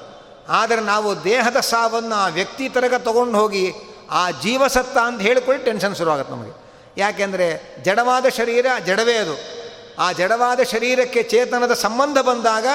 [0.48, 3.72] ಆದರೆ ನಾವು ದೇಹದ ಸಾವನ್ನು ಆ ವ್ಯಕ್ತಿ ತರಗ ತೊಗೊಂಡು ಹೋಗಿ
[4.10, 6.54] ಆ ಜೀವಸತ್ತ ಅಂತ ಹೇಳಿಕೊಳ್ಳಿ ಟೆನ್ಷನ್ ಶುರುವಾಗುತ್ತೆ ನಮಗೆ.
[6.96, 9.36] ಯಾಕೆಂದರೆ ಜಡವಾದ ಶರೀರ ಜಡವೇ ಅದು.
[9.98, 12.66] ಆ ಜಡವಾದ ಶರೀರಕ್ಕೆ ಚೇತನದ ಸಂಬಂಧ ಬಂದಾಗ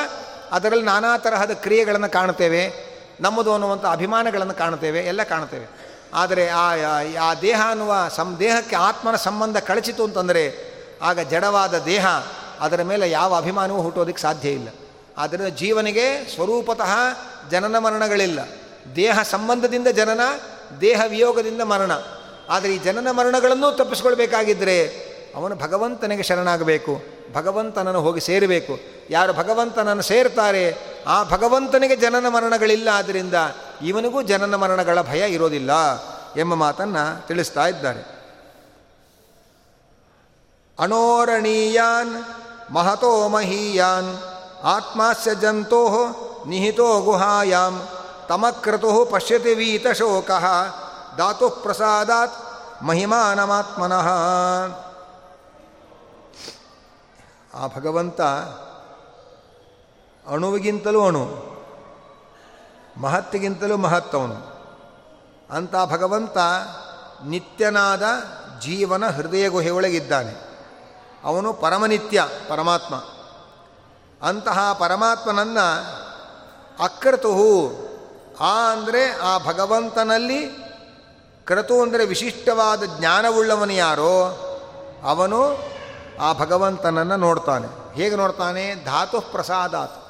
[0.52, 2.64] ಅದರಲ್ಲಿ ನಾನಾ ತರಹದ ಕ್ರಿಯೆಗಳನ್ನು ಕಾಣುತ್ತೇವೆ,
[3.22, 5.68] ನಮ್ಮದು ಅನ್ನುವಂಥ ಅಭಿಮಾನಗಳನ್ನು ಕಾಣುತ್ತೇವೆ, ಎಲ್ಲ ಕಾಣುತ್ತೇವೆ.
[6.14, 6.66] ಆದರೆ ಆ
[7.22, 10.43] ಆ ದೇಹ ಅನ್ನುವ ಸಂ, ದೇಹಕ್ಕೆ ಆತ್ಮನ ಸಂಬಂಧ ಕಳಚಿತು ಅಂತಂದರೆ
[11.02, 12.06] ಆಗ ಜಡವಾದ ದೇಹ
[12.60, 14.70] ಅದರ ಮೇಲೆ ಯಾವ ಅಭಿಮಾನವೂ ಹುಟ್ಟೋದಕ್ಕೆ ಸಾಧ್ಯ ಇಲ್ಲ.
[15.18, 16.91] ಆದ್ದರಿಂದ ಜೀವನಿಗೆ ಸ್ವರೂಪತಃ
[17.51, 18.39] ಜನನ ಮರಣಗಳಿಲ್ಲ.
[18.95, 20.20] ದೇಹ ಸಂಬಂಧದಿಂದ ಜನನ,
[20.82, 21.91] ದೇಹ ವಿಯೋಗದಿಂದ ಮರಣ.
[22.49, 27.03] ಆದರೆ ಈ ಜನನ ಮರಣಗಳನ್ನು ತಪ್ಪಿಸ್ಕೊಳ್ಬೇಕಾಗಿದ್ದರೆ ಅವನು ಭಗವಂತನಿಗೆ ಶರಣಾಗಬೇಕು.
[27.34, 28.80] ಭಗವಂತನನ್ನು ಹೋಗಿ ಸೇರಬೇಕು.
[29.09, 30.76] ಯಾರು ಭಗವಂತನನ್ನು ಸೇರ್ತಾರೆ,
[31.07, 33.34] ಆ ಭಗವಂತನಿಗೆ ಜನನ ಮರಣಗಳಿಲ್ಲ ಆದ್ದರಿಂದ
[33.82, 35.72] ಇವನಿಗೂ ಜನನ ಮರಣಗಳ ಭಯ ಇರೋದಿಲ್ಲ
[36.38, 38.22] ಎಂಬ ಮಾತನ್ನು ತಿಳಿಸ್ತಾ ಇದ್ದಾರೆ.
[40.80, 42.26] ಅಣೋರಣೀಯಾನ್
[42.74, 44.30] ಮಹತೋ ಮಹೀಯಾನ್
[44.64, 45.82] ಆತ್ಮಾಸ್ಯ ಜಂತೋ
[46.47, 47.88] ನಿಹಿತೋ ಗುಹಾಯಾಂ
[48.30, 50.32] ತಮಕ್ರತು ಪಶ್ಯತಿ ವೀತಶೋಕ
[51.18, 52.34] ಧಾತು ಪ್ರಸಾದಾತ್
[52.84, 54.07] ಮಹಿಮಾನಮಾತ್ಮನಃ.
[57.53, 58.22] ಆ ಭಗವಂತ
[60.28, 61.24] ಅಣುವಿಗಿಂತಲೂ ಅಣು,
[62.97, 64.38] ಮಹತ್ತಿಗಿಂತಲೂ ಮಹತ್ತವನು
[65.51, 66.38] ಅಂಥ ಭಗವಂತ
[67.26, 68.03] ನಿತ್ಯನಾದ
[68.59, 70.34] ಜೀವನ ಹೃದಯ ಗುಹೆಯೊಳಗಿದ್ದಾನೆ
[71.24, 72.95] ಅವನು ಪರಮನಿತ್ಯ, ಪರಮಾತ್ಮ.
[74.24, 76.01] ಅಂತಹ ಪರಮಾತ್ಮನನ್ನು
[76.84, 77.76] ಅಕ್ರತುಹು
[78.39, 80.72] ಆ ಅಂದರೆ ಆ ಭಗವಂತನಲ್ಲಿ
[81.45, 84.17] ಕ್ರತು ಅಂದರೆ ವಿಶಿಷ್ಟವಾದ ಜ್ಞಾನವುಳ್ಳವನು ಯಾರೋ,
[85.03, 85.57] ಅವನು
[86.22, 87.93] ಆ ಭಗವಂತನನ್ನು ನೋಡ್ತಾನೆ.
[87.93, 88.76] ಹೇಗೆ ನೋಡ್ತಾನೆ?
[88.76, 90.03] ಧಾತು ಪ್ರಸಾದಾತ್.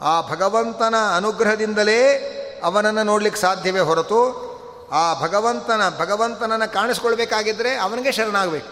[0.00, 2.18] ಆ ಭಗವಂತನ ಅನುಗ್ರಹದಿಂದಲೇ
[2.64, 4.50] ಅವನನ್ನು ನೋಡಲಿಕ್ಕೆ ಸಾಧ್ಯವೇ ಹೊರತು,
[4.92, 8.68] ಆ ಭಗವಂತನ, ಭಗವಂತನನ್ನು ಕಾಣಿಸ್ಕೊಳ್ಬೇಕಾಗಿದ್ದರೆ ಅವನಿಗೆ ಶರಣಾಗಬೇಕು.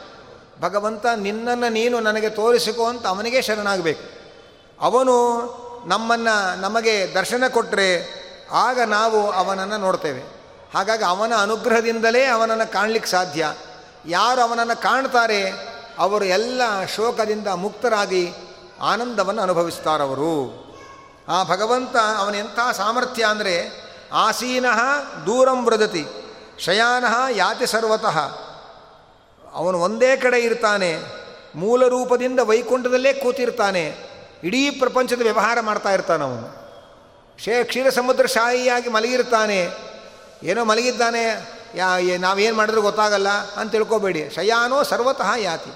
[0.60, 4.17] ಭಗವಂತ, ನಿನ್ನನ್ನು ನೀನು ನನಗೆ ತೋರಿಸಿಕೋ ಅಂತ ಅವನಿಗೆ ಶರಣಾಗಬೇಕು.
[4.80, 5.14] ಅವನು
[5.86, 7.88] ನಮ್ಮನ್ನು ನಮಗೆ ದರ್ಶನ ಕೊಟ್ಟರೆ
[8.52, 10.22] ಆಗ ನಾವು ಅವನನ್ನು ನೋಡ್ತೇವೆ.
[10.74, 13.52] ಹಾಗಾಗಿ ಅವನ ಅನುಗ್ರಹದಿಂದಲೇ ಅವನನ್ನು ಕಾಣಲಿಕ್ಕೆ ಸಾಧ್ಯ.
[14.06, 15.42] ಯಾರು ಅವನನ್ನು ಕಾಣ್ತಾರೆ,
[15.98, 16.62] ಅವರು ಎಲ್ಲ
[16.96, 18.24] ಶೋಕದಿಂದ ಮುಕ್ತರಾಗಿ
[18.80, 20.34] ಆನಂದವನ್ನು ಅನುಭವಿಸ್ತಾರವರು.
[21.28, 23.54] ಆ ಭಗವಂತ ಅವನ ಎಂಥ ಸಾಮರ್ಥ್ಯ ಅಂದರೆ
[24.12, 24.80] ಆಸೀನಃ
[25.26, 26.04] ದೂರಂ ವೃದತಿ,
[26.58, 28.18] ಶಯಾನಃ ಯಾತಿ ಸರ್ವತಃ.
[29.54, 30.90] ಅವನು ಒಂದೇ ಕಡೆ ಇರ್ತಾನೆ,
[31.54, 34.07] ಮೂಲ ರೂಪದಿಂದ ವೈಕುಂಠದಲ್ಲೇ ಕೂತಿರ್ತಾನೆ.
[34.44, 36.58] ಇಡೀ ಪ್ರಪಂಚದ ವ್ಯವಹಾರ ಮಾಡ್ತಾ ಇರ್ತಾನೆ ಅವನು.
[37.38, 39.68] ಶೇ, ಕ್ಷೀರ ಸಮುದ್ರ ಶಾಹಿಯಾಗಿ ಮಲಗಿರ್ತಾನೆ.
[40.42, 41.52] ಏನೋ ಮಲಗಿದ್ದಾನೆ.
[41.74, 44.30] ಯಾ ನಾವೇನು ಮಾಡಿದ್ರೂ ಗೊತ್ತಾಗಲ್ಲ ಅಂತ ತಿಳ್ಕೊಬೇಡಿ.
[44.34, 45.70] ಶಯಾನೋ ಸರ್ವತಃ ಯಾತಿ.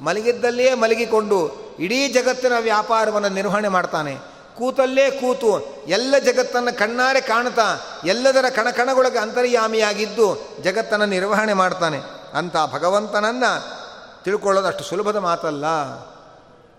[0.00, 4.18] ಮಲಗಿದ್ದಲ್ಲೇ ಮಲಗಿಕೊಂಡು ಇಡೀ ಜಗತ್ತಿನ ವ್ಯಾಪಾರವನ್ನು ನಿರ್ವಹಣೆ ಮಾಡ್ತಾನೆ.
[4.58, 12.00] ಕೂತಲ್ಲೇ ಕೂತು ಎಲ್ಲ ಜಗತ್ತನ್ನು ಕಣ್ಣಾರೆ ಕಾಣ್ತಾ, ಎಲ್ಲದರ ಕಣಕಣಗೊಳಗೆ ಅಂತರ್ಯಾಮಿಯಾಗಿದ್ದು ಜಗತ್ತನ್ನು ನಿರ್ವಹಣೆ ಮಾಡ್ತಾನೆ.
[12.34, 13.78] ಅಂತ ಭಗವಂತನನ್ನು
[14.24, 15.66] ತಿಳ್ಕೊಳ್ಳೋದು ಅಷ್ಟು ಸುಲಭದ ಮಾತಲ್ಲ.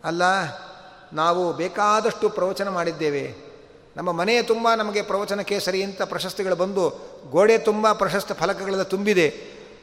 [0.04, 0.24] ಅಲ್ಲ
[1.14, 3.50] ನಾವು ಬೇಕಾದಷ್ಟು ಪ್ರವಚನ ಮಾಡಿದ್ದೇವೆ.
[3.98, 6.90] ನಮ್ಮ ಮನೆಯ ತುಂಬ ನಮಗೆ ಪ್ರವಚನ ಕೇಸರಿ ಇಂಥ ಪ್ರಶಸ್ತಿಗಳು ಬಂದು
[7.30, 9.34] ಗೋಡೆ ತುಂಬ ಪ್ರಶಸ್ತಿ ಫಲಕಗಳೆಲ್ಲ ತುಂಬಿದೆ.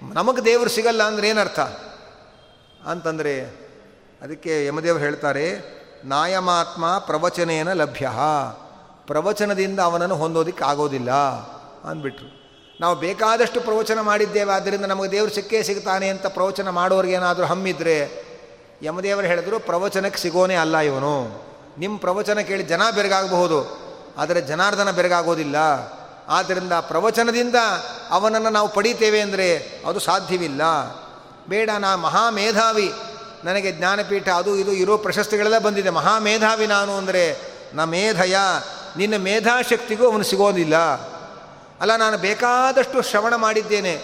[0.03, 1.61] ನಮಗೆ ದೇವರು ಸಿಗಲ್ಲ ಅಂದರೆ ಏನರ್ಥ?
[2.87, 3.41] ಅಂತಂದರೆ
[4.22, 5.47] ಅದಕ್ಕೆ ಯಮದೇವರು ಹೇಳ್ತಾರೆ,
[6.05, 8.11] ನಾಯಮಾತ್ಮ ಪ್ರವಚನೇನ ಲಭ್ಯ.
[9.07, 11.11] ಪ್ರವಚನದಿಂದ ಅವನನ್ನು ಹೊಂದೋದಿಕ್ಕೆ ಆಗೋದಿಲ್ಲ
[11.85, 12.47] ಅಂದ್ಬಿಟ್ರು.
[12.81, 18.27] ನಾವು ಬೇಕಾದಷ್ಟು ಪ್ರವಚನ ಮಾಡಿದ್ದೇವೆ ಆದ್ದರಿಂದ ನಮಗೆ ದೇವರು ಸಿಕ್ಕೇ ಸಿಗ್ತಾನೆ ಅಂತ ಪ್ರವಚನ ಮಾಡೋರಿಗೇನಾದರೂ ಹಮ್ಮಿದ್ರೆ
[18.83, 21.14] ಯಮದೇವರು ಹೇಳಿದ್ರು, ಪ್ರವಚನಕ್ಕೆ ಸಿಗೋನೇ ಅಲ್ಲ ಇವನು.
[21.79, 23.59] ನಿಮ್ಮ ಪ್ರವಚನ ಕೇಳಿ ಜನ ಬೆರಗಾಗಬಹುದು,
[24.18, 25.57] ಆದರೆ ಜನಾರ್ದನ ಬೆರಗಾಗೋದಿಲ್ಲ.
[26.29, 27.55] ಆದ್ದರಿಂದ ಪ್ರವಚನದಿಂದ
[28.11, 29.49] ಅವನನ್ನು ನಾವು ಪಡೀತೇವೆ ಅಂದರೆ
[29.87, 30.62] ಅದು ಸಾಧ್ಯವಿಲ್ಲ.
[31.49, 32.93] ಬೇಡ, ನಾ ಮಹಾಮೇಧಾವಿ.
[33.45, 35.91] ನನಗೆ ಜ್ಞಾನಪೀಠ ಅದು ಇದು ಇರೋ ಪ್ರಶಸ್ತಿಗಳೆಲ್ಲ ಬಂದಿದೆ.
[35.91, 37.24] ಮಹಾಮೇಧಾವಿ ನಾನು ಅಂದರೆ
[37.74, 38.37] ನ ಮೇಧಯ.
[38.97, 40.77] ನಿನ್ನ ಮೇಧಾಶಕ್ತಿಗೂ ಅವನು ಸಿಗೋದಿಲ್ಲ.
[41.81, 43.95] ಅಲ್ಲ, ನಾನು ಬೇಕಾದಷ್ಟು ಶ್ರವಣ ಮಾಡಿದ್ದೇನೆ.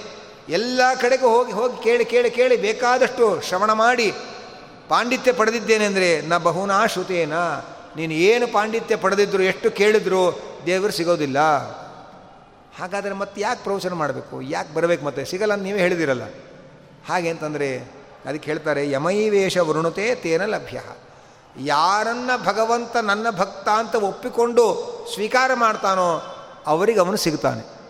[0.48, 4.14] ಎಲ್ಲ ಕಡೆಗೂ ಹೋಗಿ ಹೋಗಿ ಕೇಳಿ ಕೇಳಿ ಕೇಳಿ ಬೇಕಾದಷ್ಟು ಶ್ರವಣ ಮಾಡಿ
[4.88, 7.32] ಪಾಂಡಿತ್ಯ ಪಡೆದಿದ್ದೇನೆ ಅಂದರೆ ನ ಬಹುನಾ ಶ್ರುತೇನ,
[7.96, 11.38] ನೀನು ಏನು ಪಾಂಡಿತ್ಯ ಪಡೆದಿದ್ರು, ಎಷ್ಟು ಕೇಳಿದ್ರು, ದೇವರು ಸಿಗೋದಿಲ್ಲ.
[12.78, 14.42] ಹಾಗಾದರೆ ಮತ್ತೆ ಯಾಕೆ ಪ್ರವಚನ ಮಾಡಬೇಕು?
[14.42, 15.24] ಯಾಕೆ ಬರಬೇಕು ಮತ್ತೆ?
[15.24, 16.22] ಸಿಗಲ್ಲ ನೀವೇ ಹೇಳಿದಿರಲ್ಲ.
[17.08, 17.78] ಹಾಗೆ ಅಂತಂದರೆ,
[18.26, 20.80] ಅದಕ್ಕೆ ಹೇಳ್ತಾರೆ, ಯಮೈವೇಷ ವರುಣತೆ ತೇನ ಲಭ್ಯ.
[21.60, 27.82] ಯಾರನ್ನ ಭಗವಂತ ನನ್ನ ಭಕ್ತ ಅಂತ ಒಪ್ಪಿಕೊಂಡು ಸ್ವೀಕಾರ ಮಾಡ್ತಾನೋ, ಅವರಿಗೆ ಅವನು ಸಿಗ್ತಾನೆ.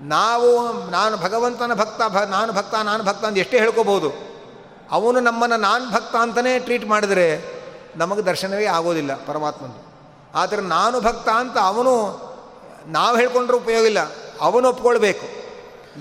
[0.00, 4.31] ನಾವು, ನಾನು ಭಗವಂತನ ಭಕ್ತ, ಭ, ನಾನು ಭಕ್ತ ನಾನು ಭಕ್ತ ಅಂತ ಎಷ್ಟೇ ಹೇಳ್ಕೋಬೋದು.
[4.92, 7.26] ಅವನು ನಮ್ಮನ್ನು ನಾನು ಭಕ್ತ ಅಂತಲೇ ಟ್ರೀಟ್ ಮಾಡಿದರೆ
[7.96, 9.72] ನಮಗೆ ದರ್ಶನವೇ ಆಗೋದಿಲ್ಲ ಪರಮಾತ್ಮನ
[10.34, 11.92] ಆದರೆ ನಾನು ಭಕ್ತ ಅಂತ ಅವನು
[12.86, 14.02] ನಾವು ಹೇಳ್ಕೊಂಡ್ರೆ ಉಪಯೋಗ ಇಲ್ಲ,
[14.40, 15.26] ಅವನು ಒಪ್ಕೊಳ್ಬೇಕು.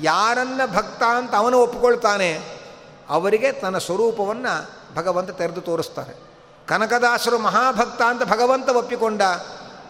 [0.02, 2.30] ಯಾರನ್ನ ಭಕ್ತ ಅಂತ ಅವನು ಒಪ್ಕೊಳ್ತಾನೆ,
[3.10, 4.54] ಅವರಿಗೆ ತನ್ನ ಸ್ವರೂಪವನ್ನು
[4.96, 6.14] ಭಗವಂತ ತೆರೆದು ತೋರಿಸ್ತಾರೆ.
[6.68, 9.22] ಕನಕದಾಸರು ಮಹಾಭಕ್ತ ಅಂತ ಭಗವಂತ ಒಪ್ಪಿಕೊಂಡ,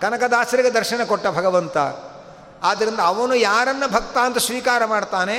[0.01, 1.77] ಕನಕದಾಸರಿಗೆ ದರ್ಶನ ಕೊಟ್ಟ ಭಗವಂತ.
[2.63, 5.37] ಆದ್ದರಿಂದ ಅವನು ಯಾರನ್ನು ಭಕ್ತ ಅಂತ ಸ್ವೀಕಾರ ಮಾಡ್ತಾನೆ,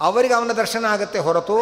[0.00, 1.58] ಅವರಿಗೆ ಅವನ ದರ್ಶನ ಆಗುತ್ತೆ ಹೊರತು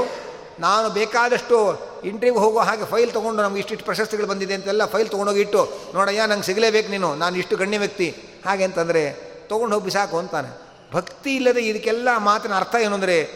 [0.60, 5.68] ನಾನು ಬೇಕಾದಷ್ಟು ಇಂಟ್ರಿವ್ಯೂ ಹೋಗೋ ಹಾಗೆ ಫೈಲ್ ತೊಗೊಂಡು ನಮ್ಗೆ ಇಷ್ಟಿಷ್ಟು ಪ್ರಶಸ್ತಿಗಳು ಬಂದಿದೆ ಅಂತೆಲ್ಲ ಫೈಲ್ ತೊಗೊಂಡೋಗಿ ಇಟ್ಟು
[5.94, 8.16] ನೋಡಯ್ಯ ನಂಗೆ ಸಿಗಲೇಬೇಕು ನೀನು, ನಾನು ಇಷ್ಟು ಗಣ್ಯ ವ್ಯಕ್ತಿ.
[8.46, 10.62] ಹಾಗೆ ಅಂತಂದರೆ, ತೊಗೊಂಡು ಹೋಗಿ ಬಿಸಾಕು ಅಂತಾನೆ.
[10.92, 13.28] ಭಕ್ತಿ ಇಲ್ಲದೆ ಇದಕ್ಕೆಲ್ಲ ಮಾತಿನ ಅರ್ಥ ಏನು ಅಂದರೆ,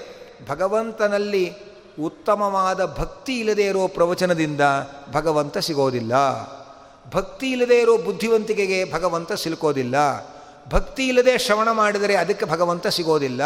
[0.48, 1.54] ಭಗವಂತನಲ್ಲಿ
[2.04, 4.60] ಉತ್ತಮವಾದ ಭಕ್ತಿ ಇಲ್ಲದೆ ಇರೋ ಪ್ರವಚನದಿಂದ
[5.12, 6.12] ಭಗವಂತ ಸಿಗೋದಿಲ್ಲ.
[7.14, 9.94] ಭಕ್ತಿ ಇಲ್ಲದೆ ಇರೋ ಬುದ್ಧಿವಂತಿಕೆಗೆ ಭಗವಂತ ಸಿಲುಕೋದಿಲ್ಲ.
[10.70, 13.42] ಭಕ್ತಿ ಇಲ್ಲದೆ ಶ್ರವಣ ಮಾಡಿದರೆ ಅದಕ್ಕೆ ಭಗವಂತ ಸಿಗೋದಿಲ್ಲ.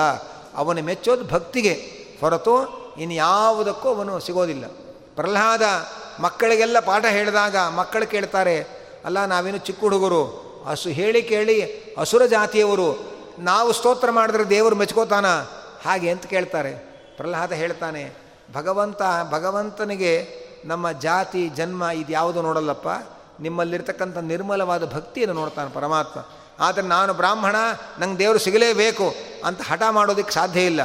[0.57, 1.99] ಅವನು ಮೆಚ್ಚೋದು ಭಕ್ತಿಗೆ.
[2.21, 2.55] ಹೊರತು
[2.99, 4.64] ಇನ್ಯಾವುದಕ್ಕೂ ಅವನು ಸಿಗೋದಿಲ್ಲ.
[5.16, 5.62] ಪ್ರಹ್ಲಾದ
[6.21, 8.57] ಮಕ್ಕಳಿಗೆಲ್ಲ ಪಾಠ ಹೇಳಿದಾಗ ಮಕ್ಕಳು ಕೇಳ್ತಾರೆ,
[9.05, 10.23] ಅಲ್ಲ ನಾವೇನು ಚಿಕ್ಕ ಹುಡುಗರು.
[10.68, 11.59] ಹಸು ಹೇಳಿ ಕೇಳಿ,
[11.99, 12.89] ಅಸುರ ಜಾತಿಯವರು.
[13.39, 15.27] ನಾವು ಸ್ತೋತ್ರ ಮಾಡಿದ್ರೆ ದೇವರು ಮೆಚ್ಕೋತಾನ?
[15.85, 16.73] ಹಾಗೆ ಅಂತ ಕೇಳ್ತಾರೆ.
[17.16, 18.03] ಪ್ರಹ್ಲಾದ ಹೇಳ್ತಾನೆ,
[18.55, 20.12] ಭಗವಂತ, ಭಗವಂತನಿಗೆ
[20.64, 22.89] ನಮ್ಮ ಜಾತಿ, ಜನ್ಮ ಇದು ಯಾವುದು ನೋಡಲ್ಲಪ್ಪ?
[23.41, 26.21] ನಿಮ್ಮಲ್ಲಿರ್ತಕ್ಕಂಥ ನಿರ್ಮಲವಾದ ಭಕ್ತಿಯನ್ನು ನೋಡ್ತಾನೆ ಪರಮಾತ್ಮ.
[26.61, 27.57] ಆದರೆ ನಾನು ಬ್ರಾಹ್ಮಣ,
[27.99, 29.14] ನಂಗೆ ದೇವರು ಸಿಗಲೇಬೇಕು
[29.45, 30.81] ಅಂತ ಹಠ ಮಾಡೋದಕ್ಕೆ ಸಾಧ್ಯ ಇಲ್ಲ.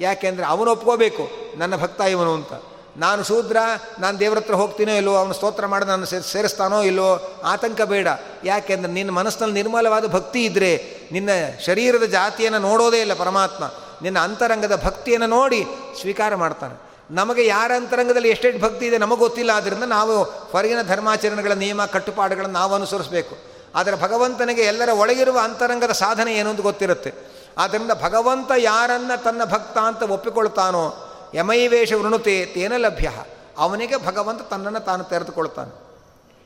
[0.00, 1.24] ಯಾಕೆಂದರೆ ಅವನು ಒಪ್ಕೋಬೇಕು,
[1.58, 2.52] ನನ್ನ ಭಕ್ತ ಇವನು ಅಂತ.
[2.96, 3.56] ನಾನು ಶೂದ್ರ,
[3.98, 8.08] ನಾನು ದೇವ್ರ ಹತ್ರ ಹೋಗ್ತೀನೋ ಇಲ್ಲೋ ಅವನು ಸ್ತೋತ್ರ ಮಾಡಿ ನಾನು ಸೇರಿಸ್ತಾನೋ ಇಲ್ಲೋ ಆತಂಕ ಬೇಡ.
[8.44, 10.72] ಯಾಕೆಂದರೆ ನಿನ್ನ ಮನಸ್ಸಿನಲ್ಲಿ ನಿರ್ಮಲವಾದ ಭಕ್ತಿ ಇದ್ದರೆ
[11.12, 11.30] ನಿನ್ನ
[11.66, 13.64] ಶರೀರದ ಜಾತಿಯನ್ನು ನೋಡೋದೇ ಇಲ್ಲ ಪರಮಾತ್ಮ.
[14.02, 15.66] ನಿನ್ನ ಅಂತರಂಗದ ಭಕ್ತಿಯನ್ನು ನೋಡಿ
[16.00, 16.76] ಸ್ವೀಕಾರ ಮಾಡ್ತಾನೆ.
[17.10, 22.74] ನಮಗೆ ಯಾರ ಅಂತರಂಗದಲ್ಲಿ ಎಷ್ಟೆಷ್ಟು ಭಕ್ತಿ ಇದೆ ನಮಗೆ ಗೊತ್ತಿಲ್ಲ ಆದ್ದರಿಂದ ನಾವು ಹೊರಗಿನ ಧರ್ಮಾಚರಣೆಗಳ ನಿಯಮ, ಕಟ್ಟುಪಾಡುಗಳನ್ನು ನಾವು
[22.74, 23.34] ಅನುಸರಿಸಬೇಕು.
[23.74, 27.33] ಆದರೆ ಭಗವಂತನಿಗೆ ಎಲ್ಲರ ಒಳಗಿರುವ ಅಂತರಂಗದ ಸಾಧನೆ ಏನು ಅಂತ ಗೊತ್ತಿರುತ್ತೆ.
[27.58, 30.94] ಆದ್ದರಿಂದ ಭಗವಂತ ಯಾರನ್ನ ತನ್ನ ಭಕ್ತ ಅಂತ ಒಪ್ಪಿಕೊಳ್ತಾನೋ
[31.34, 33.10] ಯಮೈವೇಷ ವೃಣುತೆ ತೇನ ಲಭ್ಯ.
[33.58, 35.84] ಅವನಿಗೆ ಭಗವಂತ ತನ್ನನ್ನು ತಾನು ತೆರೆದುಕೊಳ್ತಾನೆ.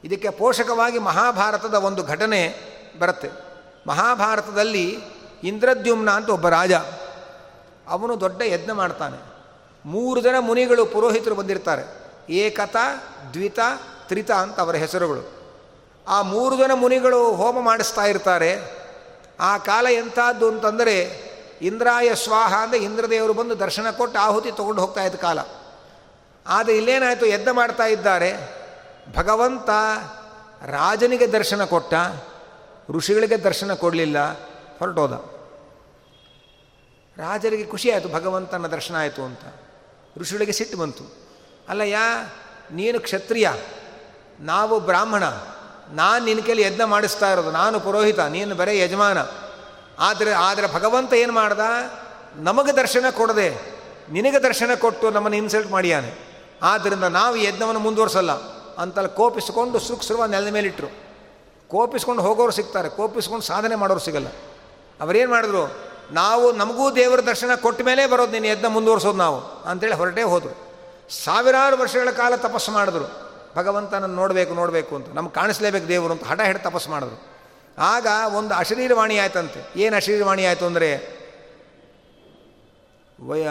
[0.04, 2.54] ಇದಕ್ಕೆ ಪೋಷಕವಾಗಿ ಮಹಾಭಾರತದ ಒಂದು ಘಟನೆ
[2.98, 3.30] ಬರುತ್ತೆ.
[3.86, 4.98] ಮಹಾಭಾರತದಲ್ಲಿ
[5.44, 6.72] ಇಂದ್ರದ್ಯುಮ್ನ ಅಂತ ಒಬ್ಬ ರಾಜ,
[7.88, 9.22] ಅವನು ದೊಡ್ಡ ಯಜ್ಞ ಮಾಡ್ತಾನೆ.
[9.86, 12.12] ಮೂರು ಜನ ಮುನಿಗಳು ಪುರೋಹಿತರು ಬಂದಿರ್ತಾರೆ.
[12.30, 12.76] ಏಕತ,
[13.32, 13.58] ದ್ವಿತ,
[14.08, 15.32] ತ್ರಿತ ಅಂತ ಅವರ ಹೆಸರುಗಳು.
[16.08, 18.78] ಆ ಮೂರು ಜನ ಮುನಿಗಳು ಹೋಮ ಮಾಡಿಸ್ತಾ ಇರ್ತಾರೆ.
[19.40, 21.28] ಆ ಕಾಲ ಎಂಥದ್ದು ಅಂತಂದರೆ
[21.62, 25.38] ಇಂದ್ರಾಯ ಸ್ವಾಹ ಅಂದರೆ ಇಂದ್ರದೇವರು ಬಂದು ದರ್ಶನ ಕೊಟ್ಟು ಆಹುತಿ ತೊಗೊಂಡು ಹೋಗ್ತಾ ಇದ್ದ ಕಾಲ.
[26.46, 28.32] ಆದರೆ ಇಲ್ಲೇನಾಯಿತು, ಯಜ್ಞ ಮಾಡ್ತಾ ಇದ್ದಾರೆ.
[29.16, 29.70] ಭಗವಂತ
[30.64, 31.94] ರಾಜನಿಗೆ ದರ್ಶನ ಕೊಟ್ಟ,
[32.90, 34.32] ಋಷಿಗಳಿಗೆ ದರ್ಶನ ಕೊಡಲಿಲ್ಲ,
[34.78, 35.12] ಹೊರಟೋದ.
[37.20, 39.40] ರಾಜರಿಗೆ ಖುಷಿ ಆಯಿತು, ಭಗವಂತನ ದರ್ಶನ ಆಯಿತು ಅಂತ.
[40.18, 41.28] ಋಷಿಗಳಿಗೆ ಸಿಟ್ಟು ಬಂತು.
[41.68, 41.96] ಅಲ್ಲಯ್ಯ,
[42.70, 43.50] ನೀನು ಕ್ಷತ್ರಿಯ,
[44.40, 45.24] ನಾವು ಬ್ರಾಹ್ಮಣ
[45.92, 49.18] ನಾನು ನಿನ್ನ ಕೈಲಿ ಯಜ್ಞ ಮಾಡಿಸ್ತಾ ಇರೋದು, ನಾನು ಪುರೋಹಿತ, ನೀನು ಬರೇ ಯಜಮಾನ.
[49.98, 51.60] ಆದರೆ ಆದರೆ ಭಗವಂತ ಏನು ಮಾಡ್ದ?
[52.36, 53.78] ನಮಗೆ ದರ್ಶನ ಕೊಡದೆ.
[54.10, 56.28] ನಿನಗೆ ದರ್ಶನ ಕೊಟ್ಟು ನಮ್ಮನ್ನು ಇನ್ಸಲ್ಟ್ ಮಾಡಿಯಾನೆ.
[56.62, 58.32] ಆದ್ದರಿಂದ ನಾವು ಯಜ್ಞವನ್ನು ಮುಂದುವರಿಸಲ್ಲ.
[58.78, 61.08] ಅಂತಲ್ಲಿ ಕೋಪಿಸ್ಕೊಂಡು ಸುರುವ ನೆಲದ ಮೇಲಿಟ್ಟರು
[61.68, 64.26] ಕೋಪಿಸ್ಕೊಂಡು ಹೋಗೋರು ಸಿಗ್ತಾರೆ, ಕೋಪಿಸ್ಕೊಂಡು ಸಾಧನೆ ಮಾಡೋರು ಸಿಗಲ್ಲ.
[65.00, 65.76] ಅವರೇನು ಮಾಡಿದ್ರು?
[66.10, 69.40] ನಾವು ನಮಗೂ ದೇವರ ದರ್ಶನ ಕೊಟ್ಟ ಮೇಲೆ ಬರೋದು, ನೀನು ಯಜ್ಞ ಮುಂದುವರಿಸೋದು ನಾವು.
[69.62, 70.68] ಅಂತೇಳಿ ಹೊರಟೇ ಹೋದರು.
[71.24, 73.27] ಸಾವಿರಾರು ವರ್ಷಗಳ ಕಾಲ ತಪಸ್ಸು ಮಾಡಿದ್ರು.
[73.58, 75.08] ಭಗವಂತನನ್ನು ನೋಡಬೇಕು ನೋಡಬೇಕು ಅಂತ.
[75.18, 77.18] ನಮ್ಗೆ ಕಾಣಿಸ್ಲೇಬೇಕು ದೇವರು ಅಂತ ಹಠ ಹಿಡಿದು ತಪಸ್ಸು ಮಾಡಿದ್ರು.
[77.78, 78.06] ಆಗ
[78.38, 79.60] ಒಂದು ಅಶರೀರವಾಣಿ ಆಯ್ತಂತೆ.
[79.84, 80.90] ಏನು ಅಶರೀರವಾಣಿ ಆಯಿತು ಅಂದರೆ,
[83.28, 83.44] ವಯ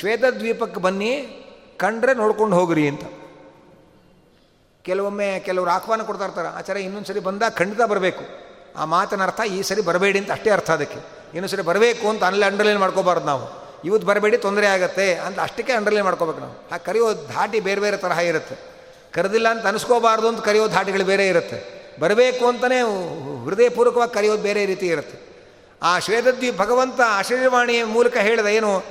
[0.00, 1.12] ಶ್ವೇತದ್ವೀಪಕ್ಕೆ ಬನ್ನಿ,
[1.82, 3.04] ಕಂಡ್ರೆ ನೋಡ್ಕೊಂಡು ಹೋಗ್ರಿ ಅಂತ.
[4.84, 8.24] ಕೆಲವೊಮ್ಮೆ ಕೆಲವರು ಆಹ್ವಾನ ಕೊಡ್ತಾ ಇರ್ತಾರೆ ಆಚಾರ ಇನ್ನೊಂದು ಸರಿ ಬಂದಾಗ ಖಂಡಿತ ಬರಬೇಕು.
[8.80, 11.00] ಆ ಮಾತಿನ ಅರ್ಥ ಈ ಸರಿ ಬರಬೇಡಿ ಅಂತ ಅಷ್ಟೇ ಅರ್ಥ ಅದಕ್ಕೆ.
[11.34, 13.44] ಇನ್ನೊಂದು ಸರಿ ಬರಬೇಕು ಅಂತ ಅಲ್ಲೇ ಅಂಡರ್ಲೈನ್ ಮಾಡ್ಕೋಬಾರ್ದು ನಾವು.
[13.88, 16.54] ಇವತ್ತು ಬರಬೇಡಿ, ತೊಂದರೆ ಆಗುತ್ತೆ ಅಂತ ಅಷ್ಟಕ್ಕೆ ಅಂಡರ್ಲೈನ್ ಮಾಡ್ಕೋಬೇಕು ನಾವು.
[16.74, 18.56] ಆ ಕರೆಯೋ ಧಾಟಿ ಬೇರೆ ಬೇರೆ ತರಹ ಇರುತ್ತೆ.
[19.14, 21.74] ಕರೆದಿಲ್ಲ ಅಂತ ಅನಿಸ್ಕೋಬಾರ್ದು ಅಂತ ಕರೆಯೋ ಧಾಟಿಗಳು ಬೇರೆ ಇರುತ್ತೆ.
[22.00, 22.80] ಬರಬೇಕು ಅಂತಲೇ
[23.44, 25.18] ಹೃದಯಪೂರ್ವಕವಾಗಿ ಕರೆಯೋದು ಬೇರೆ ರೀತಿ ಇರುತ್ತೆ.
[25.82, 28.82] ಆ ಶ್ವೇತದ್ವೀಪ ಭಗವಂತ ಆಶೀರ್ವಾಣಿಯ ಮೂಲಕ ಹೇಳಿದ ಏನು,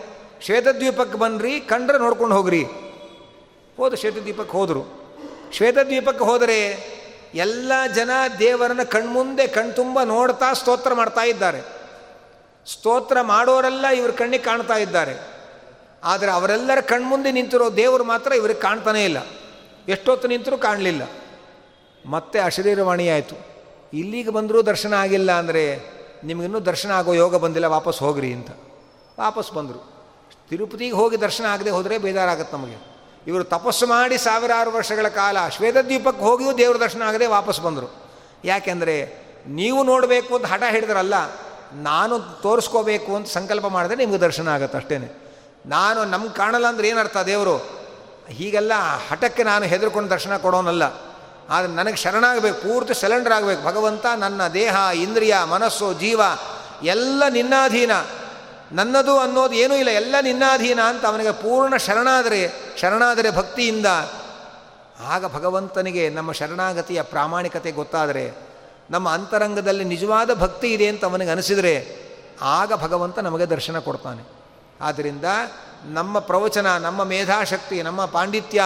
[0.42, 2.64] ಶ್ವೇತದ್ವೀಪಕ್ಕೆ ಬನ್ನಿರಿ ಕಂಡ್ರೆ ನೋಡ್ಕೊಂಡು ಹೋಗ್ರಿ.
[3.78, 5.14] ಹೋದು ಶ್ವೇತದ್ವೀಪಕ್ಕೆ ಹೋದರು.
[5.54, 6.94] ಶ್ವೇತದ್ವೀಪಕ್ಕೆ ಹೋದರೆ
[7.36, 8.10] ಎಲ್ಲ ಜನ
[8.40, 11.62] ದೇವರನ್ನ ಕಣ್ಮುಂದೆ ಕಣ್ತುಂಬ ನೋಡ್ತಾ ಸ್ತೋತ್ರ ಮಾಡ್ತಾ ಇದ್ದಾರೆ.
[12.72, 15.34] ಸ್ತೋತ್ರ ಮಾಡೋರೆಲ್ಲ ಇವ್ರ ಕಣ್ಣಿಗೆ ಕಾಣ್ತಾ ಇದ್ದಾರೆ.
[16.04, 19.18] ಆದರೆ ಅವರೆಲ್ಲರ ಕಣ್ಮುಂದೆ ನಿಂತಿರೋ ದೇವರು ಮಾತ್ರ ಇವ್ರಿಗೆ ಕಾಣ್ತಾನೇ ಇಲ್ಲ.
[19.88, 21.04] ಎಷ್ಟೊತ್ತು ನಿಂತರೂ ಕಾಣಲಿಲ್ಲ.
[22.06, 23.36] ಮತ್ತೆ ಅಶರೀರವಾಣಿ ಆಯಿತು.
[23.94, 25.80] ಇಲ್ಲಿಗೆ ಬಂದರೂ ದರ್ಶನ ಆಗಿಲ್ಲ ಅಂದರೆ
[26.24, 28.50] ನಿಮಗಿನ್ನೂ ದರ್ಶನ ಆಗೋ ಯೋಗ ಬಂದಿಲ್ಲ, ವಾಪಸ್ ಹೋಗ್ರಿ ಅಂತ.
[29.20, 29.94] ವಾಪಸ್ ಬಂದರು.
[30.50, 32.94] ತಿರುಪತಿಗೆ ಹೋಗಿ ದರ್ಶನ ಆಗದೆ ಹೋದರೆ ಬೇಜಾರಾಗತ್ತೆ ನಮಗೆ.
[33.28, 37.94] ಇವರು ತಪಸ್ಸು ಮಾಡಿ ಸಾವಿರಾರು ವರ್ಷಗಳ ಕಾಲ ಶ್ವೇತದ್ವೀಪಕ್ಕೆ ಹೋಗಿಯೂ ದೇವ್ರ ದರ್ಶನ ಆಗದೆ ವಾಪಸ್ ಬಂದರು.
[38.46, 39.18] ಯಾಕೆಂದರೆ
[39.48, 41.14] ನೀವು ನೋಡಬೇಕು ಅಂತ ಹಠ ಹಿಡಿದ್ರಲ್ಲ
[41.74, 44.98] ನಾನು ತೋರಿಸ್ಕೋಬೇಕು ಅಂತ ಸಂಕಲ್ಪ ಮಾಡಿದ್ರೆ ನಿಮಗೆ ದರ್ಶನ ಆಗುತ್ತೆ ಅಷ್ಟೇ
[45.66, 47.83] ನಾನು ನಮ್ಗೆ ಕಾಣಲ್ಲ ಅಂದ್ರೆ ಏನರ್ಥ ದೇವರು?
[48.30, 48.72] ಹೀಗೆಲ್ಲ
[49.10, 50.84] ಹಠಕ್ಕೆ ನಾನು ಹೆದರ್ಕೊಂಡು ದರ್ಶನ ಕೊಡೋನಲ್ಲ.
[51.50, 53.64] ಆದರೆ ನನಗೆ ಶರಣಾಗಬೇಕು, ಪೂರ್ತಿ ಸೆಲೆಂಡರ್ ಆಗಬೇಕು.
[53.66, 56.22] ಭಗವಂತ ನನ್ನ ದೇಹ, ಇಂದ್ರಿಯ, ಮನಸ್ಸು, ಜೀವ,
[56.84, 57.92] ಎಲ್ಲ ನಿನ್ನಾಧೀನ.
[58.72, 59.90] ನನ್ನದು ಅನ್ನೋದು ಏನೂ ಇಲ್ಲ.
[59.90, 62.52] ಎಲ್ಲ ನಿನ್ನಾಧೀನ ಅಂತ ಅವನಿಗೆ ಪೂರ್ಣ ಶರಣಾದರೆ
[62.82, 63.86] ಶರಣಾದರೆ ಭಕ್ತಿಯಿಂದ.
[65.06, 68.32] ಆಗ ಭಗವಂತನಿಗೆ ನಮ್ಮ ಶರಣಾಗತಿಯ ಪ್ರಾಮಾಣಿಕತೆ ಗೊತ್ತಾದರೆ,
[68.90, 72.04] ನಮ್ಮ ಅಂತರಂಗದಲ್ಲಿ ನಿಜವಾದ ಭಕ್ತಿ ಇದೆ ಅಂತ ಅವನಿಗೆ ಅನಿಸಿದರೆ,
[72.42, 74.24] ಆಗ ಭಗವಂತ ನಮಗೆ ದರ್ಶನ ಕೊಡ್ತಾನೆ.
[74.82, 75.26] ಆದ್ದರಿಂದ
[75.86, 78.64] ನಮ್ಮ ಪ್ರವಚನ, ನಮ್ಮ ಮೇಧಾಶಕ್ತಿ, ನಮ್ಮ ಪಾಂಡಿತ್ಯ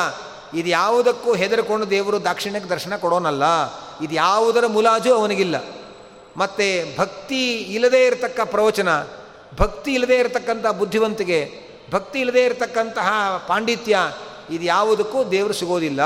[0.53, 3.43] ಇದು ಯಾವುದಕ್ಕೂ ಹೆದರ್ಕೊಂಡು ದೇವರು ದಾಕ್ಷಿಣ್ಯಕ್ಕೆ ದರ್ಶನ ಕೊಡೋನಲ್ಲ.
[4.03, 5.55] ಇದು ಯಾವುದರ ಮುಲಾಜು ಅವನಿಗಿಲ್ಲ.
[6.37, 9.03] ಮತ್ತು ಭಕ್ತಿ ಇಲ್ಲದೇ ಇರತಕ್ಕ ಪ್ರವಚನ,
[9.59, 13.09] ಭಕ್ತಿ ಇಲ್ಲದೇ ಇರತಕ್ಕಂಥ ಬುದ್ಧಿವಂತಿಗೆ ಭಕ್ತಿ ಇಲ್ಲದೇ ಇರತಕ್ಕಂತಹ
[13.47, 13.97] ಪಾಂಡಿತ್ಯ
[14.49, 16.01] ಇದು ಯಾವುದಕ್ಕೂ ದೇವರು ಸಿಗೋದಿಲ್ಲ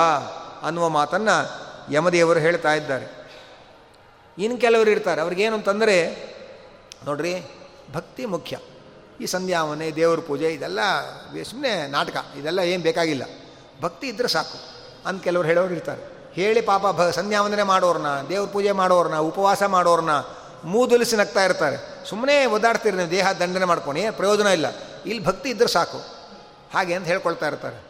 [0.64, 1.62] ಅನ್ನುವ ಮಾತನ್ನು
[1.94, 3.30] ಯಮದೇವರು ಹೇಳ್ತಾ ಇದ್ದಾರೆ.
[4.38, 5.22] ಇನ್ನು ಕೆಲವರು ಇರ್ತಾರೆ.
[5.22, 6.08] ಅವ್ರಿಗೇನು ಅಂತಂದರೆ,
[7.06, 7.52] ನೋಡ್ರಿ,
[7.94, 8.58] ಭಕ್ತಿ ಮುಖ್ಯ.
[9.22, 10.80] ಈ ಸಂಧ್ಯಾವನೆ ದೇವ್ರ ಪೂಜೆ, ಇದೆಲ್ಲ
[11.50, 12.26] ಸುಮ್ಮನೆ ನಾಟಕ.
[12.40, 13.24] ಇದೆಲ್ಲ ಏನು ಬೇಕಾಗಿಲ್ಲ.
[13.82, 14.60] ಭಕ್ತಿ ಇದ್ದರೆ ಸಾಕು.
[15.06, 16.32] ಅಂತ ಕೆಲವರು ಹೇಳೋರು ಇರ್ತಾರೆ.
[16.34, 20.12] ಹೇಳಿ ಪಾಪ ಭ ಸಂಧ್ಯಾವಂದನೆ ಮಾಡೋರನ್ನ ದೇವ್ರ ಪೂಜೆ ಮಾಡೋರನ್ನ ಉಪವಾಸ ಮಾಡೋರನ್ನ
[20.64, 22.06] ಮೂದುಲಿಸಿ ನಗ್ತಾ ಇರ್ತಾರೆ.
[22.10, 24.66] ಸುಮ್ಮನೆ ಒದ್ದಾಡ್ತೀರಿ ನೀವು, ದೇಹ ದಂಡನೆ ಮಾಡ್ಕೊಂಡು ಪ್ರಯೋಜನ ಇಲ್ಲ.
[25.06, 25.98] ಇಲ್ಲಿ ಭಕ್ತಿ ಇದ್ದರೆ ಸಾಕು.
[26.74, 27.84] ಹಾಗೆ ಅಂತ ಹೇಳ್ಕೊಳ್ತಾ ಇರ್ತಾರೆ.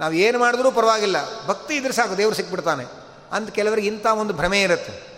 [0.00, 1.46] ನಾವು ಏನು ಮಾಡಿದ್ರೂ ಪರವಾಗಿಲ್ಲ.
[1.46, 2.84] ಭಕ್ತಿ ಇದ್ರೆ ಸಾಕು, ದೇವರು ಸಿಕ್ಬಿಡ್ತಾನೆ.
[3.32, 5.08] ಅಂತ ಕೆಲವರಿಗೆ ಇಂಥ ಒಂದು ಭ್ರಮೆ ಇರುತ್ತೆ.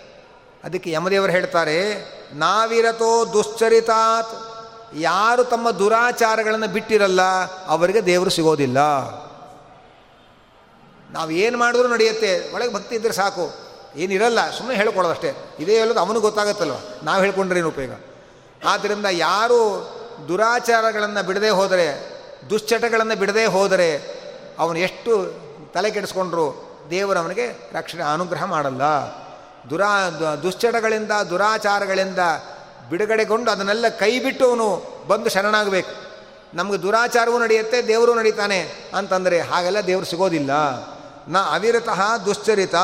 [0.65, 1.95] ಅದಕ್ಕೆ ಯಮದೇವರು ಹೇಳ್ತಾರೆ,
[2.35, 4.50] ನಾವಿರತೋ ದುಶ್ಚರಿತಾತ್.
[4.95, 7.23] ಯಾರು ತಮ್ಮ ದುರಾಚಾರಗಳನ್ನು ಬಿಟ್ಟಿರಲ್ಲ,
[7.67, 8.79] ಅವರಿಗೆ ದೇವರು ಸಿಗೋದಿಲ್ಲ.
[11.11, 12.55] ನಾವು ಏನು ಮಾಡಿದ್ರೂ ನಡೆಯುತ್ತೆ.
[12.55, 13.55] ಒಳಗೆ ಭಕ್ತಿ ಇದ್ದರೆ ಸಾಕು.
[13.97, 16.75] ಏನಿರಲ್ಲ ಸುಮ್ಮನೆ ಹೇಳ್ಕೊಳ್ಳೋದಷ್ಟೇ ಇದೇ ಹೇಳೋದು ಅವನಿಗೆ ಗೊತ್ತಾಗುತ್ತಲ್ವ?
[17.03, 17.91] ನಾವು ಹೇಳ್ಕೊಂಡ್ರೆ ಏನು ಉಪಯೋಗ?
[18.67, 19.91] ಆದ್ದರಿಂದ ಯಾರು
[20.29, 22.13] ದುರಾಚಾರಗಳನ್ನು ಬಿಡದೆ ಹೋದರೆ,
[22.51, 23.97] ದುಶ್ಚಟಗಳನ್ನು ಬಿಡದೆ ಹೋದರೆ,
[24.59, 25.35] ಅವನು ಎಷ್ಟು
[25.73, 28.83] ತಲೆ ಕೆಡಿಸ್ಕೊಂಡ್ರು ದೇವರವನಿಗೆ ರಕ್ಷಣೆ, ಅನುಗ್ರಹ ಮಾಡಲ್ಲ.
[29.71, 30.11] ದುರಾ,
[30.43, 32.19] ದುಶ್ಚಟಗಳಿಂದ, ದುರಾಚಾರಗಳಿಂದ
[32.91, 34.69] ಬಿಡುಗಡೆಗೊಂಡು ಅದನ್ನೆಲ್ಲ ಕೈ ಬಿಟ್ಟು ಅವನು
[35.07, 35.91] ಬಂದು ಶರಣಾಗಬೇಕು.
[36.55, 40.51] ನಮಗೆ ದುರಾಚಾರವೂ ನಡೆಯುತ್ತೆ, ದೇವರು ನಡೀತಾನೆ ಅಂತಂದರೆ ಹಾಗೆಲ್ಲ ದೇವರು ಸಿಗೋದಿಲ್ಲ.
[41.29, 42.75] ನ ಅವಿರತಃ ದುಶ್ಚರಿತ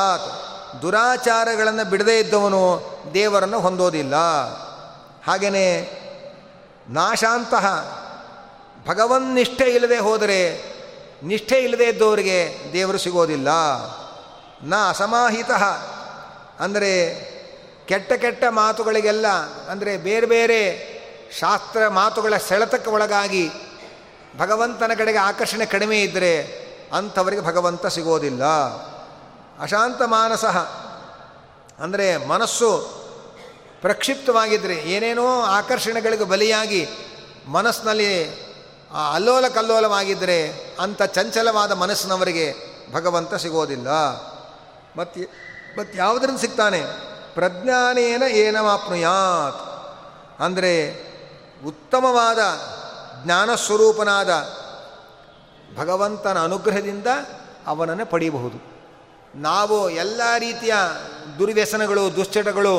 [0.81, 2.61] ದುರಾಚಾರಗಳನ್ನು ಬಿಡದೇ ಇದ್ದವನು
[3.13, 4.15] ದೇವರನ್ನು ಹೊಂದೋದಿಲ್ಲ.
[5.27, 5.67] ಹಾಗೆಯೇ
[6.89, 7.65] ನಾಶಾಂತಹ
[8.87, 10.39] ಭಗವನ್ ನಿಷ್ಠೆ ಇಲ್ಲದೆ ಹೋದರೆ
[11.23, 13.47] ನಿಷ್ಠೆ ಇಲ್ಲದೆ ಇದ್ದವರಿಗೆ ದೇವರು ಸಿಗೋದಿಲ್ಲ.
[14.63, 15.51] ನ ಅಸಮಾಹಿತ
[16.59, 16.91] ಅಂದರೆ
[17.89, 19.27] ಕೆಟ್ಟ ಕೆಟ್ಟ ಮಾತುಗಳಿಗೆಲ್ಲ,
[19.71, 20.59] ಅಂದರೆ ಬೇರೆ ಬೇರೆ
[21.39, 23.45] ಶಾಸ್ತ್ರ ಮಾತುಗಳ ಸೆಳೆತಕ್ಕೆ ಒಳಗಾಗಿ
[24.37, 26.33] ಭಗವಂತನ ಕಡೆಗೆ ಆಕರ್ಷಣೆ ಕಡಿಮೆ ಇದ್ದರೆ
[26.97, 28.43] ಅಂಥವರಿಗೆ ಭಗವಂತ ಸಿಗೋದಿಲ್ಲ.
[29.61, 30.45] ಅಶಾಂತ ಮಾನಸ,
[31.79, 32.69] ಅಂದರೆ ಮನಸ್ಸು
[33.81, 35.25] ಪ್ರಕ್ಷಿಪ್ತವಾಗಿದ್ದರೆ ಏನೇನೋ
[35.57, 36.83] ಆಕರ್ಷಣೆಗಳಿಗೆ ಬಲಿಯಾಗಿ
[37.47, 38.11] ಮನಸ್ಸಿನಲ್ಲಿ
[39.13, 40.39] ಅಲ್ಲೋಲ ಕಲ್ಲೋಲವಾಗಿದ್ದರೆ
[40.79, 42.47] ಅಂಥ ಚಂಚಲವಾದ ಮನಸ್ಸಿನವರಿಗೆ
[42.93, 43.89] ಭಗವಂತ ಸಿಗೋದಿಲ್ಲ.
[44.97, 45.21] ಮತ್ತು
[45.77, 46.81] ಮತ್ತು ಯಾವುದರಿಂದ ಸಿಗ್ತಾನೆ?
[47.37, 49.59] ಪ್ರಜ್ಞಾನೇನ ಏನವಾಪ್ನುಯಾತ್
[50.41, 50.73] ಅಂದರೆ
[51.65, 52.39] ಉತ್ತಮವಾದ
[53.25, 54.29] ಜ್ಞಾನಸ್ವರೂಪನಾದ
[55.77, 57.07] ಭಗವಂತನ ಅನುಗ್ರಹದಿಂದ
[57.67, 58.57] ಅವನನ್ನು ಪಡೆಯಬಹುದು.
[59.35, 60.73] ನಾವು ಎಲ್ಲ ರೀತಿಯ
[61.39, 62.75] ದುರ್ವ್ಯಸನಗಳು, ದುಶ್ಚಟಗಳು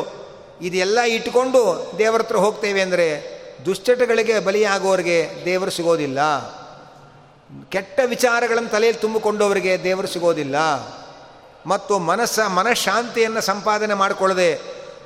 [0.61, 6.21] ಇದೆಲ್ಲ ಇಟ್ಟುಕೊಂಡು ದೇವರ ಹತ್ರ ಹೋಗ್ತೇವೆ ಅಂದರೆ ದುಶ್ಚಟಗಳಿಗೆ ಬಲಿಯಾಗೋರಿಗೆ ದೇವರು ಸಿಗೋದಿಲ್ಲ.
[7.69, 10.57] ಕೆಟ್ಟ ವಿಚಾರಗಳನ್ನು ತಲೆಯಲ್ಲಿ ತುಂಬಿಕೊಂಡವರಿಗೆ ದೇವರು ಸಿಗೋದಿಲ್ಲ.
[11.69, 14.51] ಮತ್ತು ಮನಸ್ಸ ಮನಃಶಾಂತಿಯನ್ನು ಸಂಪಾದನೆ ಮಾಡಿಕೊಳ್ಳದೆ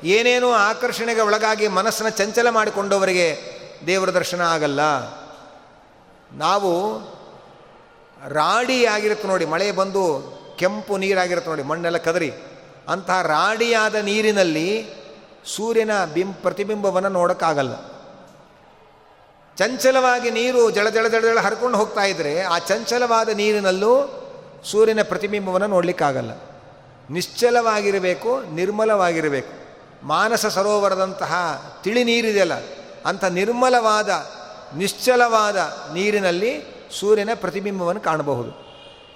[0.05, 3.27] ಏನೇನೋ ಆಕರ್ಷಣೆಗೆ ಒಳಗಾಗಿ ಮನಸ್ಸನ್ನು ಚಂಚಲ ಮಾಡಿಕೊಂಡವರಿಗೆ
[3.87, 4.81] ದೇವರ ದರ್ಶನ ಆಗಲ್ಲ.
[6.33, 6.73] ನಾವು
[8.29, 10.03] ರಾಡಿ ಆಗಿರುತ್ತೆ ನೋಡಿ, ಮಳೆ ಬಂದು
[10.59, 12.31] ಕೆಂಪು ನೀರಾಗಿರುತ್ತೆ ನೋಡಿ, ಮಣ್ಣೆಲ್ಲ ಕದರಿ.
[12.89, 14.69] ಅಂತಹ ರಾಡಿಯಾದ ನೀರಿನಲ್ಲಿ
[15.57, 17.75] ಸೂರ್ಯನ ಬಿಂ ಪ್ರತಿಬಿಂಬವನ್ನು ನೋಡೋಕ್ಕಾಗಲ್ಲ.
[19.57, 23.93] ಚಂಚಲವಾಗಿ ನೀರು ಜಳ ಜಳ ಜಳ ಜಳ ಹರ್ಕೊಂಡು ಹೋಗ್ತಾ ಇದ್ದರೆ ಆ ಚಂಚಲವಾದ ನೀರಿನಲ್ಲೂ
[24.71, 26.31] ಸೂರ್ಯನ ಪ್ರತಿಬಿಂಬವನ್ನು ನೋಡಲಿಕ್ಕಾಗಲ್ಲ.
[27.13, 29.53] ನಿಶ್ಚಲವಾಗಿರಬೇಕು, ನಿರ್ಮಲವಾಗಿರಬೇಕು.
[30.07, 31.33] ಮಾನಸ ಸರೋವರದಂತಹ
[31.85, 32.53] ತಿಳಿ ನೀರಿದೆಯಲ್ಲ
[33.07, 34.11] ಅಂಥ ನಿರ್ಮಲವಾದ,
[34.77, 35.57] ನಿಶ್ಚಲವಾದ
[35.95, 36.53] ನೀರಿನಲ್ಲಿ
[37.01, 38.51] ಸೂರ್ಯನ ಪ್ರತಿಬಿಂಬವನ್ನು ಕಾಣಬಹುದು.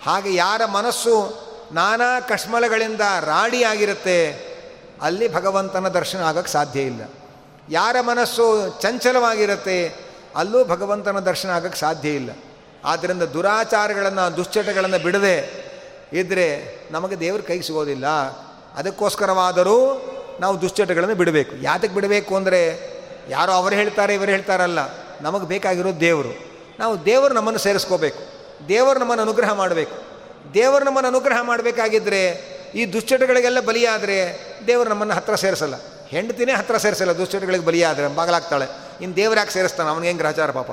[0.02, 1.14] ಹಾಗೆ ಯಾರ ಮನಸ್ಸು
[1.72, 4.18] ನಾನಾ ಕಶ್ಮಲಗಳಿಂದ ರಾಡಿಯಾಗಿರುತ್ತೆ
[5.02, 7.02] ಅಲ್ಲಿ ಭಗವಂತನ ದರ್ಶನ ಆಗೋಕ್ಕೆ ಸಾಧ್ಯ ಇಲ್ಲ.
[7.70, 8.46] ಯಾರ ಮನಸ್ಸು
[8.82, 9.78] ಚಂಚಲವಾಗಿರುತ್ತೆ,
[10.36, 12.30] ಅಲ್ಲೂ ಭಗವಂತನ ದರ್ಶನ ಆಗೋಕ್ಕೆ ಸಾಧ್ಯ ಇಲ್ಲ.
[12.84, 15.65] ಆದ್ದರಿಂದ ದುರಾಚಾರಗಳನ್ನು, ದುಶ್ಚಟಗಳನ್ನು ಬಿಡದೆ
[16.12, 16.46] ಇದ್ದರೆ
[16.90, 18.06] ನಮಗೆ ದೇವ್ರ ಕೈಗೆ ಸಿಗೋದಿಲ್ಲ.
[18.76, 19.78] ಅದಕ್ಕೋಸ್ಕರವಾದರೂ
[20.40, 21.62] ನಾವು ದುಶ್ಚಟಗಳನ್ನು ಬಿಡಬೇಕು.
[21.62, 22.60] ಯಾತಕ್ಕೆ ಬಿಡಬೇಕು ಅಂದರೆ
[23.28, 24.78] ಯಾರೋ ಅವರು ಹೇಳ್ತಾರೆ, ಇವರು ಹೇಳ್ತಾರಲ್ಲ,
[25.20, 26.32] ನಮಗೆ ಬೇಕಾಗಿರೋದು ದೇವರು.
[26.78, 28.22] ನಾವು ದೇವರು ನಮ್ಮನ್ನು ಸೇರಿಸ್ಕೋಬೇಕು.
[28.68, 29.96] ದೇವರು ನಮ್ಮನ್ನು ಅನುಗ್ರಹ ಮಾಡಬೇಕು.
[30.54, 32.22] ದೇವರು ನಮ್ಮನ್ನು ಅನುಗ್ರಹ ಮಾಡಬೇಕಾಗಿದ್ದರೆ
[32.74, 34.16] ಈ ದುಶ್ಚಟಗಳಿಗೆಲ್ಲ ಬಲಿಯಾದರೆ
[34.66, 35.74] ದೇವರು ನಮ್ಮನ್ನು ಹತ್ರ ಸೇರಿಸಲ್ಲ.
[36.08, 38.14] ಹೆಂಡತಿನೇ ಹತ್ರ ಸೇರಿಸಲ್ಲ, ದುಶ್ಚಟಗಳಿಗೆ ಬಲಿಯಾದರೆ.
[38.14, 38.66] ಬಾಗಲಾಗ್ತಾಳೆ.
[39.00, 39.88] ಇನ್ನು ದೇವ್ರು ಯಾಕೆ ಸೇರಿಸ್ತಾನೆ?
[39.88, 40.70] ಹೆಂಗೆ ಗ್ರಹಚಾರ ಪಾಪ?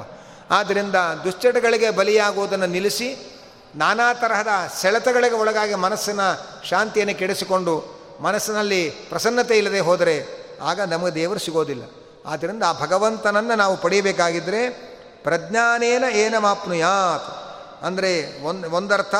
[0.52, 3.08] ಆದ್ದರಿಂದ ದುಶ್ಚಟಗಳಿಗೆ ಬಲಿಯಾಗುವುದನ್ನು ನಿಲ್ಲಿಸಿ
[3.76, 4.48] ನಾನಾ ತರಹದ
[4.82, 6.20] ಸೆಳೆತಗಳಿಗೆ ಒಳಗಾಗಿ ಮನಸ್ಸಿನ
[6.64, 11.84] ಶಾಂತಿಯನ್ನು ಕೆಡಿಸಿಕೊಂಡು ಮನಸ್ಸಿನಲ್ಲಿ ಪ್ರಸನ್ನತೆ ಇಲ್ಲದೆ ಹೋದರೆ ಆಗ ನಮಗೆ ದೇವರು ಸಿಗೋದಿಲ್ಲ.
[12.26, 14.70] ಆದ್ದರಿಂದ ಆ ಭಗವಂತನನ್ನು ನಾವು ಪಡೆಯಬೇಕಾಗಿದ್ದರೆ
[15.24, 17.54] ಪ್ರಜ್ಞಾನೇನ ಏನ ಮಾಪ್ನುಯಾತ್
[17.84, 19.16] ಅಂದರೆ ಒಂದು ಒಂದರ್ಥ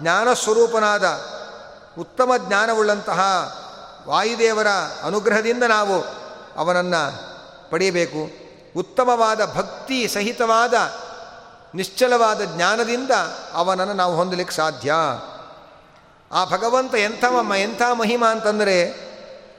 [0.00, 1.04] ಜ್ಞಾನಸ್ವರೂಪನಾದ
[1.98, 3.20] ಉತ್ತಮ ಜ್ಞಾನವುಳ್ಳಂತಹ
[4.08, 4.66] ವಾಯುದೇವರ
[5.02, 6.04] ಅನುಗ್ರಹದಿಂದ ನಾವು
[6.56, 7.02] ಅವನನ್ನು
[7.70, 8.46] ಪಡೆಯಬೇಕು.
[8.76, 10.74] ಉತ್ತಮವಾದ ಭಕ್ತಿ ಸಹಿತವಾದ
[11.74, 13.10] ನಿಶ್ಚಲವಾದ ಜ್ಞಾನದಿಂದ
[13.52, 14.94] ಅವನನ್ನು ನಾವು ಹೊಂದಲಿಕ್ಕೆ ಸಾಧ್ಯ.
[16.32, 17.24] ಆ ಭಗವಂತ ಎಂಥ
[17.56, 19.06] ಎಂಥ ಮಹಿಮಾ ಅಂತಂದರೆ,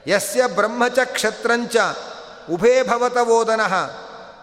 [0.07, 1.75] ಯಸ್ಯ ಬ್ರಹ್ಮಚ ಕ್ಷತ್ರಂಚ
[2.51, 2.81] ಉಭೇ
[3.19, 3.73] ಓದನಃ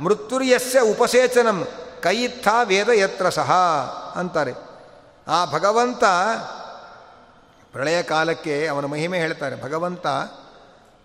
[0.01, 1.67] ಮೃತ್ಯುರ್ಯಸ್ಯ ಉಪಸೇಚನಂ
[2.03, 3.53] ಕೈಯಿತ್ಥ ವೇದ ಯತ್ರ ಸಹ
[4.17, 4.53] ಅಂತಾರೆ.
[5.29, 6.05] ಆ ಭಗವಂತ
[7.73, 9.63] ಪ್ರಳಯ ಕಾಲಕ್ಕೆ ಅವನ ಮಹಿಮೆ ಹೇಳ್ತಾರೆ.
[9.63, 10.07] ಭಗವಂತ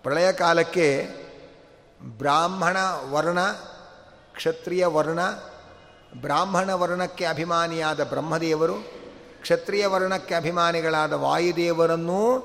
[0.02, 1.08] ಪ್ರಳಯ ಕಾಲಕ್ಕೆ
[2.02, 2.76] ಬ್ರಾಹ್ಮಣ
[3.10, 3.40] ವರ್ಣ,
[4.34, 5.20] ಕ್ಷತ್ರಿಯ ವರ್ಣ
[6.16, 8.74] ಬ್ರಾಹ್ಮಣ ವರ್ಣಕ್ಕೆ ಅಭಿಮಾನಿಯಾದ ಬ್ರಹ್ಮದೇವರು,
[9.42, 12.40] ಕ್ಷತ್ರಿಯ ವರ್ಣಕ್ಕೆ ಅಭಿಮಾನಿಗಳಾದ ವಾಯುದೇವರನ್ನೂ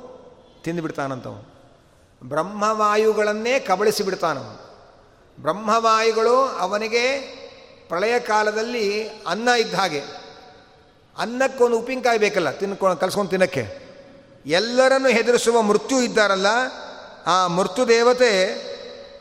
[0.64, 1.56] ತಿಂದುಬಿಡ್ತಾನಂತವನು.
[2.24, 4.66] ಬ್ರಹ್ಮವಾಯುಗಳನ್ನೇ ಕಬಳಿಸಿಬಿಡ್ತಾನವನು.
[5.42, 7.20] ಬ್ರಹ್ಮವಾಯುಗಳು ಅವನಿಗೆ
[7.88, 10.02] ಪ್ರಳಯ ಕಾಲದಲ್ಲಿ ಅನ್ನ ಇದ್ದ ಹಾಗೆ.
[11.18, 13.86] ಅನ್ನಕ್ಕೊಂದು ಉಪ್ಪಿನಕಾಯಿ ಬೇಕಲ್ಲ ತಿನ್ಕೊಂಡು ಕಲ್ಸ್ಕೊಂಡು ತಿನ್ನಕ್ಕೆ.
[14.46, 16.48] ಎಲ್ಲರನ್ನು ಹೆದರಿಸುವ ಮೃತ್ಯು ಇದ್ದಾರಲ್ಲ,
[17.26, 18.66] ಆ ಮೃತ್ಯು ದೇವತೆ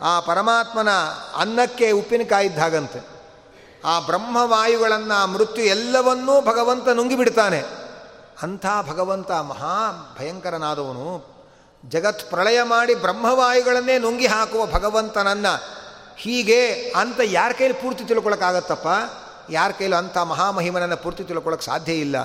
[0.03, 0.91] ಆ ಪರಮಾತ್ಮನ
[1.37, 3.14] ಅನ್ನಕ್ಕೆ ಉಪ್ಪಿನಕಾಯಿ ಇದ್ದ ಹಾಗಂತೆ.
[3.85, 7.62] ಆ ಬ್ರಹ್ಮವಾಯುಗಳನ್ನು ಮೃತ್ಯು ಎಲ್ಲವನ್ನೂ ಭಗವಂತ ನುಂಗಿಬಿಡ್ತಾನೆ.
[8.43, 11.35] ಅಂಥ ಭಗವಂತ ಮಹಾ ಭಯಂಕರನಾದವನು.
[11.89, 15.62] ಜಗತ್ ಪ್ರಳಯ ಮಾಡಿ ಬ್ರಹ್ಮವಾಯುಗಳನ್ನೇ ನುಂಗಿ ಹಾಕುವ ಭಗವಂತನನ್ನು
[16.16, 18.89] ಹೀಗೆ ಅಂತ ಯಾರ ಕೈಲಿ ಪೂರ್ತಿ ತಿಳ್ಕೊಳಕ್ಕಾಗತ್ತಪ್ಪ?
[19.51, 22.16] ಯಾರ ಕೈಲೂ ಅಂಥ ಮಹಾಮಹಿಮನನ್ನು ಪೂರ್ತಿ ತಿಳ್ಕೊಳ್ಳೋಕೆ ಸಾಧ್ಯ ಇಲ್ಲ.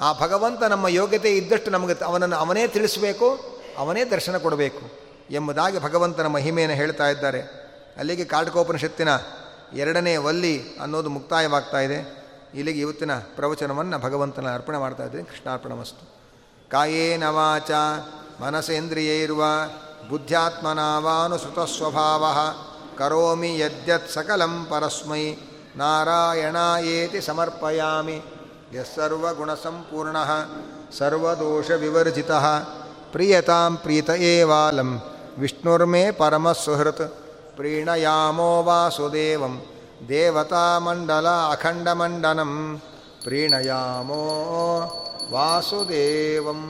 [0.00, 4.90] ಆ ಭಗವಂತ ನಮ್ಮ ಯೋಗ್ಯತೆ ಇದ್ದಷ್ಟು ನಮಗೆ ಅವನನ್ನು ಅವನೇ ತಿಳಿಸಬೇಕು, ಅವನೇ ದರ್ಶನ ಕೊಡಬೇಕು
[5.30, 7.40] ಎಂಬುದಾಗಿ ಭಗವಂತನ ಮಹಿಮೆಯನ್ನು ಹೇಳ್ತಾ ಇದ್ದಾರೆ.
[7.98, 9.08] ಅಲ್ಲಿಗೆ ಕಾಟಕೋಪನಿಷತ್ತಿನ
[9.74, 12.26] ಎರಡನೇ ವಲ್ಲಿ ಅನ್ನೋದು ಮುಕ್ತಾಯವಾಗ್ತಾ ಇದೆ.
[12.54, 15.24] ಇಲ್ಲಿಗೆ ಇವತ್ತಿನ ಪ್ರವಚನವನ್ನು ಭಗವಂತನ ಅರ್ಪಣೆ ಮಾಡ್ತಾ ಇದ್ದೀನಿ.
[15.24, 16.16] ಕೃಷ್ಣಾರ್ಪಣ ಮಸ್ತು.
[16.70, 17.70] ಕಾಯೇನ ವಾಚ
[18.42, 19.42] ಮನಸೇಂದ್ರಿಯೈರ್ವ
[20.10, 22.24] ಬುದ್ಧ್ಯಾತ್ಮನಾವಾನುಸೃತಸ್ವಭಾವ,
[22.98, 25.34] ಕರೋಮಿ ಯದ್ಯತ್ ಸಕಲಂ ಪರಸ್ಮೈ,
[25.76, 28.22] ನಾರಾಯಣಾಯೇತಿ ಸಮರ್ಪಯಾಮಿ.
[28.74, 30.16] ಯಸ್ಸರ್ವಗುಣಸಂಪೂರ್ಣ
[30.98, 32.30] ಸರ್ವದೋಷವಿವರ್ಜಿತ,
[33.12, 35.02] ಪ್ರಿಯತಾಂ ಪ್ರೀತ ಏವಾಲಂ,
[35.38, 37.25] ವಿಷ್ಣುರ್ಮೇ ಪರಮಸುಹೃತ್.
[37.56, 39.54] ಪ್ರೀಣಯಾಮೋ ವಾಸುದೇವಂ
[40.08, 42.52] ದೇವತಾಮಂಡಲ ಅಖಂಡಮಂಡನಂ
[43.24, 44.22] ಪ್ರೀಣಯಾಮೋ
[45.30, 46.62] ವಾಸುದೇವಂ